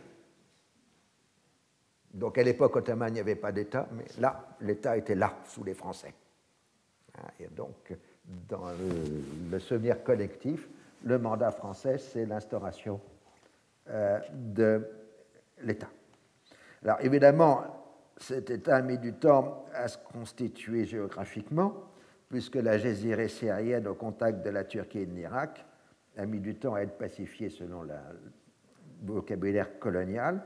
[2.15, 5.65] Donc à l'époque ottomane, il n'y avait pas d'État, mais là, l'État était là, sous
[5.65, 6.13] les Français.
[7.17, 7.93] Hein, et donc,
[8.47, 8.69] dans
[9.51, 10.69] le, souvenir collectif,
[11.03, 13.01] le mandat français, c'est l'instauration
[13.89, 14.87] euh, de
[15.61, 15.89] l'État.
[16.83, 17.63] Alors évidemment,
[18.17, 21.73] cet État a mis du temps à se constituer géographiquement,
[22.29, 25.65] puisque la Jésirée syrienne au contact de la Turquie et de l'Irak
[26.17, 27.93] a mis du temps à être pacifiée selon le
[29.03, 30.41] vocabulaire colonial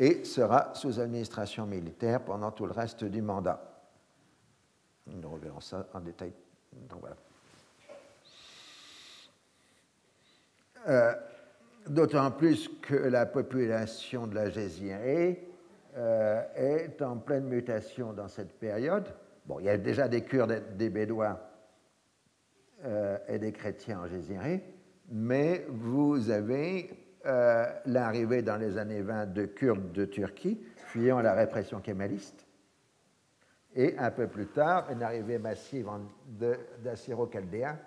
[0.00, 3.60] et sera sous administration militaire pendant tout le reste du mandat.
[5.06, 6.32] Nous reverrons ça en détail.
[10.88, 11.14] Euh,
[11.86, 15.46] d'autant plus que la population de la Jésirée
[15.96, 19.14] euh, est en pleine mutation dans cette période
[19.50, 21.36] Bon, il y a déjà des Kurdes, des Bédouins
[22.84, 24.62] euh, et des chrétiens en Jésirée,
[25.10, 31.34] mais vous avez euh, l'arrivée dans les années 20 de Kurdes de Turquie, fuyant la
[31.34, 32.46] répression kémaliste,
[33.74, 35.88] et un peu plus tard, une arrivée massive
[36.82, 37.78] d'Assyro-Chaldéens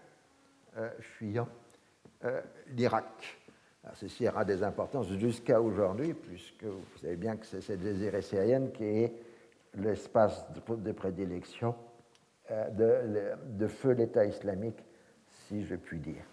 [0.78, 1.50] euh, fuyant
[2.68, 3.44] l'Irak.
[3.96, 8.72] Ceci aura des importances jusqu'à aujourd'hui, puisque vous savez bien que c'est cette Jésirée syrienne
[8.72, 9.14] qui est
[9.76, 11.76] l'espace de, prédilection
[12.52, 14.84] euh, de, feu l'État islamique,
[15.28, 16.24] si je puis dire.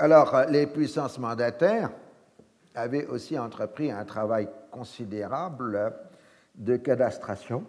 [0.00, 1.90] Alors, les puissances mandataires
[2.76, 5.92] avaient aussi entrepris un travail considérable
[6.54, 7.64] de cadastration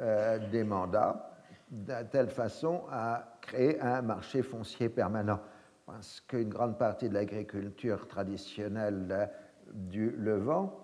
[0.00, 1.30] euh, des mandats,
[1.70, 5.38] de telle façon à créer un marché foncier permanent,
[5.86, 9.30] parce qu'une grande partie de l'agriculture traditionnelle
[9.72, 10.80] du Levant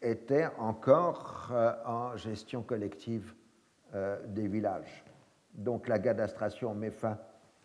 [0.00, 3.34] était encore euh, en gestion collective
[3.92, 5.04] euh, des villages.
[5.52, 7.18] Donc la cadastration met fin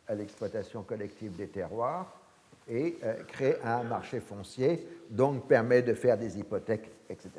[0.08, 2.21] à l'exploitation collective des terroirs
[2.68, 7.30] et euh, crée un marché foncier, donc permet de faire des hypothèques, etc.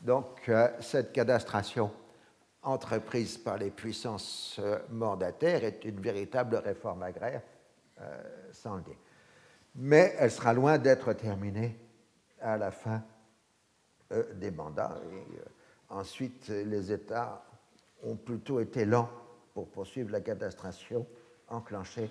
[0.00, 0.50] Donc
[0.80, 1.92] cette cadastration
[2.62, 4.60] entreprise par les puissances
[4.90, 7.42] mandataires est une véritable réforme agraire,
[8.50, 8.96] sans le dire.
[9.76, 11.78] Mais elle sera loin d'être terminée
[12.40, 13.02] à la fin
[14.12, 15.00] euh, des mandats.
[15.04, 15.44] Euh,
[15.88, 17.44] ensuite, les États
[18.02, 19.08] ont plutôt été lents
[19.54, 21.06] pour poursuivre la cadastration
[21.48, 22.10] enclenchée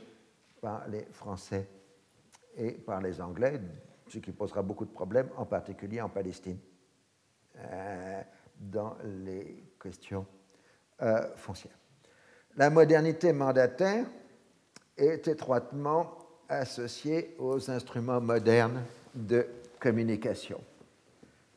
[0.61, 1.67] par les Français
[2.55, 3.59] et par les Anglais,
[4.07, 6.59] ce qui posera beaucoup de problèmes, en particulier en Palestine,
[7.57, 8.21] euh,
[8.59, 8.95] dans
[9.25, 10.25] les questions
[11.35, 11.79] foncières.
[12.57, 14.05] La modernité mandataire
[14.95, 18.83] est étroitement associée aux instruments modernes
[19.15, 19.47] de
[19.79, 20.61] communication.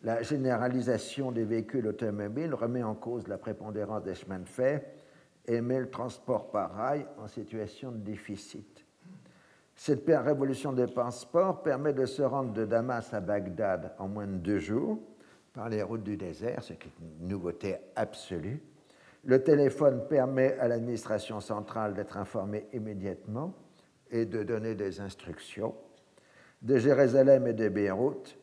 [0.03, 4.82] La généralisation des véhicules automobiles remet en cause la prépondérance des chemins de fer
[5.47, 8.74] et met le transport par rail en situation de déficit.
[9.77, 14.37] Cette révolution des transports permet de se rendre de Damas à Bagdad en moins de
[14.37, 14.99] deux jours
[15.53, 18.62] par les routes du désert, ce qui est une nouveauté absolue.
[19.25, 23.55] Le téléphone permet à l'administration centrale d'être informée immédiatement
[24.11, 25.75] et de donner des instructions
[26.64, 28.39] de Jérusalem et de Beyrouth,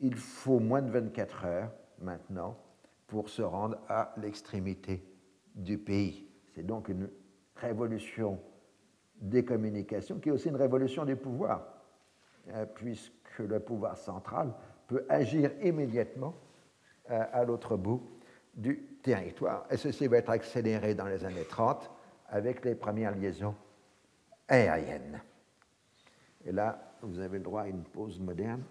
[0.00, 2.56] il faut moins de 24 heures maintenant
[3.08, 5.02] pour se rendre à l'extrémité
[5.56, 6.28] du pays.
[6.54, 7.10] C'est donc une
[7.56, 8.38] révolution
[9.20, 11.66] des communications, qui est aussi une révolution du pouvoir,
[12.50, 14.52] euh, puisque le pouvoir central
[14.86, 16.34] peut agir immédiatement
[17.10, 18.02] euh, à l'autre bout
[18.54, 19.66] du territoire.
[19.70, 21.90] Et ceci va être accéléré dans les années 30
[22.28, 23.54] avec les premières liaisons
[24.48, 25.20] aériennes.
[26.44, 28.62] Et là, vous avez le droit à une pause moderne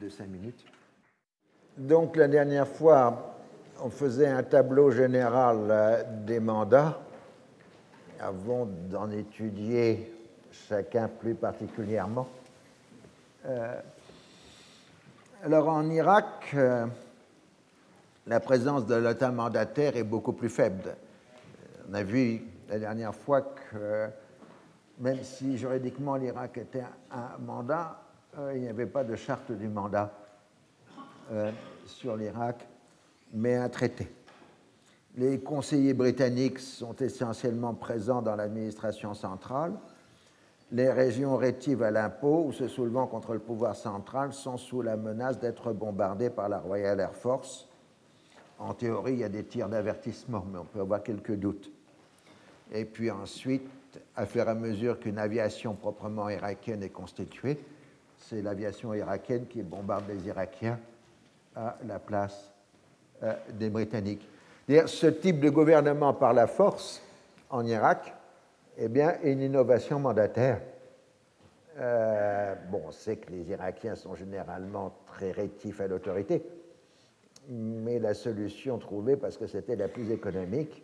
[0.00, 0.64] de cinq minutes.
[1.76, 3.36] Donc la dernière fois,
[3.82, 7.05] on faisait un tableau général euh, des mandats
[8.20, 10.12] avant d'en étudier
[10.50, 12.28] chacun plus particulièrement.
[13.46, 13.80] Euh,
[15.44, 16.86] alors en Irak, euh,
[18.26, 20.96] la présence de l'État mandataire est beaucoup plus faible.
[21.90, 24.08] On a vu la dernière fois que
[24.98, 28.00] même si juridiquement l'Irak était un mandat,
[28.54, 30.12] il n'y avait pas de charte du mandat
[31.86, 32.66] sur l'Irak
[33.32, 34.08] mais un traité.
[35.16, 39.72] Les conseillers britanniques sont essentiellement présents dans l'administration centrale.
[40.72, 44.96] Les régions rétives à l'impôt ou se soulevant contre le pouvoir central sont sous la
[44.96, 47.66] menace d'être bombardées par la Royal Air Force.
[48.58, 51.70] En théorie, il y a des tirs d'avertissement, mais on peut avoir quelques doutes.
[52.72, 53.70] Et puis ensuite,
[54.16, 57.58] à et à mesure qu'une aviation proprement irakienne est constituée,
[58.18, 60.78] c'est l'aviation irakienne qui bombarde les Irakiens
[61.54, 62.50] à la place
[63.22, 64.28] euh, des Britanniques.
[64.68, 67.00] Ce type de gouvernement par la force
[67.50, 68.12] en Irak
[68.78, 70.60] eh bien, est une innovation mandataire.
[71.78, 76.42] Euh, bon, on sait que les Irakiens sont généralement très rétifs à l'autorité,
[77.48, 80.82] mais la solution trouvée, parce que c'était la plus économique,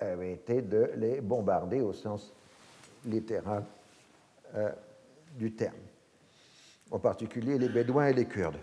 [0.00, 2.32] avait été de les bombarder au sens
[3.04, 3.64] littéral
[4.54, 4.70] euh,
[5.36, 5.74] du terme,
[6.90, 8.58] en particulier les Bédouins et les Kurdes.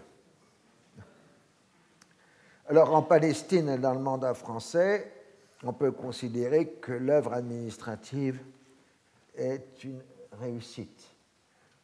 [2.71, 5.11] Alors en Palestine et dans le mandat français,
[5.61, 8.39] on peut considérer que l'œuvre administrative
[9.35, 9.99] est une
[10.39, 11.13] réussite.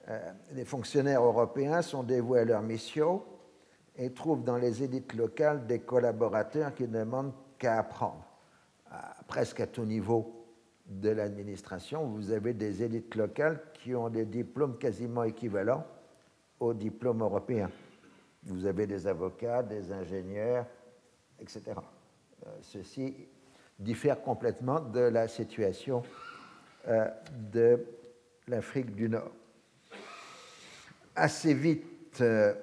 [0.07, 3.21] Euh, les fonctionnaires européens sont dévoués à leur mission
[3.97, 8.25] et trouvent dans les élites locales des collaborateurs qui ne demandent qu'à apprendre.
[9.27, 10.47] presque à tout niveau
[10.85, 15.83] de l'administration, vous avez des élites locales qui ont des diplômes quasiment équivalents
[16.61, 17.71] aux diplômes européens.
[18.43, 20.65] Vous avez des avocats, des ingénieurs,
[21.39, 21.61] etc.
[22.45, 23.15] Euh, ceci
[23.79, 26.03] diffère complètement de la situation
[26.87, 27.07] euh,
[27.51, 27.85] de
[28.47, 29.31] l'Afrique du Nord.
[31.15, 32.53] Assez vite, euh,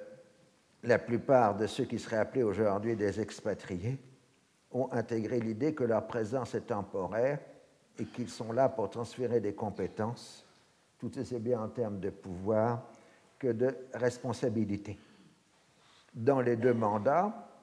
[0.83, 3.97] la plupart de ceux qui seraient appelés aujourd'hui des expatriés
[4.71, 7.39] ont intégré l'idée que leur présence est temporaire
[7.97, 10.45] et qu'ils sont là pour transférer des compétences,
[10.99, 12.83] tout aussi bien en termes de pouvoir
[13.39, 14.97] que de responsabilité.
[16.13, 17.54] Dans les deux mandats,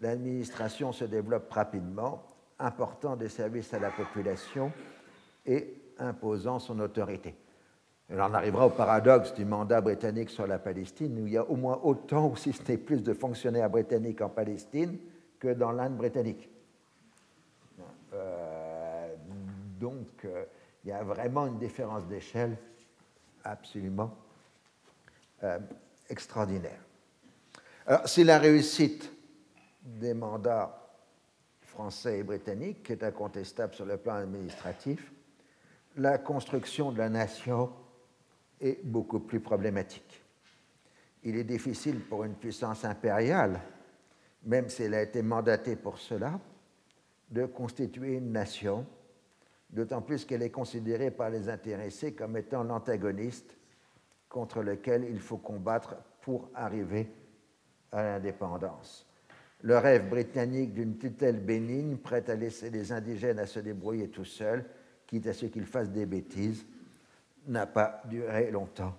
[0.00, 2.22] l'administration se développe rapidement,
[2.58, 4.72] important des services à la population
[5.46, 7.34] et imposant son autorité.
[8.10, 11.56] on arrivera au paradoxe du mandat britannique sur la Palestine, où il y a au
[11.56, 14.98] moins autant, ou si ce n'est plus, de fonctionnaires britanniques en Palestine
[15.38, 16.48] que dans l'Inde britannique.
[18.14, 19.14] Euh,
[19.78, 20.44] donc, euh,
[20.84, 22.56] il y a vraiment une différence d'échelle
[23.44, 24.14] absolument
[25.44, 25.58] euh,
[26.08, 26.80] extraordinaire.
[27.86, 29.12] Alors, si la réussite
[29.96, 30.88] des mandats
[31.62, 35.12] français et britanniques, qui est incontestable sur le plan administratif,
[35.96, 37.72] la construction de la nation
[38.60, 40.22] est beaucoup plus problématique.
[41.24, 43.60] Il est difficile pour une puissance impériale,
[44.44, 46.38] même si elle a été mandatée pour cela,
[47.30, 48.86] de constituer une nation,
[49.70, 53.56] d'autant plus qu'elle est considérée par les intéressés comme étant l'antagoniste
[54.28, 57.10] contre lequel il faut combattre pour arriver
[57.92, 59.07] à l'indépendance.
[59.62, 64.24] Le rêve britannique d'une tutelle bénigne, prête à laisser les indigènes à se débrouiller tout
[64.24, 64.64] seuls,
[65.06, 66.64] quitte à ce qu'ils fassent des bêtises,
[67.46, 68.94] n'a pas duré longtemps.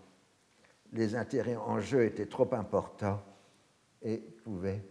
[0.91, 3.21] Les intérêts en jeu étaient trop importants
[4.01, 4.83] et pouvaient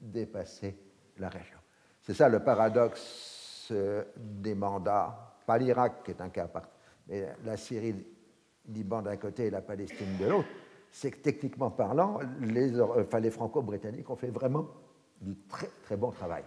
[0.00, 0.76] dépasser
[1.18, 1.58] la région.
[2.00, 6.68] C'est ça le paradoxe euh, des mandats, pas l'Irak qui est un cas part,
[7.06, 7.94] mais la Syrie,
[8.68, 10.48] Liban d'un côté et la Palestine de l'autre,
[10.90, 12.72] c'est que techniquement parlant, les,
[13.20, 14.68] les franco-britanniques ont fait vraiment
[15.22, 16.44] du très très bon travail.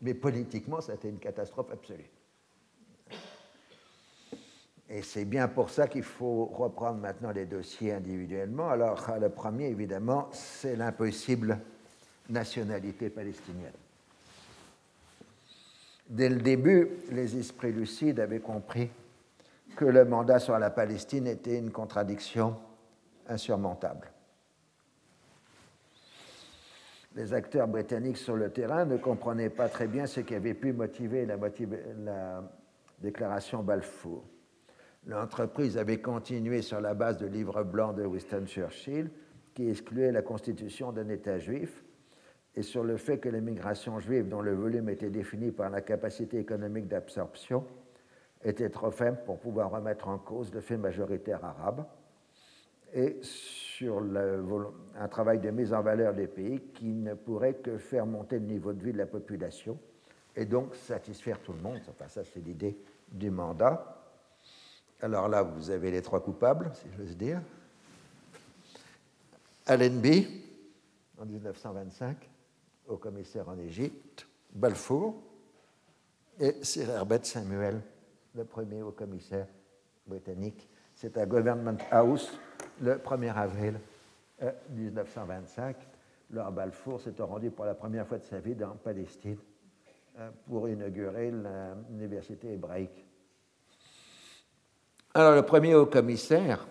[0.00, 2.08] Mais politiquement, ça a été une catastrophe absolue.
[4.90, 8.70] Et c'est bien pour ça qu'il faut reprendre maintenant les dossiers individuellement.
[8.70, 11.58] Alors, le premier, évidemment, c'est l'impossible
[12.30, 13.72] nationalité palestinienne.
[16.08, 18.88] Dès le début, les esprits lucides avaient compris
[19.76, 22.56] que le mandat sur la Palestine était une contradiction
[23.28, 24.10] insurmontable
[27.18, 30.72] les acteurs britanniques sur le terrain ne comprenaient pas très bien ce qui avait pu
[30.72, 31.36] motiver la,
[33.00, 34.24] déclaration Balfour.
[35.04, 39.10] l'entreprise avait continué sur la base du livre blanc de Winston Churchill,
[39.52, 41.84] qui excluait la constitution d'un État juif,
[42.54, 46.38] et sur le fait que l'immigration juive, dont le volume était défini par la capacité
[46.38, 47.64] économique d'absorption,
[48.44, 51.84] était trop faible pour pouvoir remettre en cause le fait majoritaire arabe,
[53.86, 58.46] un travail de mise en valeur des pays qui ne pourrait que faire monter le
[58.46, 59.78] niveau de vie de la population
[60.34, 61.80] et donc satisfaire tout le monde.
[62.08, 62.76] Ça, c'est l'idée
[63.10, 63.96] du mandat.
[65.00, 67.40] Alors là, vous avez les trois coupables, si j'ose dire.
[69.66, 70.26] Allenby,
[71.18, 72.16] en 1925,
[72.88, 75.22] au commissaire en Égypte, Balfour,
[76.40, 77.80] et Sir Herbert Samuel,
[78.34, 79.46] le premier haut commissaire
[80.06, 80.68] britannique.
[80.94, 82.32] C'est à Government House
[82.80, 83.80] le 1er avril
[84.70, 85.76] 1925.
[85.76, 85.82] Euh,
[86.30, 89.38] Lord Balfour s'est rendu pour la première fois de sa vie dans Palestine
[90.18, 91.32] euh, pour inaugurer
[91.90, 93.04] l'université hébraïque.
[95.14, 96.68] Alors, le premier haut commissaire,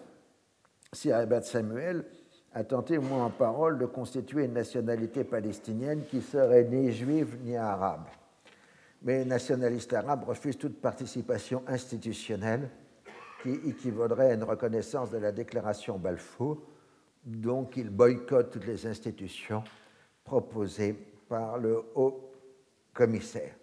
[0.94, 2.06] Sir Herbert Samuel,
[2.54, 7.38] a tenté, au moins en parole, de constituer une nationalité palestinienne qui serait ni juive
[7.44, 8.06] ni arabe.
[9.02, 12.70] Mais les nationalistes arabes refusent toute participation institutionnelle
[13.42, 16.62] qui équivaudrait à une reconnaissance de la déclaration Balfour,
[17.26, 19.64] donc ils boycottent toutes les institutions
[20.24, 20.94] proposées
[21.28, 22.32] par le haut
[22.94, 23.54] commissaire.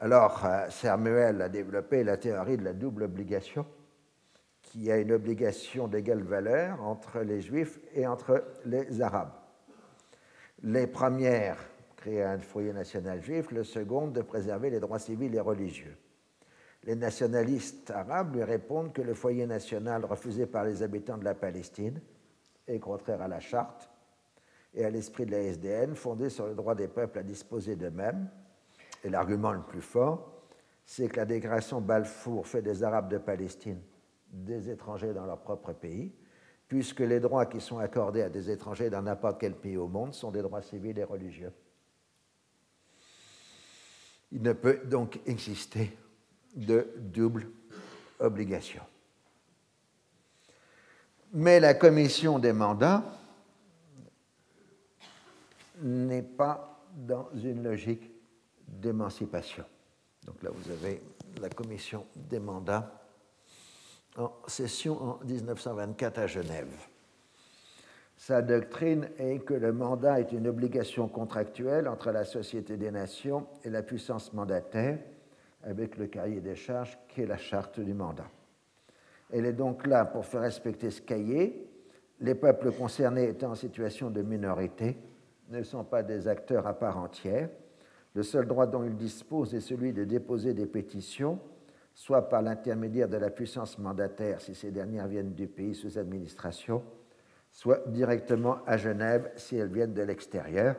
[0.00, 3.66] Alors, euh, Samuel a développé la théorie de la double obligation,
[4.62, 9.32] qui a une obligation d'égale valeur entre les juifs et entre les arabes.
[10.62, 11.58] Les premières
[11.98, 15.96] créer un foyer national juif, le second de préserver les droits civils et religieux.
[16.84, 21.34] Les nationalistes arabes lui répondent que le foyer national refusé par les habitants de la
[21.34, 22.00] Palestine
[22.66, 23.90] est contraire à la charte
[24.74, 28.30] et à l'esprit de la SDN fondé sur le droit des peuples à disposer d'eux-mêmes.
[29.04, 30.32] Et l'argument le plus fort,
[30.84, 33.80] c'est que la dégradation Balfour fait des Arabes de Palestine
[34.30, 36.12] des étrangers dans leur propre pays,
[36.68, 40.14] puisque les droits qui sont accordés à des étrangers dans n'importe quel pays au monde
[40.14, 41.52] sont des droits civils et religieux.
[44.32, 45.96] Il ne peut donc exister
[46.54, 47.48] de double
[48.20, 48.82] obligation.
[51.32, 53.04] Mais la commission des mandats
[55.80, 58.10] n'est pas dans une logique
[58.66, 59.64] d'émancipation.
[60.24, 61.02] Donc là, vous avez
[61.40, 62.92] la commission des mandats
[64.16, 66.74] en session en 1924 à Genève.
[68.16, 73.46] Sa doctrine est que le mandat est une obligation contractuelle entre la Société des Nations
[73.62, 74.98] et la puissance mandataire,
[75.64, 78.28] avec le cahier des charges qui est la charte du mandat.
[79.32, 81.66] Elle est donc là pour faire respecter ce cahier.
[82.20, 84.96] Les peuples concernés étant en situation de minorité
[85.50, 87.48] ne sont pas des acteurs à part entière.
[88.14, 91.38] Le seul droit dont ils disposent est celui de déposer des pétitions,
[91.94, 96.82] soit par l'intermédiaire de la puissance mandataire si ces dernières viennent du pays sous administration,
[97.50, 100.76] soit directement à Genève si elles viennent de l'extérieur,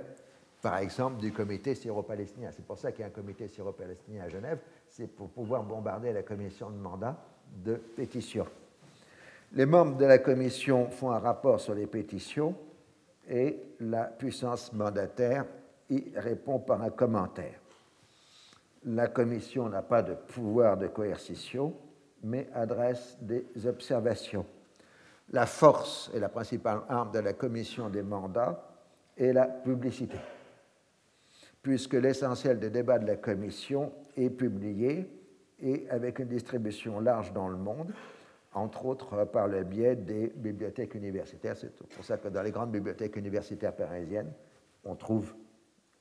[0.62, 2.50] par exemple du comité syro-palestinien.
[2.52, 6.12] C'est pour ça qu'il y a un comité syro-palestinien à Genève, c'est pour pouvoir bombarder
[6.12, 7.16] la commission de mandat
[7.64, 8.46] de pétition.
[9.54, 12.56] Les membres de la commission font un rapport sur les pétitions
[13.28, 15.46] et la puissance mandataire
[15.90, 17.60] y répond par un commentaire.
[18.86, 21.74] La commission n'a pas de pouvoir de coercition,
[22.24, 24.46] mais adresse des observations.
[25.32, 28.64] La force est la principale arme de la commission des mandats
[29.18, 30.18] et la publicité,
[31.62, 35.10] puisque l'essentiel des débats de la commission est publié
[35.62, 37.94] et avec une distribution large dans le monde,
[38.54, 41.58] entre autres par le biais des bibliothèques universitaires.
[41.58, 44.32] C'est pour ça que dans les grandes bibliothèques universitaires parisiennes,
[44.86, 45.34] on trouve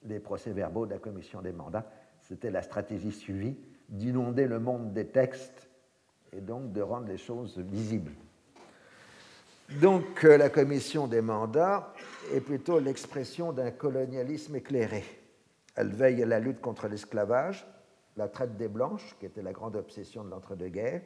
[0.05, 1.91] les procès-verbaux de la commission des mandats.
[2.21, 3.57] C'était la stratégie suivie
[3.89, 5.69] d'inonder le monde des textes
[6.33, 8.13] et donc de rendre les choses visibles.
[9.81, 11.93] Donc euh, la commission des mandats
[12.33, 15.05] est plutôt l'expression d'un colonialisme éclairé.
[15.79, 17.65] Elle veille à la lutte contre l'esclavage,
[18.17, 21.03] la traite des blanches, qui était la grande obsession de l'entre-deux-guerres,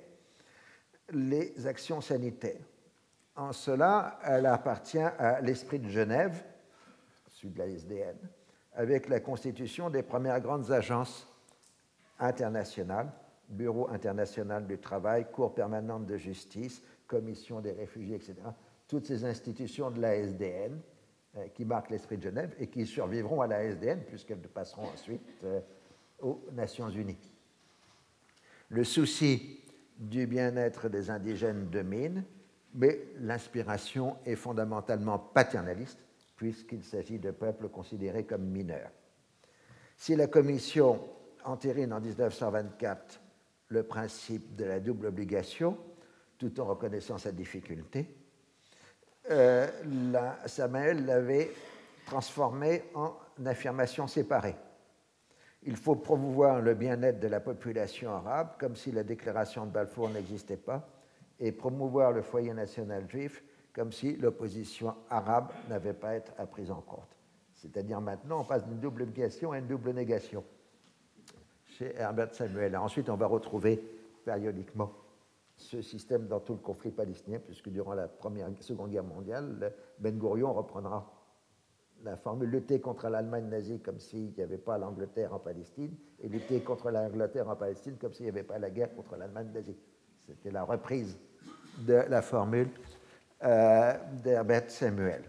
[1.11, 2.65] les actions sanitaires.
[3.37, 6.43] En cela, elle appartient à l'esprit de Genève,
[7.29, 8.17] celui de la SDN,
[8.73, 11.29] avec la constitution des premières grandes agences
[12.19, 13.13] internationales,
[13.51, 18.37] Bureau international du travail, Cour permanente de justice, Commission des réfugiés, etc.
[18.89, 20.81] Toutes ces institutions de la SDN
[21.55, 25.61] qui marquent l'esprit de Genève et qui survivront à la SDN puisqu'elles passeront ensuite euh,
[26.21, 27.33] aux Nations Unies.
[28.69, 29.61] Le souci
[29.99, 32.25] du bien-être des indigènes domine,
[32.75, 35.99] mais l'inspiration est fondamentalement paternaliste
[36.37, 38.91] puisqu'il s'agit de peuples considérés comme mineurs.
[39.97, 41.01] Si la Commission
[41.45, 43.21] entérine en 1924
[43.69, 45.79] le principe de la double obligation,
[46.37, 48.22] tout en reconnaissant sa difficulté,
[49.31, 49.69] euh,
[50.13, 51.51] la, Samael l'avait
[52.07, 53.15] transformé en
[53.47, 54.57] affirmation séparée.
[55.65, 60.11] Il faut promouvoir le bien-être de la population arabe comme si la déclaration de Balfour
[60.11, 60.89] n'existait pas
[61.39, 66.71] et promouvoir le foyer national juif comme si l'opposition arabe n'avait pas à être prise
[66.71, 67.17] en compte.
[67.55, 70.45] C'est-à-dire maintenant, on passe d'une double obligation à une double négation
[71.65, 72.77] chez Herbert Samuel.
[72.77, 73.77] Ensuite, on va retrouver
[74.25, 74.93] périodiquement
[75.63, 80.19] ce système dans tout le conflit palestinien, puisque durant la première, Seconde Guerre mondiale, Ben
[80.19, 81.11] Gurion reprendra
[82.05, 86.29] la formule lutter contre l'Allemagne nazie comme s'il n'y avait pas l'Angleterre en Palestine, et
[86.29, 89.77] lutter contre l'Angleterre en Palestine comme s'il n'y avait pas la guerre contre l'Allemagne nazie.
[90.19, 91.17] C'était la reprise
[91.79, 92.69] de la formule
[93.45, 95.23] euh, d'Herbert Samuel.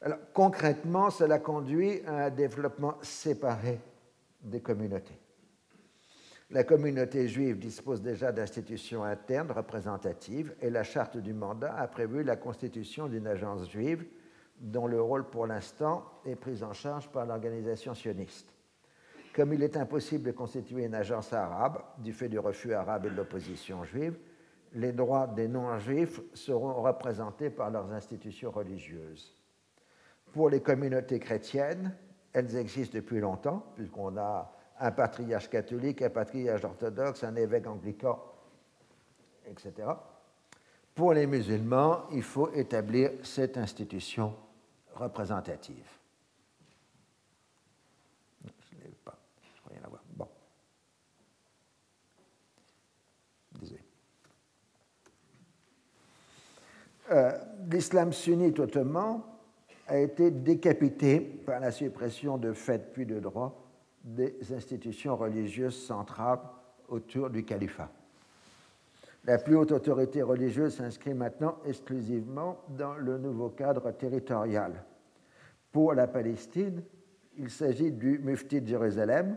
[0.00, 3.80] Alors, concrètement, cela conduit à un développement séparé
[4.42, 5.18] des communautés.
[6.50, 12.22] La communauté juive dispose déjà d'institutions internes représentatives et la charte du mandat a prévu
[12.22, 14.06] la constitution d'une agence juive
[14.60, 18.54] dont le rôle pour l'instant est pris en charge par l'organisation sioniste.
[19.34, 23.10] Comme il est impossible de constituer une agence arabe du fait du refus arabe et
[23.10, 24.16] de l'opposition juive,
[24.72, 29.34] les droits des non-juifs seront représentés par leurs institutions religieuses.
[30.32, 31.94] Pour les communautés chrétiennes,
[32.32, 38.22] elles existent depuis longtemps, puisqu'on a un patriarche catholique, un patriarche orthodoxe, un évêque anglican,
[39.46, 39.88] etc.
[40.94, 44.34] Pour les musulmans, il faut établir cette institution
[44.94, 45.86] représentative.
[48.44, 49.18] Je ne l'ai pas,
[49.54, 50.02] je crois rien avoir.
[50.14, 50.28] Bon.
[53.60, 53.80] Désolé.
[57.10, 57.38] Euh,
[57.70, 59.22] L'islam sunnite ottoman
[59.88, 63.65] a été décapité par la suppression de fait puis de droit
[64.06, 66.40] des institutions religieuses centrales
[66.88, 67.90] autour du califat.
[69.24, 74.84] La plus haute autorité religieuse s'inscrit maintenant exclusivement dans le nouveau cadre territorial.
[75.72, 76.82] Pour la Palestine,
[77.36, 79.36] il s'agit du mufti de Jérusalem,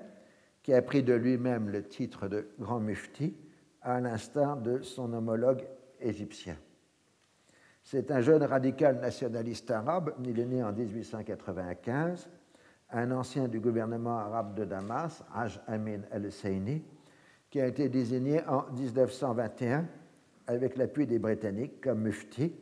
[0.61, 3.35] qui a pris de lui-même le titre de grand mufti,
[3.81, 5.65] à l'instar de son homologue
[5.99, 6.57] égyptien.
[7.81, 12.29] C'est un jeune radical nationaliste arabe, il est né en 1895,
[12.91, 16.83] un ancien du gouvernement arabe de Damas, Haj Amin el-Saini,
[17.49, 19.85] qui a été désigné en 1921
[20.47, 22.53] avec l'appui des Britanniques comme mufti,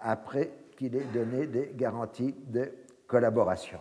[0.00, 2.70] après qu'il ait donné des garanties de
[3.06, 3.78] collaboration.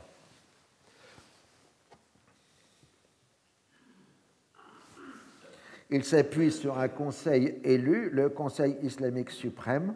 [5.89, 9.93] Il s'appuie sur un conseil élu, le Conseil islamique suprême,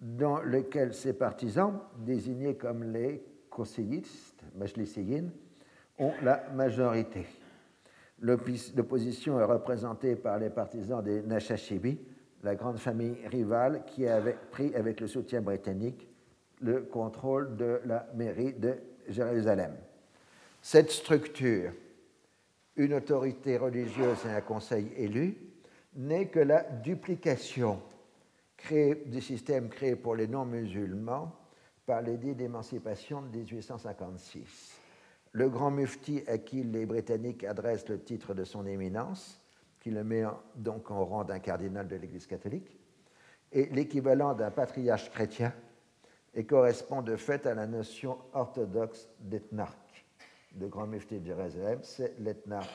[0.00, 3.22] dans lequel ses partisans, désignés comme les
[3.54, 5.30] conseillistes, majlissiyin,
[5.98, 7.26] ont la majorité.
[8.20, 11.98] L'opposition est représentée par les partisans des Nashashibi,
[12.42, 16.08] la grande famille rivale qui avait pris, avec le soutien britannique,
[16.60, 18.74] le contrôle de la mairie de
[19.08, 19.74] Jérusalem.
[20.60, 21.72] Cette structure,
[22.76, 25.36] une autorité religieuse et un conseil élu,
[25.94, 27.80] n'est que la duplication
[28.70, 31.32] du système créé pour les non-musulmans
[31.86, 34.80] par l'édit d'émancipation de 1856.
[35.32, 39.40] Le grand mufti à qui les Britanniques adressent le titre de son éminence,
[39.80, 42.78] qui le met donc en rang d'un cardinal de l'Église catholique,
[43.50, 45.52] est l'équivalent d'un patriarche chrétien
[46.34, 50.06] et correspond de fait à la notion orthodoxe d'ethnarque.
[50.58, 52.70] Le grand mufti de Jérusalem, c'est l'ethnarque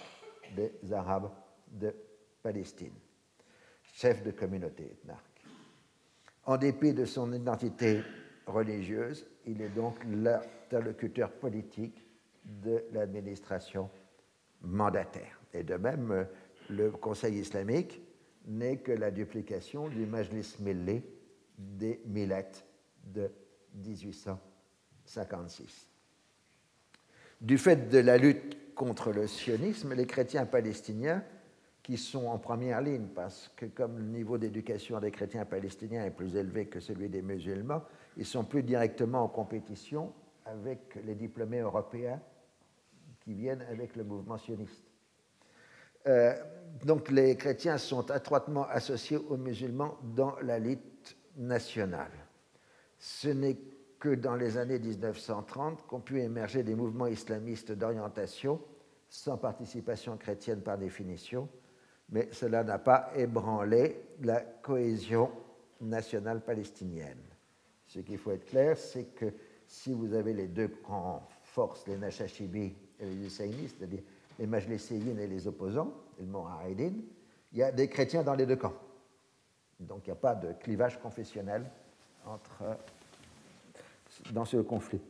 [0.55, 1.31] des Arabes
[1.67, 1.93] de
[2.41, 2.93] Palestine,
[3.93, 5.43] chef de communauté ethnarque.
[6.45, 8.01] En dépit de son identité
[8.47, 12.03] religieuse, il est donc l'interlocuteur politique
[12.45, 13.89] de l'administration
[14.61, 15.39] mandataire.
[15.53, 16.25] Et de même,
[16.69, 18.01] le Conseil islamique
[18.45, 21.03] n'est que la duplication du Majlis Milli
[21.57, 22.65] des Millettes
[23.03, 23.29] de
[23.75, 25.89] 1856.
[27.41, 31.21] Du fait de la lutte contre le sionisme, les chrétiens palestiniens
[31.83, 36.11] qui sont en première ligne, parce que comme le niveau d'éducation des chrétiens palestiniens est
[36.11, 37.83] plus élevé que celui des musulmans,
[38.17, 40.11] ils sont plus directement en compétition
[40.45, 42.19] avec les diplômés européens
[43.21, 44.83] qui viennent avec le mouvement sioniste.
[46.07, 46.33] Euh,
[46.83, 52.11] donc les chrétiens sont étroitement associés aux musulmans dans la lutte nationale.
[52.97, 53.57] Ce n'est
[53.99, 58.59] que dans les années 1930 qu'ont pu émerger des mouvements islamistes d'orientation
[59.09, 61.47] sans participation chrétienne par définition,
[62.09, 65.31] mais cela n'a pas ébranlé la cohésion
[65.81, 67.26] nationale palestinienne.
[67.97, 69.33] Ce qu'il faut être clair, c'est que
[69.65, 74.03] si vous avez les deux grandes forces, les Nashashibi et les Husseinites, c'est-à-dire
[74.37, 76.93] les Majliséines et les opposants, le Mohaïdin,
[77.51, 78.75] il y a des chrétiens dans les deux camps.
[79.79, 81.65] Donc il n'y a pas de clivage confessionnel
[82.23, 82.77] entre,
[84.31, 85.01] dans ce conflit.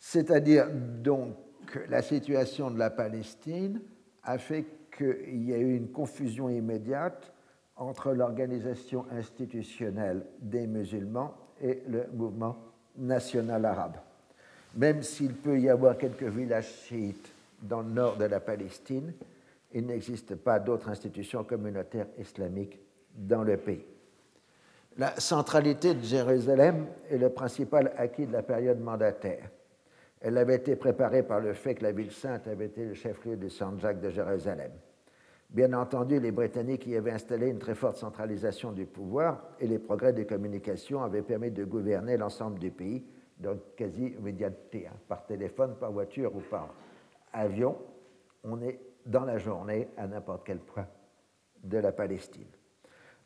[0.00, 1.36] C'est-à-dire donc
[1.66, 3.82] que la situation de la Palestine
[4.22, 4.64] a fait
[4.96, 7.30] qu'il y a eu une confusion immédiate
[7.76, 12.56] entre l'organisation institutionnelle des musulmans et le mouvement
[12.96, 13.96] national arabe.
[14.74, 17.32] Même s'il peut y avoir quelques villages chiites
[17.62, 19.12] dans le nord de la Palestine,
[19.72, 22.78] il n'existe pas d'autres institutions communautaires islamiques
[23.14, 23.84] dans le pays.
[24.98, 29.50] La centralité de Jérusalem est le principal acquis de la période mandataire.
[30.20, 33.36] Elle avait été préparée par le fait que la ville sainte avait été le chef-lieu
[33.36, 34.72] du Sanjak de Jérusalem.
[35.50, 39.78] Bien entendu, les Britanniques y avaient installé une très forte centralisation du pouvoir et les
[39.78, 43.04] progrès des communications avaient permis de gouverner l'ensemble du pays
[43.38, 46.74] dans quasi-immédiateté, hein, par téléphone, par voiture ou par
[47.32, 47.76] avion.
[48.44, 50.86] On est dans la journée à n'importe quel point
[51.62, 52.48] de la Palestine.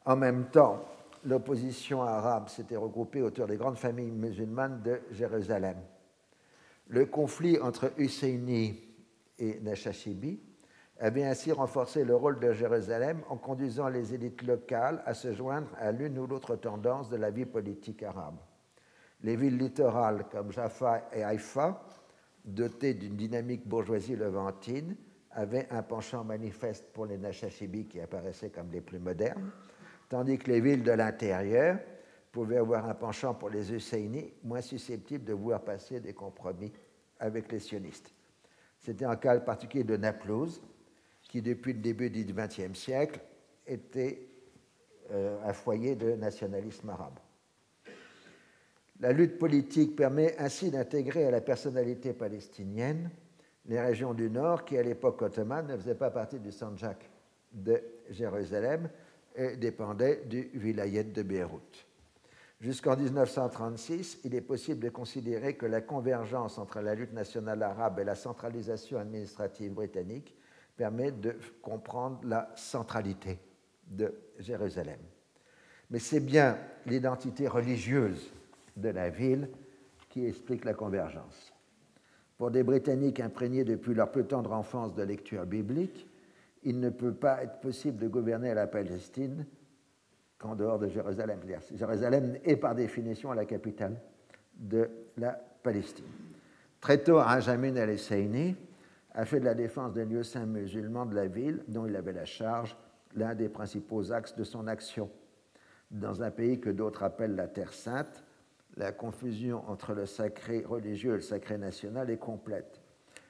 [0.04, 0.84] En même temps,
[1.24, 5.76] l'opposition arabe s'était regroupée autour des grandes familles musulmanes de Jérusalem.
[6.88, 8.80] Le conflit entre Husseini
[9.38, 10.40] et Nashashibi
[11.00, 15.68] avait ainsi renforcé le rôle de Jérusalem en conduisant les élites locales à se joindre
[15.78, 18.36] à l'une ou l'autre tendance de la vie politique arabe.
[19.22, 21.82] Les villes littorales comme Jaffa et Haïfa,
[22.44, 24.94] dotées d'une dynamique bourgeoisie levantine,
[25.30, 29.50] avaient un penchant manifeste pour les Nashashibis qui apparaissaient comme les plus modernes,
[30.08, 31.78] tandis que les villes de l'intérieur
[32.30, 36.72] pouvaient avoir un penchant pour les Husseini, moins susceptibles de voir passer des compromis
[37.18, 38.12] avec les sionistes.
[38.78, 40.60] C'était un cas particulier de Naplouse,
[41.30, 43.20] qui depuis le début du XXe siècle
[43.64, 44.26] était
[45.12, 47.20] euh, un foyer de nationalisme arabe.
[48.98, 53.10] La lutte politique permet ainsi d'intégrer à la personnalité palestinienne
[53.66, 57.08] les régions du Nord qui, à l'époque ottomane, ne faisaient pas partie du Sanjak
[57.52, 57.80] de
[58.10, 58.90] Jérusalem
[59.36, 61.86] et dépendaient du vilayet de Beyrouth.
[62.60, 68.00] Jusqu'en 1936, il est possible de considérer que la convergence entre la lutte nationale arabe
[68.00, 70.34] et la centralisation administrative britannique
[70.80, 73.38] permet de comprendre la centralité
[73.86, 74.98] de Jérusalem.
[75.90, 78.32] Mais c'est bien l'identité religieuse
[78.78, 79.50] de la ville
[80.08, 81.52] qui explique la convergence.
[82.38, 86.08] Pour des Britanniques imprégnés depuis leur plus tendre enfance de lecture biblique,
[86.62, 89.44] il ne peut pas être possible de gouverner la Palestine
[90.38, 91.40] qu'en dehors de Jérusalem.
[91.74, 94.00] Jérusalem est par définition la capitale
[94.54, 94.88] de
[95.18, 95.32] la
[95.62, 96.06] Palestine.
[96.80, 98.56] Très tôt, Rajamin el-Husseini
[99.14, 102.12] a fait de la défense des lieux saints musulmans de la ville, dont il avait
[102.12, 102.76] la charge,
[103.14, 105.10] l'un des principaux axes de son action.
[105.90, 108.24] Dans un pays que d'autres appellent la Terre sainte,
[108.76, 112.80] la confusion entre le sacré religieux et le sacré national est complète.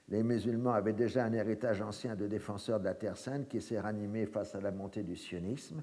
[0.09, 3.81] Les musulmans avaient déjà un héritage ancien de défenseurs de la Terre sainte qui s'est
[3.81, 5.82] ranimé face à la montée du sionisme.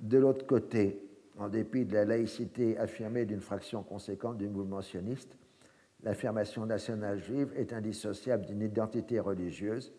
[0.00, 1.00] De l'autre côté,
[1.38, 5.36] en dépit de la laïcité affirmée d'une fraction conséquente du mouvement sioniste,
[6.02, 9.92] l'affirmation nationale juive est indissociable d'une identité religieuse,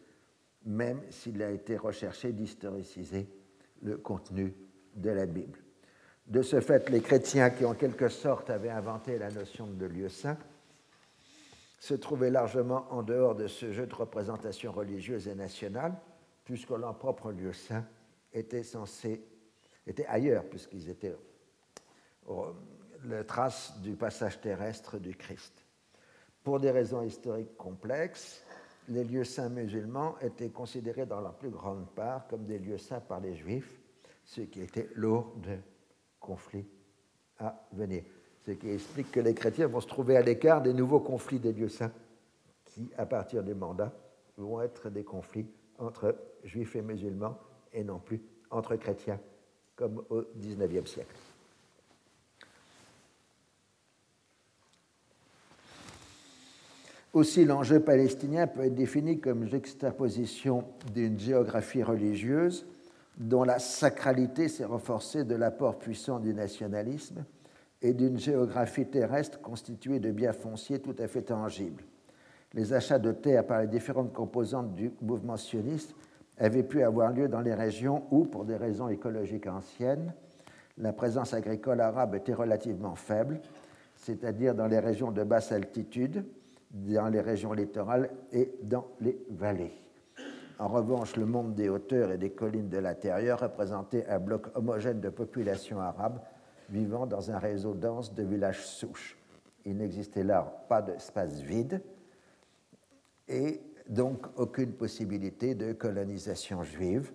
[0.66, 3.28] même s'il a été recherché d'historiciser
[3.82, 4.54] le contenu
[4.96, 5.60] de la Bible.
[6.28, 10.10] De ce fait, les chrétiens qui en quelque sorte avaient inventé la notion de lieu
[10.10, 10.38] saint
[11.80, 15.94] se trouvaient largement en dehors de ce jeu de représentation religieuse et nationale,
[16.46, 17.86] puisque leur propre lieu saint
[18.32, 19.22] était censé
[19.86, 21.14] était ailleurs, puisqu'ils étaient
[23.04, 25.63] la trace du passage terrestre du Christ.
[26.44, 28.44] Pour des raisons historiques complexes,
[28.90, 33.00] les lieux saints musulmans étaient considérés dans la plus grande part comme des lieux saints
[33.00, 33.80] par les juifs,
[34.26, 35.58] ce qui était lourd de
[36.20, 36.68] conflits
[37.40, 38.04] à venir.
[38.46, 41.54] Ce qui explique que les chrétiens vont se trouver à l'écart des nouveaux conflits des
[41.54, 41.94] lieux saints,
[42.66, 43.94] qui, à partir du mandat,
[44.38, 45.48] vont être des conflits
[45.78, 47.38] entre juifs et musulmans
[47.72, 49.20] et non plus entre chrétiens,
[49.76, 51.16] comme au XIXe siècle.
[57.14, 60.64] Aussi, l'enjeu palestinien peut être défini comme juxtaposition
[60.96, 62.66] d'une géographie religieuse
[63.18, 67.24] dont la sacralité s'est renforcée de l'apport puissant du nationalisme
[67.84, 71.84] et d'une géographie terrestre constituée de biens fonciers tout à fait tangibles.
[72.56, 75.94] Les achats de terres par les différentes composantes du mouvement sioniste
[76.40, 80.14] avaient pu avoir lieu dans les régions où, pour des raisons écologiques anciennes,
[80.80, 83.40] la présence agricole arabe était relativement faible,
[83.96, 86.26] c'est-à-dire dans les régions de basse altitude,
[86.74, 89.74] dans les régions littorales et dans les vallées.
[90.60, 95.00] En revanche, le monde des hauteurs et des collines de l'intérieur représentait un bloc homogène
[95.00, 96.20] de populations arabes
[96.70, 99.18] vivant dans un réseau dense de villages souches.
[99.66, 101.82] Il n'existait là pas d'espace vide
[103.28, 107.12] et donc aucune possibilité de colonisation juive.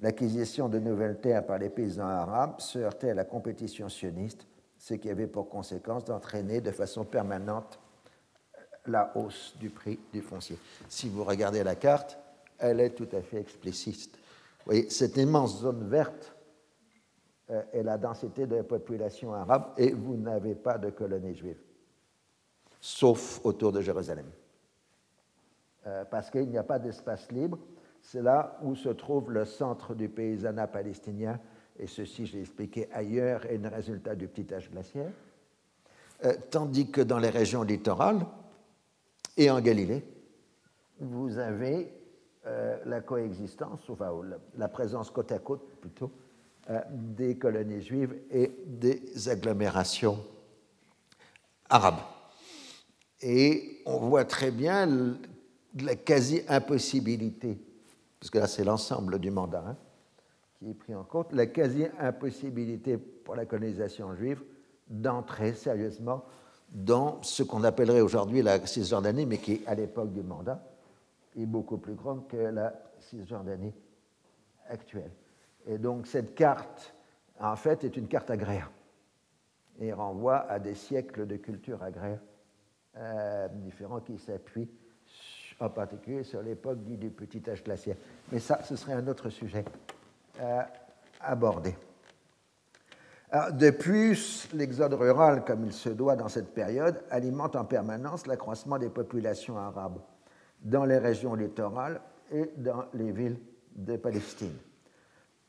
[0.00, 4.46] l'acquisition de nouvelles terres par les paysans arabes se heurtait à la compétition sioniste,
[4.76, 7.80] ce qui avait pour conséquence d'entraîner de façon permanente
[8.86, 10.58] la hausse du prix du foncier.
[10.88, 12.18] Si vous regardez la carte,
[12.58, 14.16] elle est tout à fait explicite.
[14.16, 16.34] Vous voyez, cette immense zone verte
[17.50, 21.60] euh, est la densité de la population arabe et vous n'avez pas de colonies juives,
[22.80, 24.26] sauf autour de Jérusalem.
[25.86, 27.58] Euh, parce qu'il n'y a pas d'espace libre.
[28.00, 31.38] C'est là où se trouve le centre du paysanat palestinien,
[31.78, 35.10] et ceci, j'ai expliqué ailleurs, est le résultat du petit âge glaciaire.
[36.24, 38.24] Euh, tandis que dans les régions littorales
[39.36, 40.04] et en Galilée,
[41.00, 41.92] vous avez
[42.46, 44.12] euh, la coexistence, enfin
[44.56, 46.10] la présence côte à côte plutôt,
[46.90, 50.18] des colonies juives et des agglomérations
[51.68, 52.00] arabes.
[53.20, 55.16] Et on voit très bien
[55.80, 57.58] la quasi-impossibilité,
[58.20, 59.76] parce que là c'est l'ensemble du mandat hein,
[60.58, 64.42] qui est pris en compte, la quasi-impossibilité pour la colonisation juive
[64.88, 66.24] d'entrer sérieusement
[66.74, 70.60] dans ce qu'on appellerait aujourd'hui la Cisjordanie, mais qui à l'époque du mandat
[71.38, 73.72] est beaucoup plus grande que la Cisjordanie
[74.68, 75.12] actuelle.
[75.66, 76.92] Et donc cette carte,
[77.40, 78.70] en fait, est une carte agraire
[79.80, 82.20] et renvoie à des siècles de culture agraire
[82.96, 84.70] euh, différents qui s'appuient
[85.60, 87.96] en particulier sur l'époque du petit âge glaciaire.
[88.32, 89.64] Mais ça, ce serait un autre sujet
[90.40, 90.68] à
[91.20, 91.74] aborder.
[93.52, 98.78] De plus, l'exode rural, comme il se doit dans cette période, alimente en permanence l'accroissement
[98.78, 99.98] des populations arabes
[100.62, 102.00] dans les régions littorales
[102.30, 103.40] et dans les villes
[103.74, 104.56] de Palestine.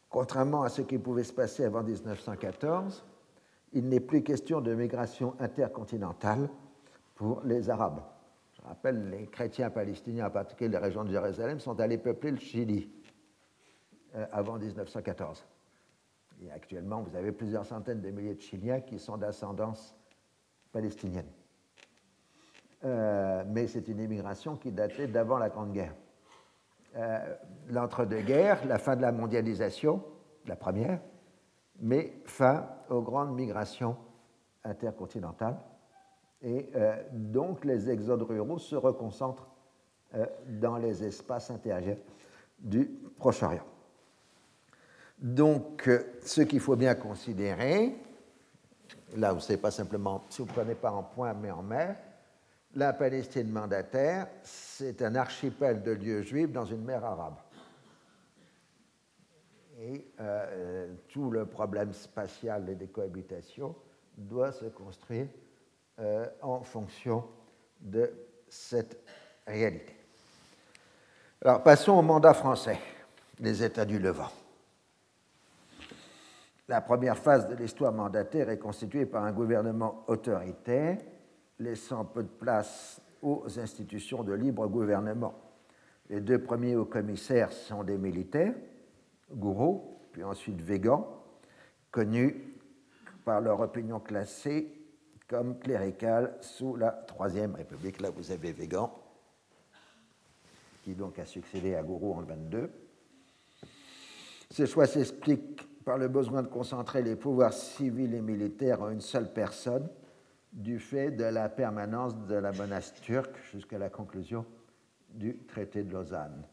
[0.09, 3.05] Contrairement à ce qui pouvait se passer avant 1914,
[3.73, 6.49] il n'est plus question de migration intercontinentale
[7.15, 8.01] pour les Arabes
[8.67, 12.89] rappelle, les chrétiens palestiniens, en particulier les régions de Jérusalem, sont allés peupler le Chili
[14.15, 15.45] euh, avant 1914.
[16.53, 19.95] Actuellement, vous avez plusieurs centaines de milliers de Chiliens qui sont d'ascendance
[20.71, 21.29] palestinienne.
[22.83, 25.95] Euh, mais c'est une immigration qui datait d'avant la Grande Guerre.
[26.95, 27.35] Euh,
[27.69, 30.03] l'entre-deux-guerres, la fin de la mondialisation,
[30.45, 30.99] la première,
[31.81, 33.97] mais fin aux grandes migrations
[34.63, 35.57] intercontinentales
[36.41, 39.47] et euh, donc, les exodes ruraux se reconcentrent
[40.47, 41.97] dans les espaces intérieurs
[42.59, 42.85] du
[43.17, 43.65] Proche-Orient.
[45.17, 47.95] Donc, euh, ce qu'il faut bien considérer,
[49.15, 51.95] là, vous ne pas simplement, si vous ne prenez pas en point, mais en mer,
[52.75, 57.35] la Palestine mandataire, c'est un archipel de lieux juifs dans une mer arabe.
[59.79, 60.05] Et
[61.09, 63.75] tout le problème spatial des cohabitations
[64.17, 65.27] doit se construire
[65.99, 67.23] euh, en fonction
[67.79, 68.11] de
[68.49, 68.99] cette
[69.47, 69.95] réalité.
[71.41, 72.79] Alors passons au mandat français,
[73.39, 74.31] les États du Levant.
[76.67, 80.97] La première phase de l'histoire mandataire est constituée par un gouvernement autoritaire,
[81.59, 85.35] laissant peu de place aux institutions de libre gouvernement.
[86.09, 88.53] Les deux premiers hauts commissaires sont des militaires,
[89.31, 91.07] Gouraud, puis ensuite Végan,
[91.91, 92.55] connus
[93.23, 94.71] par leur opinion classée
[95.27, 98.01] comme clérical sous la Troisième République.
[98.01, 98.91] Là, vous avez Végan,
[100.83, 102.71] qui donc a succédé à Gourou en 22.
[104.51, 109.01] Ce choix s'explique par le besoin de concentrer les pouvoirs civils et militaires en une
[109.01, 109.87] seule personne,
[110.51, 114.45] du fait de la permanence de la menace turque jusqu'à la conclusion
[115.09, 116.43] du traité de Lausanne.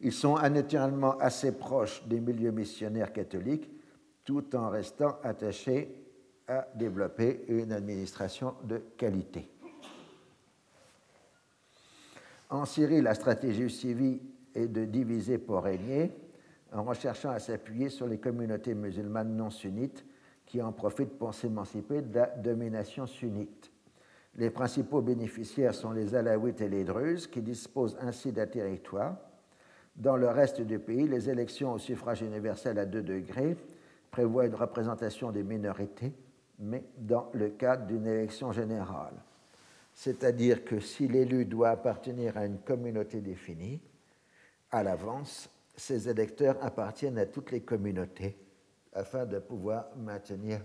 [0.00, 3.70] Ils sont naturellement assez proches des milieux missionnaires catholiques,
[4.24, 5.94] tout en restant attachés
[6.48, 9.48] à développer une administration de qualité.
[12.48, 14.20] En Syrie, la stratégie civile
[14.54, 16.10] est de diviser pour régner
[16.72, 20.04] en recherchant à s'appuyer sur les communautés musulmanes non sunnites
[20.46, 23.70] qui en profitent pour s'émanciper de la domination sunnite.
[24.36, 29.16] Les principaux bénéficiaires sont les Alaouites et les Druzes qui disposent ainsi d'un territoire.
[29.96, 33.56] Dans le reste du pays, les élections au suffrage universel à deux degrés
[34.10, 36.12] prévoient une représentation des minorités
[36.60, 39.14] mais dans le cadre d'une élection générale.
[39.94, 43.80] C'est-à-dire que si l'élu doit appartenir à une communauté définie,
[44.70, 48.36] à l'avance, ses électeurs appartiennent à toutes les communautés
[48.92, 50.60] afin de pouvoir maintenir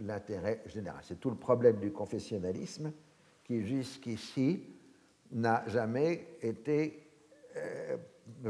[0.00, 1.00] l'intérêt général.
[1.02, 2.92] C'est tout le problème du confessionnalisme
[3.44, 4.64] qui jusqu'ici
[5.30, 7.08] n'a jamais été,
[7.56, 7.96] euh,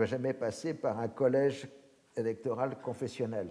[0.04, 1.68] jamais passé par un collège
[2.16, 3.48] électoral confessionnel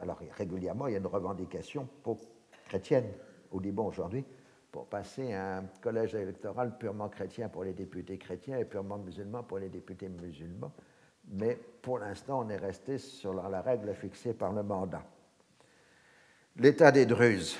[0.00, 2.18] alors régulièrement, il y a une revendication pour,
[2.66, 3.10] chrétienne
[3.50, 4.24] au Liban aujourd'hui
[4.74, 9.44] pour passer à un collège électoral purement chrétien pour les députés chrétiens et purement musulman
[9.44, 10.72] pour les députés musulmans.
[11.28, 15.04] mais pour l'instant, on est resté sur la règle fixée par le mandat.
[16.56, 17.56] L'état des Druzes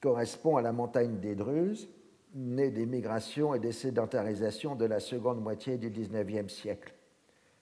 [0.00, 1.88] correspond à la montagne des Druzes,
[2.34, 6.92] née des migrations et des sédentarisations de la seconde moitié du XIXe siècle.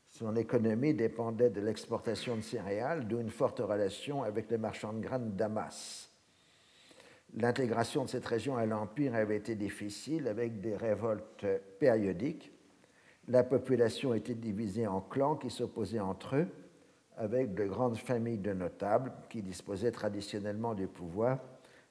[0.08, 5.00] Son économie dépendait de l'exportation de céréales, d'où une forte relation avec les marchands de
[5.00, 6.13] grains Damas.
[7.36, 11.46] L'intégration de cette région à l'Empire avait été difficile avec des révoltes
[11.78, 12.52] périodiques.
[13.28, 16.46] La population était divisée en clans qui s'opposaient entre eux,
[17.16, 21.38] avec de grandes familles de notables qui disposaient traditionnellement du pouvoir,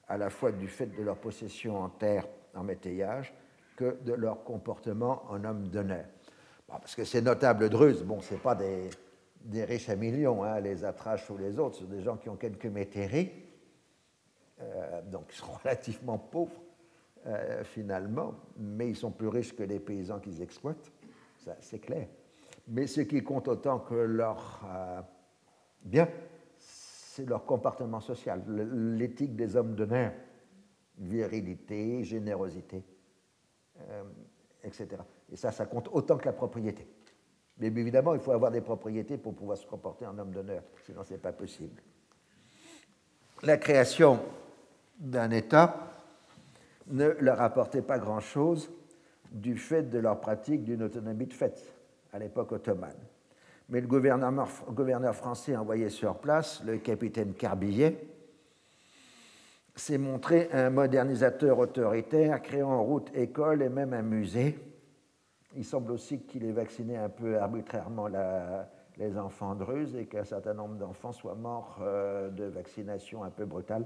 [0.08, 3.34] à la fois du fait de leur possession en terre en métayage
[3.76, 6.06] que de leur comportement en hommes d'honneur
[6.80, 8.90] parce que ces notables druzes, bon, ce pas des,
[9.44, 12.30] des, riches à millions, hein, les atraches ou les autres, ce sont des gens qui
[12.30, 13.32] ont quelques métairies,
[14.64, 16.62] euh, donc ils sont relativement pauvres
[17.26, 20.92] euh, finalement, mais ils sont plus riches que les paysans qu'ils exploitent,
[21.38, 22.08] ça c'est clair.
[22.68, 25.02] Mais ce qui compte autant que leur euh,
[25.84, 26.08] bien,
[26.58, 28.42] c'est leur comportement social,
[28.98, 30.14] l'éthique des hommes d'honneur,
[30.98, 32.84] virilité, générosité,
[34.64, 34.88] etc.
[35.32, 36.88] Et ça, ça compte autant que la propriété.
[37.60, 41.04] Mais évidemment, il faut avoir des propriétés pour pouvoir se comporter en homme d'honneur, sinon
[41.04, 41.82] ce n'est pas possible.
[43.44, 44.20] La création
[45.00, 45.92] d'un État
[46.88, 48.72] ne leur apportait pas grand-chose
[49.32, 51.62] du fait de leur pratique d'une autonomie de fait
[52.12, 52.98] à l'époque ottomane.
[53.70, 58.08] Mais le gouverneur français envoyé sur place, le capitaine Carbillet,
[59.76, 64.60] s'est montré un modernisateur autoritaire, créant route école et même un musée
[65.56, 68.08] il semble aussi qu'il ait vacciné un peu arbitrairement
[68.98, 73.46] les enfants druzes et qu'un certain nombre d'enfants soient morts euh, de vaccination un peu
[73.46, 73.86] brutale,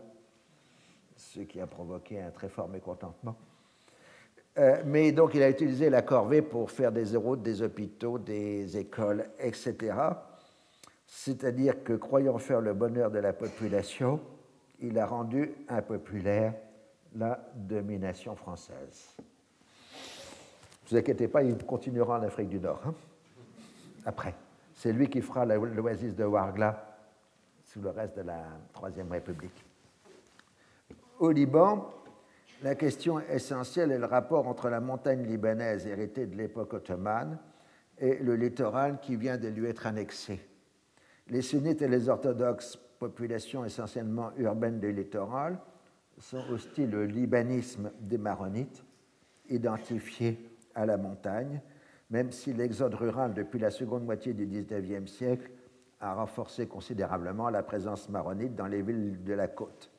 [1.17, 3.35] ce qui a provoqué un très fort mécontentement.
[4.57, 8.77] Euh, mais donc il a utilisé la corvée pour faire des routes, des hôpitaux, des
[8.77, 9.93] écoles, etc.
[11.05, 14.19] C'est-à-dire que croyant faire le bonheur de la population,
[14.79, 16.53] il a rendu impopulaire
[17.15, 19.15] la domination française.
[19.19, 22.81] Ne vous inquiétez pas, il continuera en Afrique du Nord.
[22.85, 22.93] Hein.
[24.05, 24.33] Après.
[24.77, 26.99] C'est lui qui fera l'oasis de Wargla
[27.63, 29.66] sous le reste de la Troisième République.
[31.19, 31.89] Au Liban,
[32.61, 37.39] la question essentielle est le rapport entre la montagne libanaise héritée de l'époque ottomane
[37.97, 40.39] et le littoral qui vient de lui être annexé.
[41.29, 45.57] Les sunnites et les orthodoxes, population essentiellement urbaine du littoral,
[46.19, 48.83] sont hostiles au libanisme des maronites,
[49.49, 50.39] identifiés
[50.75, 51.61] à la montagne,
[52.11, 55.49] même si l'exode rural depuis la seconde moitié du XIXe siècle
[55.99, 59.89] a renforcé considérablement la présence maronite dans les villes de la côte.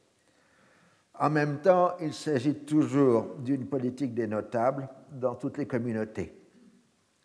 [1.19, 6.33] En même temps, il s'agit toujours d'une politique des notables dans toutes les communautés,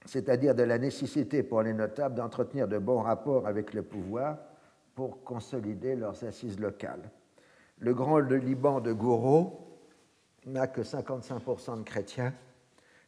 [0.06, 4.38] c'est-à-dire de la nécessité pour les notables d'entretenir de bons rapports avec le pouvoir
[4.96, 7.12] pour consolider leurs assises locales.
[7.80, 9.80] Le grand Liban de Gouraud
[10.46, 12.34] n'a que 55% de chrétiens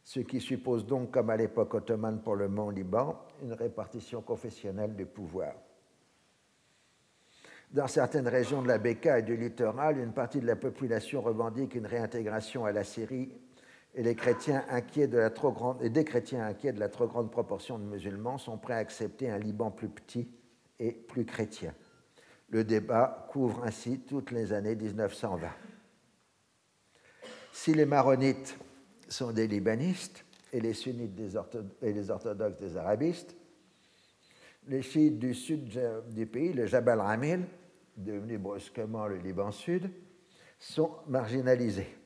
[0.06, 5.04] ce qui suppose donc, comme à l'époque ottomane pour le Mont-Liban, une répartition confessionnelle du
[5.04, 5.52] pouvoir.
[7.70, 11.74] Dans certaines régions de la Beka et du littoral, une partie de la population revendique
[11.74, 13.32] une réintégration à la Syrie
[13.94, 17.30] et, les chrétiens inquiets de la trop grande, des chrétiens inquiets de la trop grande
[17.30, 20.28] proportion de musulmans sont prêts à accepter un Liban plus petit
[20.78, 21.74] et plus chrétien.
[22.50, 25.48] Le débat couvre ainsi toutes les années 1920.
[27.52, 28.56] Si les maronites
[29.08, 31.18] sont des libanistes et les sunnites
[31.82, 33.36] et les orthodoxes des arabistes.
[34.66, 35.80] Les chiites du sud
[36.10, 37.46] du pays, le Jabal Ramil,
[37.96, 39.90] devenu brusquement le Liban Sud,
[40.58, 41.96] sont marginalisés.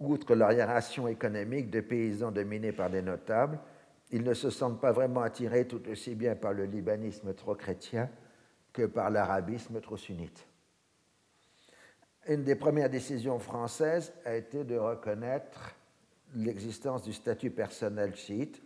[0.00, 0.50] Outre leur
[1.08, 3.60] économique de paysans dominés par des notables,
[4.10, 8.10] ils ne se sentent pas vraiment attirés tout aussi bien par le libanisme trop chrétien
[8.72, 10.46] que par l'arabisme trop sunnite.
[12.28, 15.74] Une des premières décisions françaises a été de reconnaître
[16.34, 18.62] l'existence du statut personnel chiite,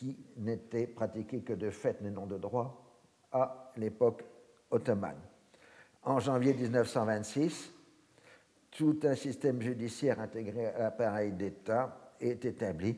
[0.00, 2.82] qui n'était pratiqué que de fait mais non de droit
[3.30, 4.24] à l'époque
[4.70, 5.20] ottomane.
[6.04, 7.70] En janvier 1926,
[8.70, 12.96] tout un système judiciaire intégré à l'appareil d'État est établi,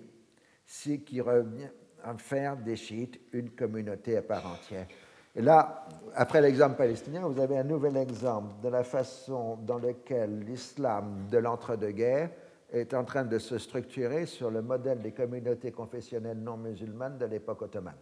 [0.65, 1.71] ce qui revient
[2.05, 4.87] à faire des chiites une communauté à part entière.
[5.35, 10.39] Et là, après l'exemple palestinien, vous avez un nouvel exemple de la façon dans laquelle
[10.39, 12.31] l'islam de l'entre-deux-guerres
[12.73, 17.27] est en train de se structurer sur le modèle des communautés confessionnelles non musulmanes de
[17.27, 17.99] l'époque ottomane.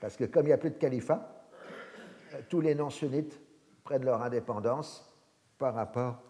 [0.00, 1.46] Parce que comme il n'y a plus de califat,
[2.48, 3.40] tous les non-sunnites
[3.82, 5.12] prennent leur indépendance
[5.58, 6.22] par rapport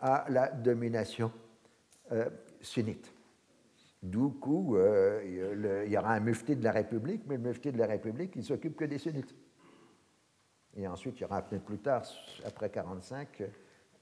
[0.00, 1.30] à la domination
[2.10, 2.28] euh,
[2.60, 3.12] sunnite.
[4.02, 4.76] Du coup,
[5.24, 8.42] il y aura un mufti de la République, mais le mufti de la République, il
[8.42, 9.32] s'occupe que des sunnites.
[10.74, 12.02] Et ensuite, il y aura plus tard,
[12.44, 13.42] après 1945,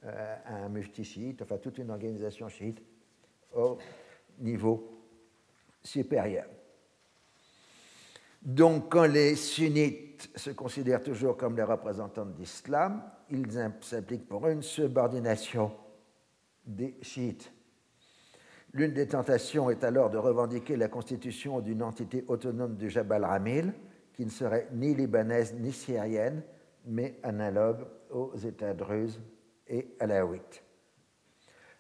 [0.03, 2.83] un mufti chiite, enfin toute une organisation chiite
[3.55, 3.79] au
[4.39, 5.07] niveau
[5.83, 6.47] supérieur.
[8.43, 13.47] Donc, quand les sunnites se considèrent toujours comme les représentants de l'islam, ils
[13.81, 15.73] s'impliquent pour une subordination
[16.65, 17.53] des chiites.
[18.73, 23.75] L'une des tentations est alors de revendiquer la constitution d'une entité autonome du Jabal Ramil,
[24.15, 26.43] qui ne serait ni libanaise ni syrienne,
[26.87, 29.21] mais analogue aux États druzes
[29.71, 30.63] et alaouites.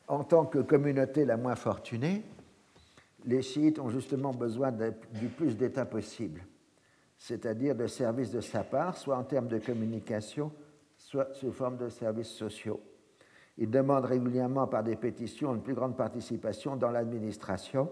[0.09, 2.25] En tant que communauté la moins fortunée,
[3.27, 6.43] les chiites ont justement besoin du plus d'États possible,
[7.19, 10.51] c'est-à-dire de services de sa part, soit en termes de communication,
[10.97, 12.81] soit sous forme de services sociaux.
[13.59, 17.91] Ils demandent régulièrement par des pétitions une plus grande participation dans l'administration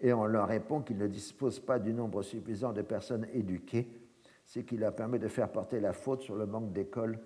[0.00, 3.88] et on leur répond qu'ils ne disposent pas du nombre suffisant de personnes éduquées,
[4.44, 7.18] ce qui leur permet de faire porter la faute sur le manque d'écoles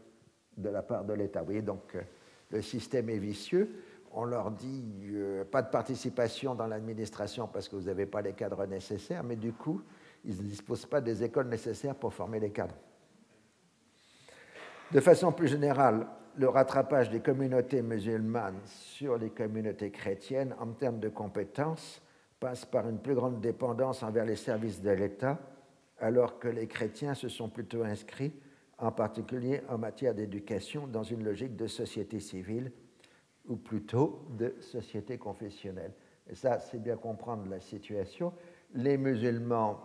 [0.57, 1.41] de la part de l'État.
[1.41, 2.03] Vous voyez, donc euh,
[2.51, 3.71] le système est vicieux
[4.17, 8.33] on leur dit euh, pas de participation dans l'administration parce que vous n'avez pas les
[8.33, 9.83] cadres nécessaires, mais du coup,
[10.25, 12.75] ils ne disposent pas des écoles nécessaires pour former les cadres.
[14.91, 16.07] De façon plus générale,
[16.39, 22.01] le rattrapage des communautés musulmanes sur les communautés chrétiennes en termes de compétences
[22.41, 25.39] passe par une plus grande dépendance envers les services de l'État,
[25.99, 28.33] alors que les chrétiens se sont plutôt inscrits,
[28.79, 32.73] en particulier en matière d'éducation, dans une logique de société civile
[33.49, 35.93] ou plutôt de société confessionnelle.
[36.29, 38.33] Et ça, c'est bien comprendre la situation.
[38.75, 39.81] Les musulmans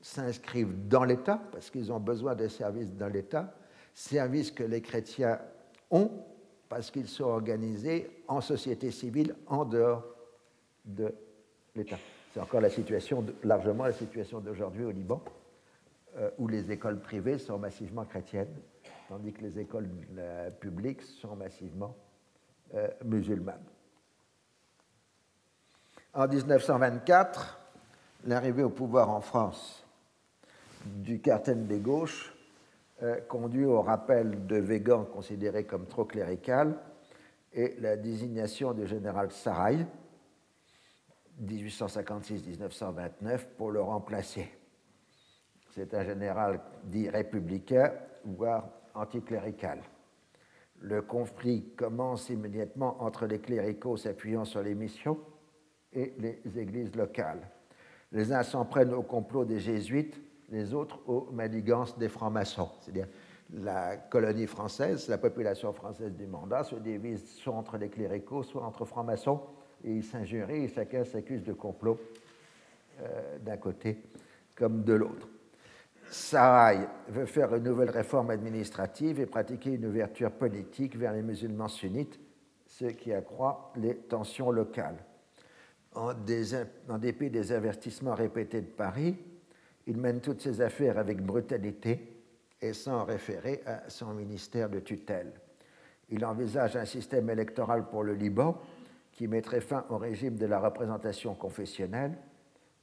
[0.00, 3.54] s'inscrivent dans l'État parce qu'ils ont besoin de services dans l'État,
[3.94, 5.38] services que les chrétiens
[5.90, 6.10] ont
[6.68, 10.04] parce qu'ils sont organisés en société civile en dehors
[10.84, 11.14] de
[11.74, 11.98] l'État.
[12.32, 15.22] C'est encore la situation, largement la situation d'aujourd'hui au Liban,
[16.18, 18.56] euh, où les écoles privées sont massivement chrétiennes,
[19.08, 21.94] tandis que les écoles euh, publiques sont massivement
[22.74, 23.64] euh, musulmane.
[26.14, 27.58] En 1924,
[28.24, 29.86] l'arrivée au pouvoir en France
[30.86, 32.32] du cartel des gauches
[33.28, 36.78] conduit au rappel de Végan considéré comme trop clérical
[37.52, 39.86] et la désignation du général Saraï,
[41.42, 44.55] 1856-1929, pour le remplacer.
[45.76, 47.92] C'est un général dit républicain,
[48.24, 49.82] voire anticlérical.
[50.80, 55.18] Le conflit commence immédiatement entre les cléricaux s'appuyant sur les missions
[55.92, 57.50] et les églises locales.
[58.10, 62.70] Les uns s'en prennent au complot des jésuites, les autres aux manigances des francs-maçons.
[62.80, 63.08] C'est-à-dire
[63.52, 68.64] la colonie française, la population française du mandat se divise soit entre les cléricaux, soit
[68.64, 69.42] entre francs-maçons,
[69.84, 72.00] et ils s'injurient chacun s'accuse de complot
[73.02, 73.98] euh, d'un côté
[74.54, 75.28] comme de l'autre.
[76.10, 81.68] Sarai veut faire une nouvelle réforme administrative et pratiquer une ouverture politique vers les musulmans
[81.68, 82.20] sunnites,
[82.66, 84.98] ce qui accroît les tensions locales.
[85.94, 86.12] En,
[86.98, 89.16] dépit des avertissements répétés de Paris,
[89.86, 92.22] il mène toutes ses affaires avec brutalité
[92.60, 95.32] et sans référer à son ministère de tutelle.
[96.10, 98.60] Il envisage un système électoral pour le Liban
[99.12, 102.16] qui mettrait fin au régime de la représentation confessionnelle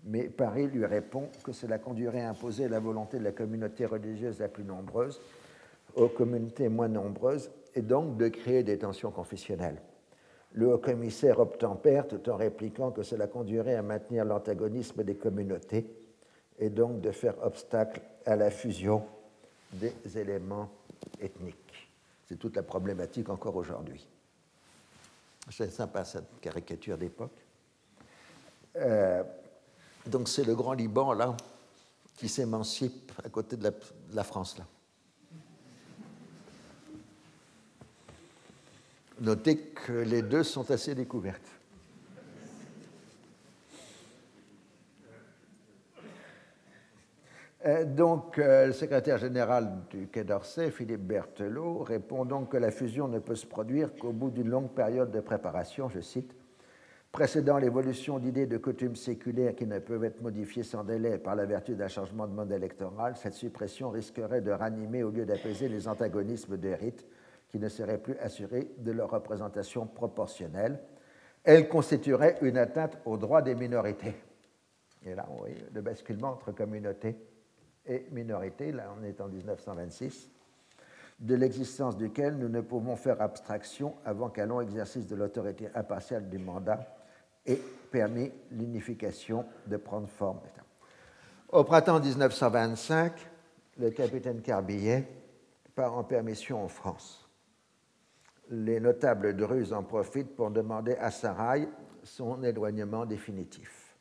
[0.06, 4.40] mais Paris lui répond que cela conduirait à imposer la volonté de la communauté religieuse
[4.40, 5.22] la plus nombreuse
[5.96, 9.82] aux communautés moins nombreuses et donc de créer des tensions confessionnelles.
[10.54, 15.88] Le haut-commissaire obtempère tout en répliquant que cela conduirait à maintenir l'antagonisme des communautés
[16.60, 19.04] et donc de faire obstacle à la fusion
[19.74, 20.70] des éléments
[21.20, 21.90] ethniques.
[22.28, 24.08] C'est toute la problématique encore aujourd'hui.
[25.50, 27.32] C'est sympa cette caricature d'époque.
[28.76, 29.24] Euh,
[30.08, 31.36] donc c'est le Grand Liban, là,
[32.16, 33.72] qui s'émancipe à côté de
[34.14, 34.66] la, France, là.
[39.22, 41.50] Notez que les deux sont assez découvertes.
[47.66, 52.72] Euh, donc, euh, le secrétaire général du Quai d'Orsay, Philippe Berthelot, répond donc que la
[52.72, 56.36] fusion ne peut se produire qu'au bout d'une longue période de préparation, je cite,
[57.14, 61.46] précédant l'évolution d'idées de coutumes séculaires qui ne peuvent être modifiées sans délai par la
[61.46, 65.88] vertu d'un changement de mode électoral, cette suppression risquerait de ranimer au lieu d'apaiser les
[65.88, 67.06] antagonismes des rites
[67.50, 70.80] qui ne seraient plus assurés de leur représentation proportionnelle.
[71.44, 74.16] Elle constituerait une atteinte aux droits des minorités.
[75.06, 77.16] Et là, voit le basculement entre communauté
[77.86, 80.32] et minorité, là on est en 1926,
[81.20, 86.28] de l'existence duquel nous ne pouvons faire abstraction avant qu'un long exercice de l'autorité impartiale
[86.28, 86.88] du mandat
[87.46, 87.60] et
[87.92, 90.40] permis l'unification de prendre forme.
[91.50, 93.14] Au printemps 1925,
[93.78, 95.08] le capitaine Carbillet
[95.76, 97.30] part en permission en France.
[98.50, 101.68] Les notables de Ruse en profitent pour demander à Sarail
[102.04, 103.96] son éloignement définitif.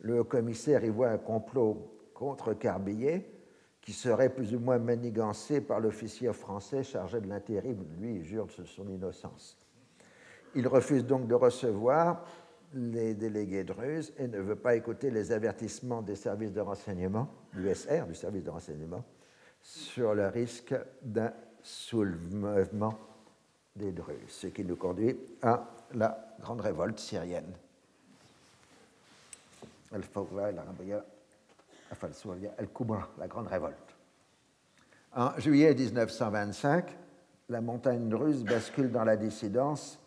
[0.00, 3.30] Le commissaire y voit un complot contre Carbillet
[3.80, 7.84] qui serait plus ou moins manigancé par l'officier français chargé de l'intérim.
[7.98, 9.58] Lui, il jure de son innocence.
[10.54, 12.24] Il refuse donc de recevoir
[12.74, 17.28] les délégués de Ruse et ne veut pas écouter les avertissements des services de renseignement,
[17.54, 19.04] du SR, du service de renseignement,
[19.60, 21.32] sur le risque d'un
[21.62, 22.98] soulèvement
[23.76, 27.52] des Druzes, ce qui nous conduit à la grande révolte syrienne.
[33.18, 33.76] la grande révolte.
[35.14, 36.96] En juillet 1925,
[37.50, 40.01] la montagne russe bascule dans la dissidence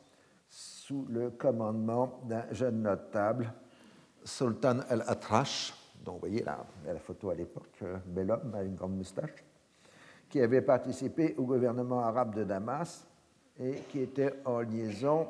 [0.88, 3.52] sous le commandement d'un jeune notable,
[4.24, 8.76] Sultan el-Atrash, dont vous voyez la, la photo à l'époque, euh, bel homme avec une
[8.76, 9.44] grande moustache,
[10.30, 13.08] qui avait participé au gouvernement arabe de Damas
[13.60, 15.28] et qui était en liaison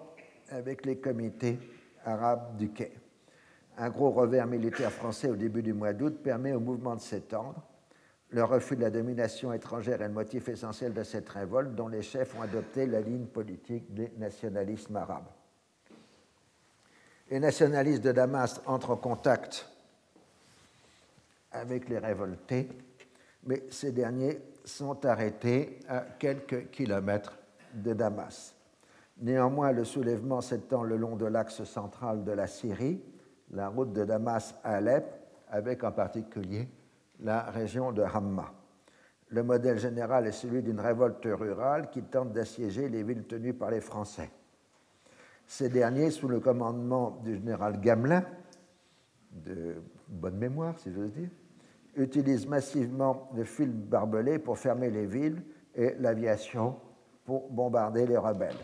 [0.49, 1.57] avec les comités
[2.03, 2.93] arabes du quai.
[3.77, 7.63] Un gros revers militaire français au début du mois d'août permet au mouvement de s'étendre.
[8.29, 12.01] Le refus de la domination étrangère est le motif essentiel de cette révolte dont les
[12.01, 15.29] chefs ont adopté la ligne politique des nationalismes arabes.
[17.31, 19.67] Les nationalistes de Damas entrent en contact
[21.51, 22.69] avec les révoltés,
[23.43, 27.37] mais ces derniers sont arrêtés à quelques kilomètres
[27.73, 28.55] de Damas.
[29.17, 33.01] Néanmoins, le soulèvement s'étend le long de l'axe central de la Syrie,
[33.51, 35.05] la route de Damas à Alep,
[35.49, 36.67] avec en particulier
[37.21, 38.53] la région de Hamma.
[39.29, 43.71] Le modèle général est celui d'une révolte rurale qui tente d'assiéger les villes tenues par
[43.71, 44.29] les Français.
[45.47, 48.23] Ces derniers, sous le commandement du général Gamelin,
[49.31, 49.75] de
[50.07, 51.29] bonne mémoire si j'ose dire,
[51.95, 55.41] utilisent massivement le fil barbelé pour fermer les villes
[55.75, 56.75] et l'aviation
[57.25, 58.55] pour bombarder les rebelles.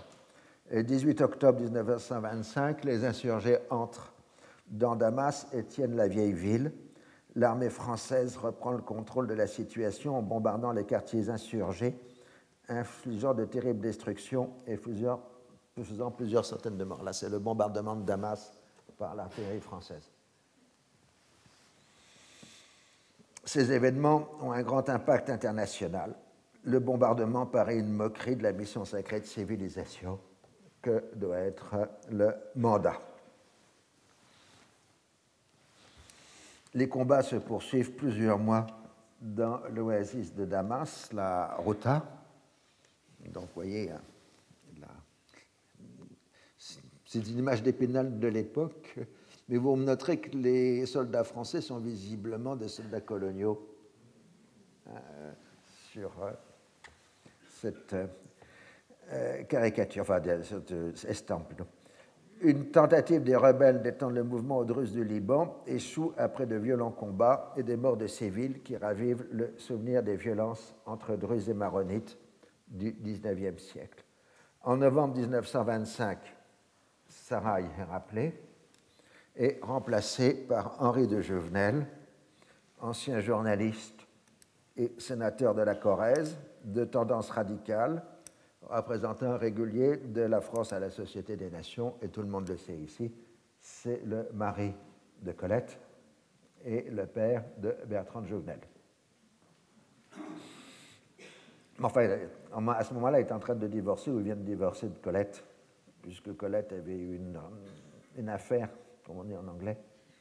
[0.71, 4.13] Le 18 octobre 1925, les insurgés entrent
[4.67, 6.71] dans Damas et tiennent la vieille ville.
[7.35, 11.95] L'armée française reprend le contrôle de la situation en bombardant les quartiers insurgés,
[12.67, 14.77] infligeant de terribles destructions et
[15.83, 17.03] faisant plusieurs centaines de morts.
[17.03, 18.51] Là, c'est le bombardement de Damas
[18.97, 20.03] par l'artillerie française.
[23.43, 26.15] Ces événements ont un grand impact international.
[26.63, 30.19] Le bombardement paraît une moquerie de la mission sacrée de civilisation
[30.81, 32.99] que doit être le mandat.
[36.73, 38.67] Les combats se poursuivent plusieurs mois
[39.19, 42.03] dans l'oasis de Damas, la Rota.
[43.25, 44.01] Donc, vous voyez, hein,
[47.11, 48.95] c'est une image d'épinal de l'époque,
[49.49, 53.67] mais vous noterez que les soldats français sont visiblement des soldats coloniaux
[54.87, 54.91] euh,
[55.91, 56.31] sur euh,
[57.49, 57.97] cette
[59.11, 60.73] euh, caricature, enfin cette
[61.03, 61.61] estampe.
[62.39, 66.91] Une tentative des rebelles d'étendre le mouvement aux Druzes du Liban échoue après de violents
[66.91, 71.53] combats et des morts de civils qui ravivent le souvenir des violences entre Druzes et
[71.53, 72.17] Maronites
[72.69, 74.05] du XIXe siècle.
[74.63, 76.37] En novembre 1925,
[77.31, 78.33] Sarai est rappelé,
[79.37, 81.87] est remplacé par Henri de Juvenel,
[82.81, 84.05] ancien journaliste
[84.75, 88.03] et sénateur de la Corrèze, de tendance radicale,
[88.63, 92.57] représentant régulier de la France à la Société des Nations, et tout le monde le
[92.57, 93.09] sait ici,
[93.61, 94.73] c'est le mari
[95.21, 95.79] de Colette
[96.65, 98.59] et le père de Bertrand de Jouvenel.
[101.81, 102.09] Enfin,
[102.77, 104.97] à ce moment-là, il est en train de divorcer ou il vient de divorcer de
[104.97, 105.45] Colette,
[106.01, 107.39] puisque Colette avait eu une,
[108.17, 108.69] une affaire,
[109.05, 109.77] comme on dit en anglais,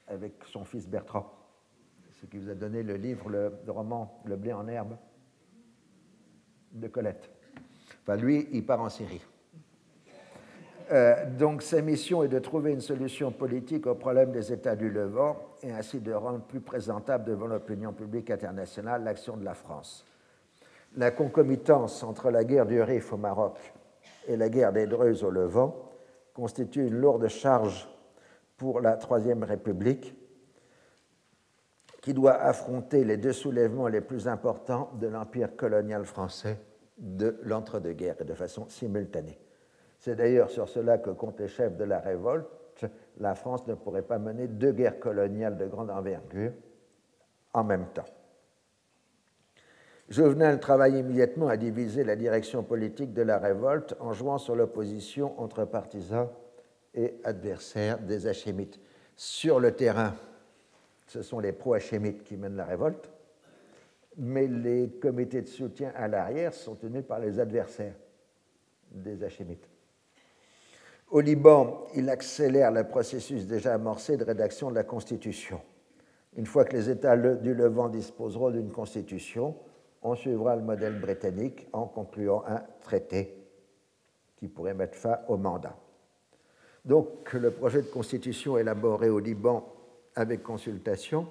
[0.08, 1.32] avec son fils Bertrand,
[2.20, 4.96] ce qui vous a donné le livre, le, le roman Le blé en herbe
[6.72, 7.30] de Colette.
[8.02, 9.22] Enfin, lui, il part en Syrie.
[10.92, 14.90] Euh, donc, sa mission est de trouver une solution politique au problème des États du
[14.90, 20.04] Levant et ainsi de rendre plus présentable devant l'opinion publique internationale l'action de la France.
[20.96, 23.72] La concomitance entre la guerre du Rif au Maroc
[24.26, 25.90] et la guerre des Druzes au Levant
[26.34, 27.88] constitue une lourde charge
[28.56, 30.14] pour la Troisième République
[32.00, 36.58] qui doit affronter les deux soulèvements les plus importants de l'empire colonial français
[36.98, 39.38] de l'entre-deux-guerres et de façon simultanée.
[39.98, 42.86] C'est d'ailleurs sur cela que comptent les chefs de la révolte.
[43.18, 46.52] La France ne pourrait pas mener deux guerres coloniales de grande envergure
[47.52, 48.04] en même temps.
[50.10, 55.40] Jovenel travaille immédiatement à diviser la direction politique de la révolte en jouant sur l'opposition
[55.40, 56.28] entre partisans
[56.94, 58.80] et adversaires des Hachémites.
[59.14, 60.16] Sur le terrain,
[61.06, 63.08] ce sont les pro-Hachémites qui mènent la révolte,
[64.16, 67.94] mais les comités de soutien à l'arrière sont tenus par les adversaires
[68.90, 69.68] des Hachémites.
[71.08, 75.60] Au Liban, il accélère le processus déjà amorcé de rédaction de la Constitution.
[76.36, 79.54] Une fois que les États du Levant disposeront d'une Constitution,
[80.02, 83.36] on suivra le modèle britannique en concluant un traité
[84.36, 85.76] qui pourrait mettre fin au mandat.
[86.84, 89.70] Donc, le projet de constitution élaboré au Liban
[90.16, 91.26] avec consultation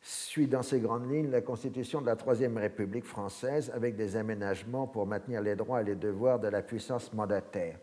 [0.00, 4.86] suit dans ses grandes lignes la constitution de la Troisième République française avec des aménagements
[4.86, 7.78] pour maintenir les droits et les devoirs de la puissance mandataire.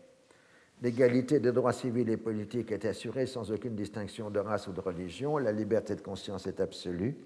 [0.82, 4.80] L'égalité des droits civils et politiques est assurée sans aucune distinction de race ou de
[4.80, 5.38] religion.
[5.38, 7.16] La liberté de conscience est absolue.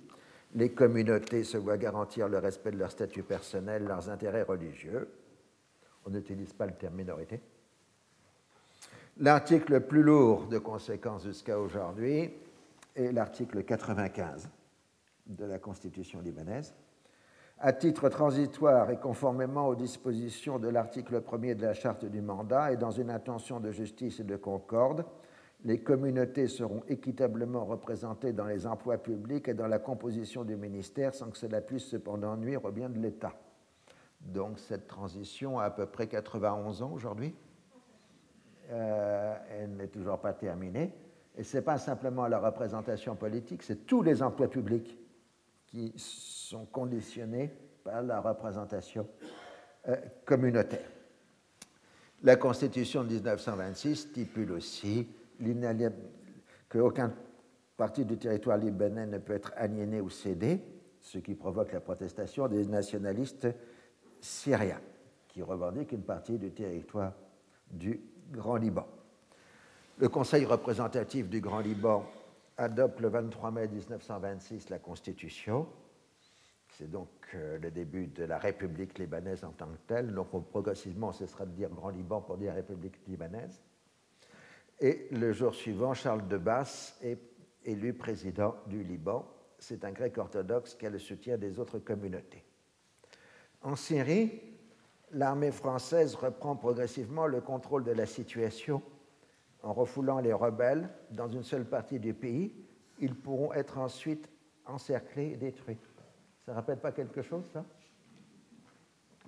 [0.57, 5.07] Les communautés se voient garantir le respect de leur statut personnel, leurs intérêts religieux.
[6.07, 7.43] On n'utilise pas le terme minorité.
[9.19, 12.31] L'article le plus lourd de conséquences jusqu'à aujourd'hui
[12.95, 14.49] est l'article 95
[15.27, 16.75] de la Constitution libanaise.
[17.59, 22.73] À titre transitoire et conformément aux dispositions de l'article 1er de la Charte du mandat
[22.73, 25.05] et dans une intention de justice et de concorde,
[25.65, 31.15] les communautés seront équitablement représentées dans les emplois publics et dans la composition du ministère
[31.15, 33.33] sans que cela puisse cependant nuire au bien de l'État.
[34.21, 37.35] Donc cette transition a à peu près 91 ans aujourd'hui.
[38.71, 40.93] Euh, elle n'est toujours pas terminée.
[41.37, 44.99] Et ce n'est pas simplement la représentation politique, c'est tous les emplois publics
[45.67, 47.51] qui sont conditionnés
[47.85, 49.07] par la représentation
[49.89, 50.89] euh, communautaire.
[52.23, 55.07] La Constitution de 1926 stipule aussi
[56.69, 57.13] qu'aucun
[57.77, 60.63] parti du territoire libanais ne peut être aliéné ou cédé,
[61.01, 63.49] ce qui provoque la protestation des nationalistes
[64.21, 64.81] syriens,
[65.29, 67.13] qui revendiquent une partie du territoire
[67.71, 68.01] du
[68.31, 68.87] Grand Liban.
[69.99, 72.05] Le Conseil représentatif du Grand Liban
[72.57, 75.67] adopte le 23 mai 1926 la Constitution.
[76.71, 80.13] C'est donc euh, le début de la République libanaise en tant que telle.
[80.13, 83.63] Donc progressivement, ce sera de dire Grand Liban pour dire République libanaise.
[84.81, 87.19] Et le jour suivant, Charles de Basse est
[87.65, 89.27] élu président du Liban.
[89.59, 92.45] C'est un grec orthodoxe qui a le soutien des autres communautés.
[93.63, 94.41] En Syrie,
[95.13, 98.83] l'armée française reprend progressivement le contrôle de la situation
[99.63, 102.53] en refoulant les rebelles dans une seule partie du pays.
[103.01, 104.29] Ils pourront être ensuite
[104.67, 105.79] encerclés et détruits.
[106.45, 107.65] Ça ne rappelle pas quelque chose, ça?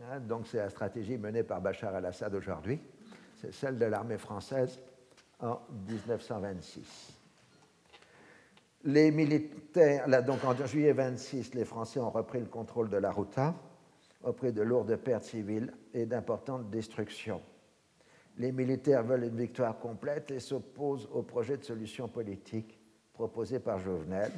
[0.05, 2.81] Hein, Donc c'est la stratégie menée par Bachar al-Assad aujourd'hui.
[3.35, 4.79] C'est celle de l'armée française
[5.41, 7.15] en 1926.
[8.85, 13.11] Les militaires, là, donc en juillet 26, les Français ont repris le contrôle de la
[13.11, 13.55] Routa
[14.23, 17.41] auprès de lourdes pertes civiles et d'importantes destructions.
[18.39, 22.79] Les militaires veulent une victoire complète et s'opposent au projet de solution politique
[23.13, 24.31] proposé par Jovenel,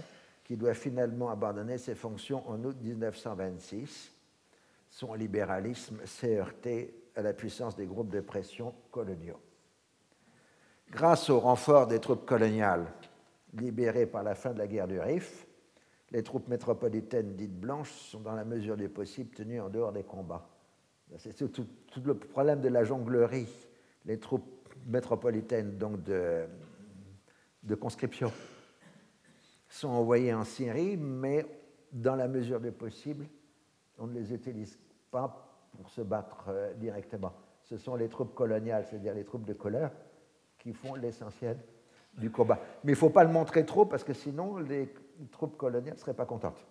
[0.42, 4.10] qui doit finalement abandonner ses fonctions en août 1926.
[4.88, 9.38] Son libéralisme s'est heurté à la puissance des groupes de pression coloniaux.
[10.90, 12.86] Grâce au renfort des troupes coloniales
[13.54, 15.46] libérées par la fin de la guerre du Rif,
[16.10, 20.02] les troupes métropolitaines dites blanches sont dans la mesure du possible tenues en dehors des
[20.02, 20.48] combats.
[21.18, 21.66] C'est tout,
[22.04, 23.48] le problème de la jonglerie.
[24.04, 26.46] Les troupes métropolitaines, donc de,
[27.62, 28.32] de conscription,
[29.68, 31.46] sont envoyées en Syrie, mais
[31.92, 33.26] dans la mesure du possible,
[33.98, 34.78] on ne les utilise
[35.10, 35.46] pas
[35.76, 37.32] pour se battre euh, directement.
[37.62, 39.92] Ce sont les troupes coloniales, c'est-à-dire les troupes de couleur,
[40.60, 41.58] qui font l'essentiel
[42.16, 42.58] du combat.
[42.84, 44.92] Mais il ne faut pas le montrer trop parce que sinon les
[45.32, 46.64] troupes coloniales ne seraient pas contentes.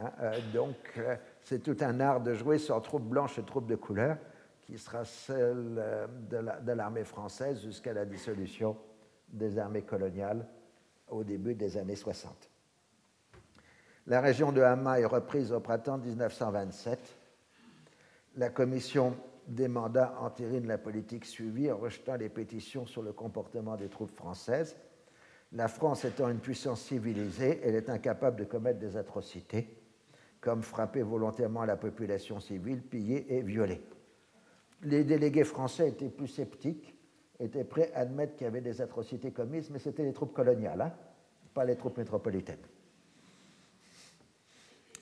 [0.00, 3.66] Hein, euh, donc euh, c'est tout un art de jouer sur troupes blanches et troupes
[3.66, 4.16] de couleur
[4.62, 8.76] qui sera celle euh, de l'armée française jusqu'à la dissolution
[9.28, 10.46] des armées coloniales
[11.08, 12.50] au début des années 60.
[14.06, 16.98] La région de Hama est reprise au printemps 1927.
[18.36, 19.16] La commission
[19.48, 24.14] des mandats entérinent la politique suivie en rejetant les pétitions sur le comportement des troupes
[24.14, 24.76] françaises.
[25.52, 29.74] La France étant une puissance civilisée, elle est incapable de commettre des atrocités,
[30.40, 33.80] comme frapper volontairement la population civile, piller et violer.
[34.82, 36.94] Les délégués français étaient plus sceptiques,
[37.40, 40.82] étaient prêts à admettre qu'il y avait des atrocités commises, mais c'était les troupes coloniales,
[40.82, 40.92] hein,
[41.54, 42.58] pas les troupes métropolitaines.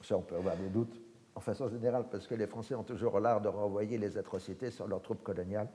[0.02, 1.05] Ça, on peut avoir des doutes
[1.36, 4.88] en façon générale, parce que les Français ont toujours l'art de renvoyer les atrocités sur
[4.88, 5.68] leurs troupes coloniales,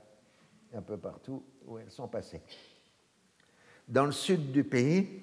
[0.74, 2.42] un peu partout où elles sont passées.
[3.88, 5.22] Dans le sud du pays,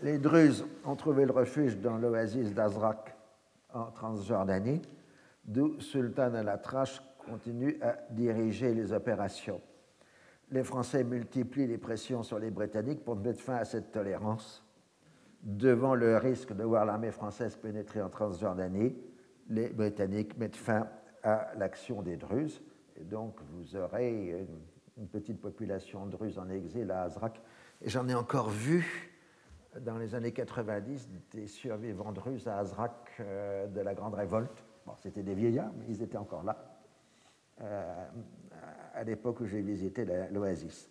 [0.00, 3.14] les Druzes ont trouvé le refuge dans l'oasis d'Azraq
[3.74, 4.80] en Transjordanie,
[5.44, 9.60] d'où Sultan al-Atrash continue à diriger les opérations.
[10.52, 14.64] les Français multiplient les pressions sur les Britanniques pour mettre fin à cette tolérance.
[15.42, 18.96] Devant le risque de voir l'armée française pénétrer en Transjordanie,
[19.48, 20.88] les Britanniques mettent fin
[21.22, 22.62] à l'action des Druzes.
[22.96, 24.46] Et donc, vous aurez
[24.96, 27.42] une, petite population de Druzes en exil à Azrak.
[27.82, 29.12] Et j'en ai encore vu
[29.80, 34.64] dans les années 90 des survivants druzes à Azrak euh, de la Grande Révolte.
[34.86, 36.56] Bon, c'était des vieillards, mais ils étaient encore là.
[37.60, 38.06] Euh,
[38.94, 40.88] à l'époque où j'ai visité l'Oasis.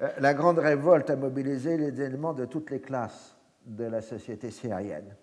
[0.00, 4.50] Euh, la Grande Révolte a mobilisé les éléments de toutes les classes de la société
[4.50, 5.14] syrienne.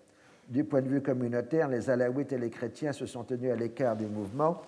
[0.48, 3.96] Du point de vue communautaire, les Alaouites et les chrétiens se sont tenus à l'écart
[3.96, 4.62] du mouvement,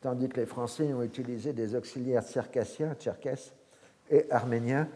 [0.00, 3.52] tandis que les Français ont utilisé des auxiliaires circassiens, tcherkesses
[4.08, 4.88] et arméniens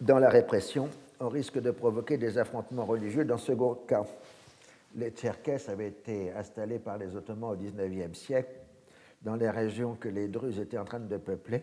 [0.00, 0.88] dans la répression,
[1.20, 3.24] au risque de provoquer des affrontements religieux.
[3.24, 3.52] Dans ce
[3.86, 4.04] cas,
[4.96, 8.56] les Tcherkesses avaient été installés par les Ottomans au XIXe siècle
[9.22, 11.62] dans les régions que les Druzes étaient en train de peupler,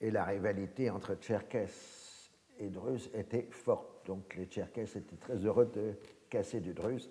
[0.00, 2.30] et la rivalité entre Tcherkesses
[2.60, 3.97] et Druzes était forte.
[4.08, 5.92] Donc les Tcherkesses étaient très heureux de
[6.30, 7.10] casser du Druze,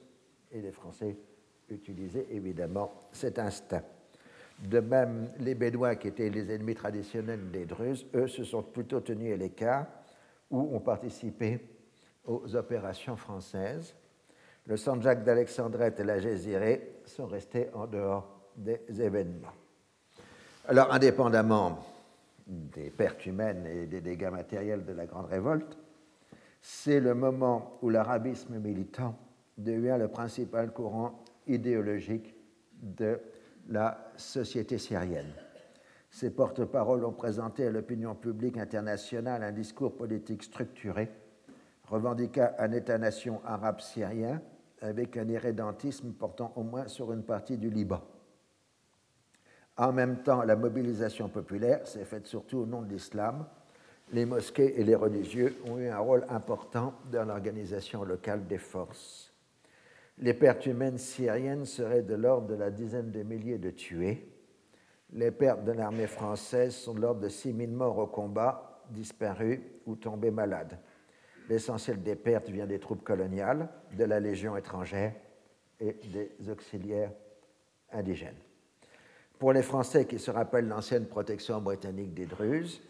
[0.52, 1.16] et les Français
[1.70, 3.84] utilisaient évidemment cet instinct.
[4.60, 9.00] De même, les Bédouins, qui étaient les ennemis traditionnels des Druzes, eux se sont plutôt
[9.00, 9.86] tenus à l'écart
[10.50, 11.60] ou ont participé
[12.26, 13.94] aux opérations françaises.
[14.66, 19.54] Le Saint-Jacques d'Alexandrette et la Gésirée sont restés en dehors des événements.
[20.68, 21.78] Alors, indépendamment
[22.48, 25.78] des pertes humaines et des dégâts matériels de la Grande Révolte,
[26.70, 29.16] c'est le moment où l'arabisme militant
[29.58, 32.36] devient le principal courant idéologique
[32.74, 33.22] de
[33.70, 35.32] la société syrienne.
[36.10, 41.10] Ses porte-paroles ont présenté à l'opinion publique internationale un discours politique structuré,
[41.86, 44.42] revendiquant un État-nation arabe syrien
[44.82, 48.02] avec un irrédentisme portant au moins sur une partie du Liban.
[49.78, 53.46] En même temps, la mobilisation populaire s'est faite surtout au nom de l'islam.
[54.14, 59.34] Les mosquées et les religieux ont eu un rôle important dans l'organisation locale des forces.
[60.20, 64.28] Les pertes humaines syriennes seraient de l'ordre de la dizaine de milliers de tués.
[65.12, 69.60] Les pertes de l'armée française sont de l'ordre de 6 000 morts au combat, disparus
[69.86, 70.80] ou tombés malades.
[71.50, 75.14] L'essentiel des pertes vient des troupes coloniales, de la Légion étrangère
[75.80, 77.12] et des auxiliaires
[77.92, 78.36] indigènes.
[79.38, 82.82] Pour les Français qui se rappellent l'ancienne protection britannique des Druzes,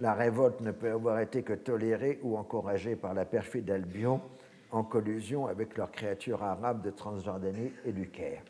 [0.00, 4.20] la révolte ne peut avoir été que tolérée ou encouragée par la perfide Albion
[4.70, 8.42] en collusion avec leurs créatures arabes de Transjordanie et du Caire.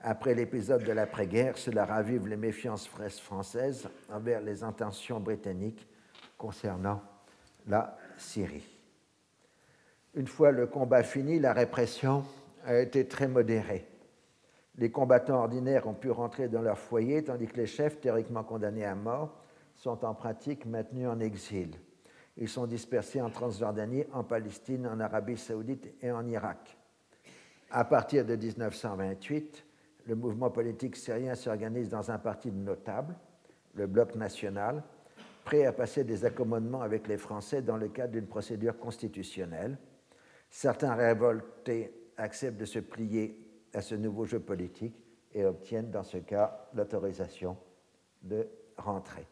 [0.00, 5.86] Après l'épisode de l'après-guerre, cela ravive les méfiances françaises envers les intentions britanniques
[6.36, 7.02] concernant
[7.66, 8.78] la Syrie.
[10.14, 12.24] Une fois le combat fini, la répression
[12.64, 13.86] a été très modérée
[14.78, 18.84] les combattants ordinaires ont pu rentrer dans leur foyer, tandis que les chefs, théoriquement condamnés
[18.84, 19.34] à mort,
[19.78, 21.70] sont en pratique maintenus en exil.
[22.36, 26.76] Ils sont dispersés en Transjordanie, en Palestine, en Arabie saoudite et en Irak.
[27.70, 29.64] À partir de 1928,
[30.06, 33.14] le mouvement politique syrien s'organise dans un parti de notables,
[33.74, 34.82] le Bloc national,
[35.44, 39.78] prêt à passer des accommodements avec les Français dans le cadre d'une procédure constitutionnelle.
[40.50, 43.38] Certains révoltés acceptent de se plier
[43.74, 44.96] à ce nouveau jeu politique
[45.34, 47.56] et obtiennent dans ce cas l'autorisation
[48.22, 49.26] de rentrer.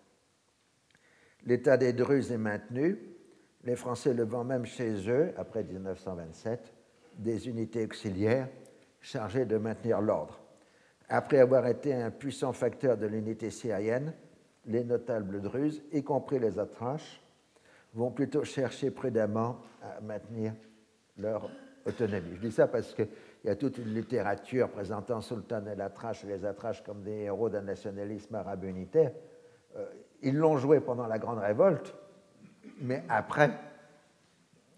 [1.46, 2.98] L'état des Druzes est maintenu,
[3.64, 6.72] les Français levant même chez eux, après 1927,
[7.18, 8.48] des unités auxiliaires
[9.00, 10.40] chargées de maintenir l'ordre.
[11.08, 14.12] Après avoir été un puissant facteur de l'unité syrienne,
[14.66, 17.22] les notables druzes, y compris les Atraches,
[17.94, 20.52] vont plutôt chercher prudemment à maintenir
[21.16, 21.48] leur
[21.86, 22.34] autonomie.
[22.34, 23.04] Je dis ça parce que
[23.44, 27.22] il y a toute une littérature présentant Sultan el Atrache et les Atraches comme des
[27.22, 29.12] héros d'un nationalisme arabe unitaire.
[29.76, 29.86] Euh,
[30.22, 31.94] ils l'ont joué pendant la Grande Révolte,
[32.80, 33.50] mais après,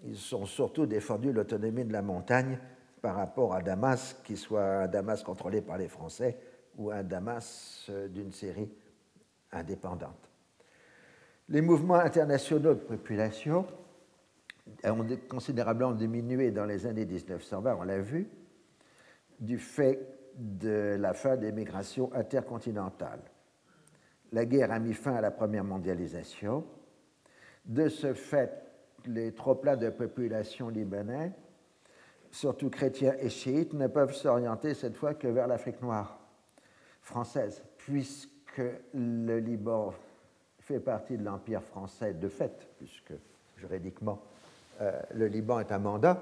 [0.04, 2.58] ils ont surtout défendu l'autonomie de la montagne
[3.00, 6.36] par rapport à Damas, qui soit un Damas contrôlé par les Français
[6.76, 8.70] ou un Damas euh, d'une série
[9.52, 10.30] indépendante.
[11.48, 13.66] Les mouvements internationaux de population
[14.84, 18.28] ont considérablement diminué dans les années 1920, on l'a vu,
[19.40, 19.98] du fait
[20.36, 23.22] de la fin des migrations intercontinentales.
[24.32, 26.64] La guerre a mis fin à la première mondialisation.
[27.64, 28.62] De ce fait,
[29.06, 31.32] les trop-pleins de population libanais,
[32.30, 36.18] surtout chrétiens et chiites, ne peuvent s'orienter cette fois que vers l'Afrique noire
[37.00, 39.94] française, puisque le Liban
[40.60, 43.14] fait partie de l'Empire français de fait, puisque
[43.56, 44.22] juridiquement
[44.80, 46.20] euh, le Liban est un mandat,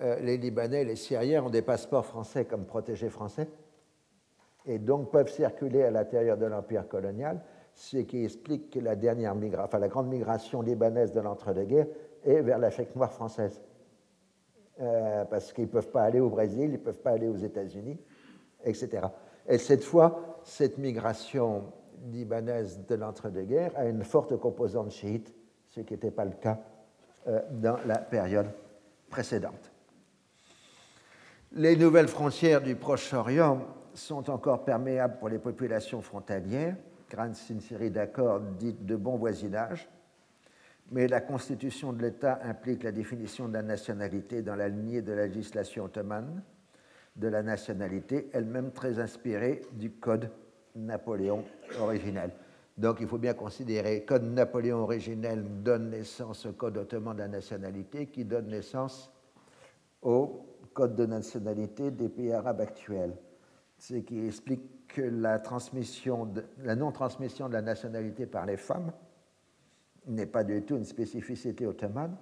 [0.00, 3.48] euh, les Libanais et les Syriens ont des passeports français comme protégés français
[4.66, 7.40] et donc peuvent circuler à l'intérieur de l'empire colonial
[7.74, 11.86] ce qui explique que la, dernière enfin, la grande migration libanaise de l'entre-deux-guerres
[12.24, 13.60] est vers l'Afrique noire française.
[14.80, 17.36] Euh, parce qu'ils ne peuvent pas aller au Brésil, ils ne peuvent pas aller aux
[17.36, 17.98] États-Unis,
[18.64, 19.06] etc.
[19.48, 21.64] Et cette fois, cette migration
[22.10, 25.34] libanaise de l'entre-deux-guerres a une forte composante chiite,
[25.68, 26.58] ce qui n'était pas le cas
[27.28, 28.48] euh, dans la période
[29.10, 29.70] précédente.
[31.52, 33.60] Les nouvelles frontières du Proche-Orient
[33.94, 36.76] sont encore perméables pour les populations frontalières,
[37.10, 39.88] grâce à une série d'accords dits de bon voisinage,
[40.90, 45.12] mais la constitution de l'État implique la définition de la nationalité dans la lignée de
[45.12, 46.42] la législation ottomane
[47.16, 50.30] de la nationalité, elle-même très inspirée du Code
[50.74, 51.44] Napoléon
[51.80, 52.30] originel.
[52.78, 57.28] Donc il faut bien considérer Code Napoléon originel donne naissance au Code ottoman de la
[57.28, 59.12] nationalité qui donne naissance
[60.00, 63.14] au Code de nationalité des pays arabes actuels,
[63.82, 68.92] ce qui explique que la, transmission la non-transmission de la nationalité par les femmes
[70.06, 72.16] n'est pas du tout une spécificité ottomane,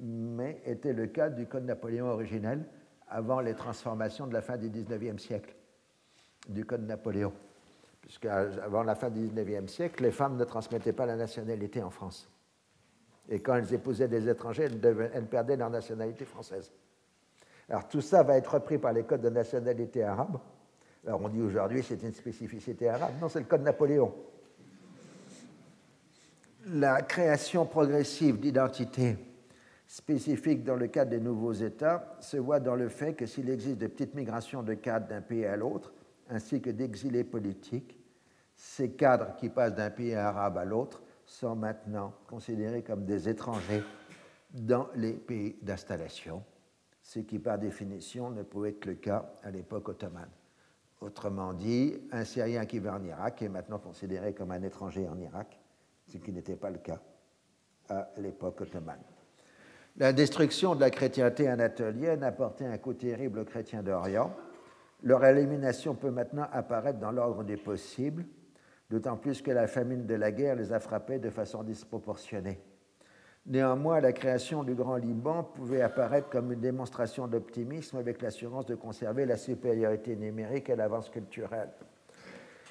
[0.00, 2.64] mais était le cas du Code Napoléon originel
[3.08, 5.54] avant les transformations de la fin du XIXe siècle,
[6.48, 7.34] du Code Napoléon.
[8.00, 12.26] Puisqu'avant la fin du XIXe siècle, les femmes ne transmettaient pas la nationalité en France.
[13.28, 16.72] Et quand elles épousaient des étrangers, elles, perdaient leur nationalité française.
[17.68, 20.38] Alors tout ça va être repris par les codes de nationalité arabe.
[21.06, 23.12] Alors on dit aujourd'hui c'est une spécificité arabe.
[23.20, 24.12] Non, c'est le code Napoléon
[26.66, 29.16] la création progressive d'identités
[29.86, 33.78] spécifiques dans le cadre des nouveaux États se voit dans le fait que s'il existe
[33.78, 35.92] de petites migrations de cadres d'un pays à l'autre,
[36.30, 37.98] ainsi que d'exilés politiques,
[38.54, 43.82] ces cadres qui passent d'un pays arabe à l'autre sont maintenant considérés comme des étrangers
[44.50, 46.42] dans les pays d'installation,
[47.02, 50.30] ce qui par définition ne pouvait être le cas à l'époque ottomane.
[51.02, 55.18] Autrement dit, un Syrien qui va en Irak est maintenant considéré comme un étranger en
[55.18, 55.58] Irak,
[56.06, 57.00] ce qui n'était pas le cas
[57.88, 59.02] à l'époque ottomane.
[59.96, 64.32] La destruction de la chrétienté anatolienne a porté un coup terrible aux chrétiens d'Orient.
[65.02, 68.24] Leur élimination peut maintenant apparaître dans l'ordre des possibles,
[68.88, 72.60] d'autant plus que la famine de la guerre les a frappés de façon disproportionnée.
[73.46, 78.74] Néanmoins, la création du Grand Liban pouvait apparaître comme une démonstration d'optimisme avec l'assurance de
[78.74, 81.70] conserver la supériorité numérique et l'avance culturelle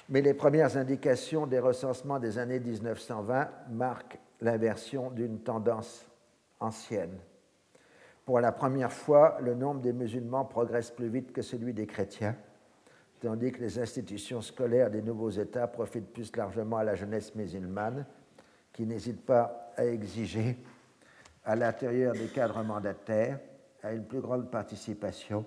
[0.08, 6.06] mais les premières indications des recensements des années 1920 marquent l'inversion d'une tendance
[6.60, 7.18] ancienne.
[8.26, 12.36] Pour la première fois, le nombre des musulmans progresse plus vite que celui des chrétiens,
[13.20, 18.04] tandis que les institutions scolaires des nouveaux États profitent plus largement à la jeunesse musulmane,
[18.72, 20.56] qui n'hésite pas à exiger,
[21.44, 23.38] à l'intérieur des cadres mandataires,
[23.84, 25.44] une plus grande participation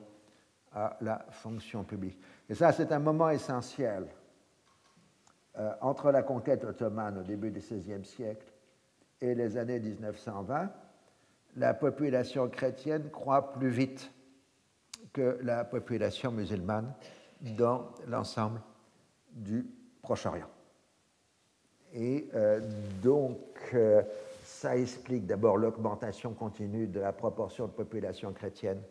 [0.73, 2.19] à la fonction publique.
[2.49, 4.07] Et ça, c'est un moment essentiel
[5.57, 8.45] euh, entre la conquête ottomane au début du XVIe siècle
[9.21, 10.69] et les années 1920,
[11.55, 14.11] la population chrétienne croît plus vite
[15.13, 16.93] que la population musulmane
[17.39, 18.61] dans l'ensemble
[19.31, 19.65] du
[20.01, 20.49] Proche-Orient.
[21.95, 22.59] Et euh,
[23.01, 23.39] donc,
[23.73, 24.03] euh,
[24.43, 28.81] ça explique d'abord l'augmentation continue de la proportion de population chrétienne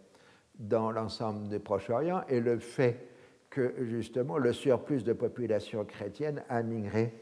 [0.59, 3.09] dans l'ensemble du Proche-Orient et le fait
[3.51, 7.12] que justement le surplus de population chrétienne a migré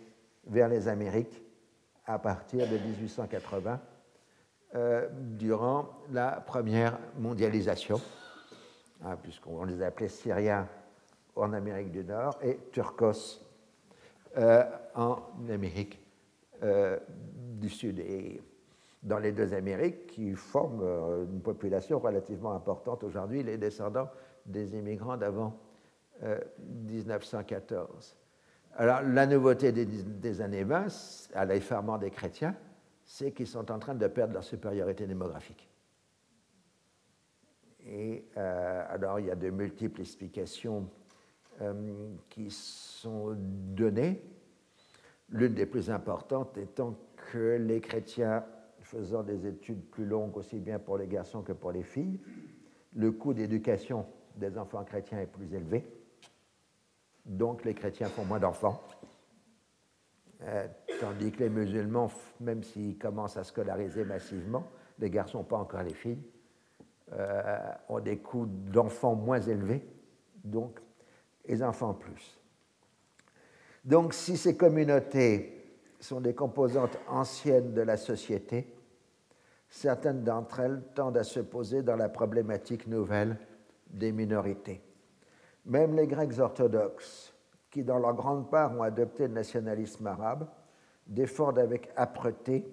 [0.47, 1.43] vers les Amériques
[2.07, 3.81] à partir de 1880,
[4.75, 8.01] euh, durant la première mondialisation,
[9.05, 10.69] hein, puisqu'on les appelait Syriens
[11.37, 13.41] en Amérique du Nord et Turcos
[14.37, 15.19] en
[15.51, 16.01] Amérique
[16.63, 16.99] euh,
[17.61, 17.99] du Sud.
[17.99, 18.41] Et
[19.03, 24.09] dans les deux Amériques, qui forment une population relativement importante aujourd'hui, les descendants
[24.47, 25.59] des immigrants d'avant
[26.69, 28.17] 1914.
[28.77, 30.87] Alors, la nouveauté des, années 20,
[31.35, 32.57] à l'effarement des chrétiens,
[33.05, 35.69] c'est qu'ils sont en train de perdre leur supériorité démographique.
[37.87, 41.02] Et euh, alors, il y a de multiples explications euh,
[42.29, 44.21] qui sont données.
[45.29, 46.97] L'une des plus importantes étant
[47.31, 48.45] que les chrétiens
[48.81, 52.21] faisant des études plus longues aussi bien pour les garçons que pour les filles,
[52.95, 54.05] le coût d'éducation
[54.37, 55.85] des enfants chrétiens est plus élevé
[57.25, 58.83] donc les chrétiens font moins d'enfants.
[60.43, 60.67] Euh,
[61.01, 62.11] tandis que les musulmans,
[62.41, 64.65] même s'ils commencent à scolariser massivement,
[64.99, 66.23] les garçons, pas encore les filles,
[67.13, 67.59] euh,
[67.89, 69.87] ont des coûts d'enfants moins élevés,
[70.43, 70.81] donc
[71.47, 72.39] les enfants plus.
[73.85, 75.63] Donc si ces communautés
[75.99, 78.73] sont des composantes anciennes de la société,
[79.69, 83.39] certaines d'entre elles tendent à se poser dans la problématique nouvelle
[83.89, 84.83] des minorités.
[85.65, 87.35] Même les Grecs orthodoxes,
[87.71, 90.49] qui dans leur grande part ont adopté le nationalisme arabe,
[91.07, 92.67] défendent avec âpreté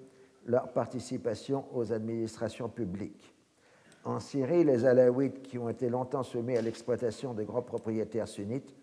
[0.46, 3.34] leur participation aux administrations publiques.
[4.05, 8.73] En Syrie, les Alaouites, qui ont été longtemps soumis à l'exploitation des grands propriétaires sunnites,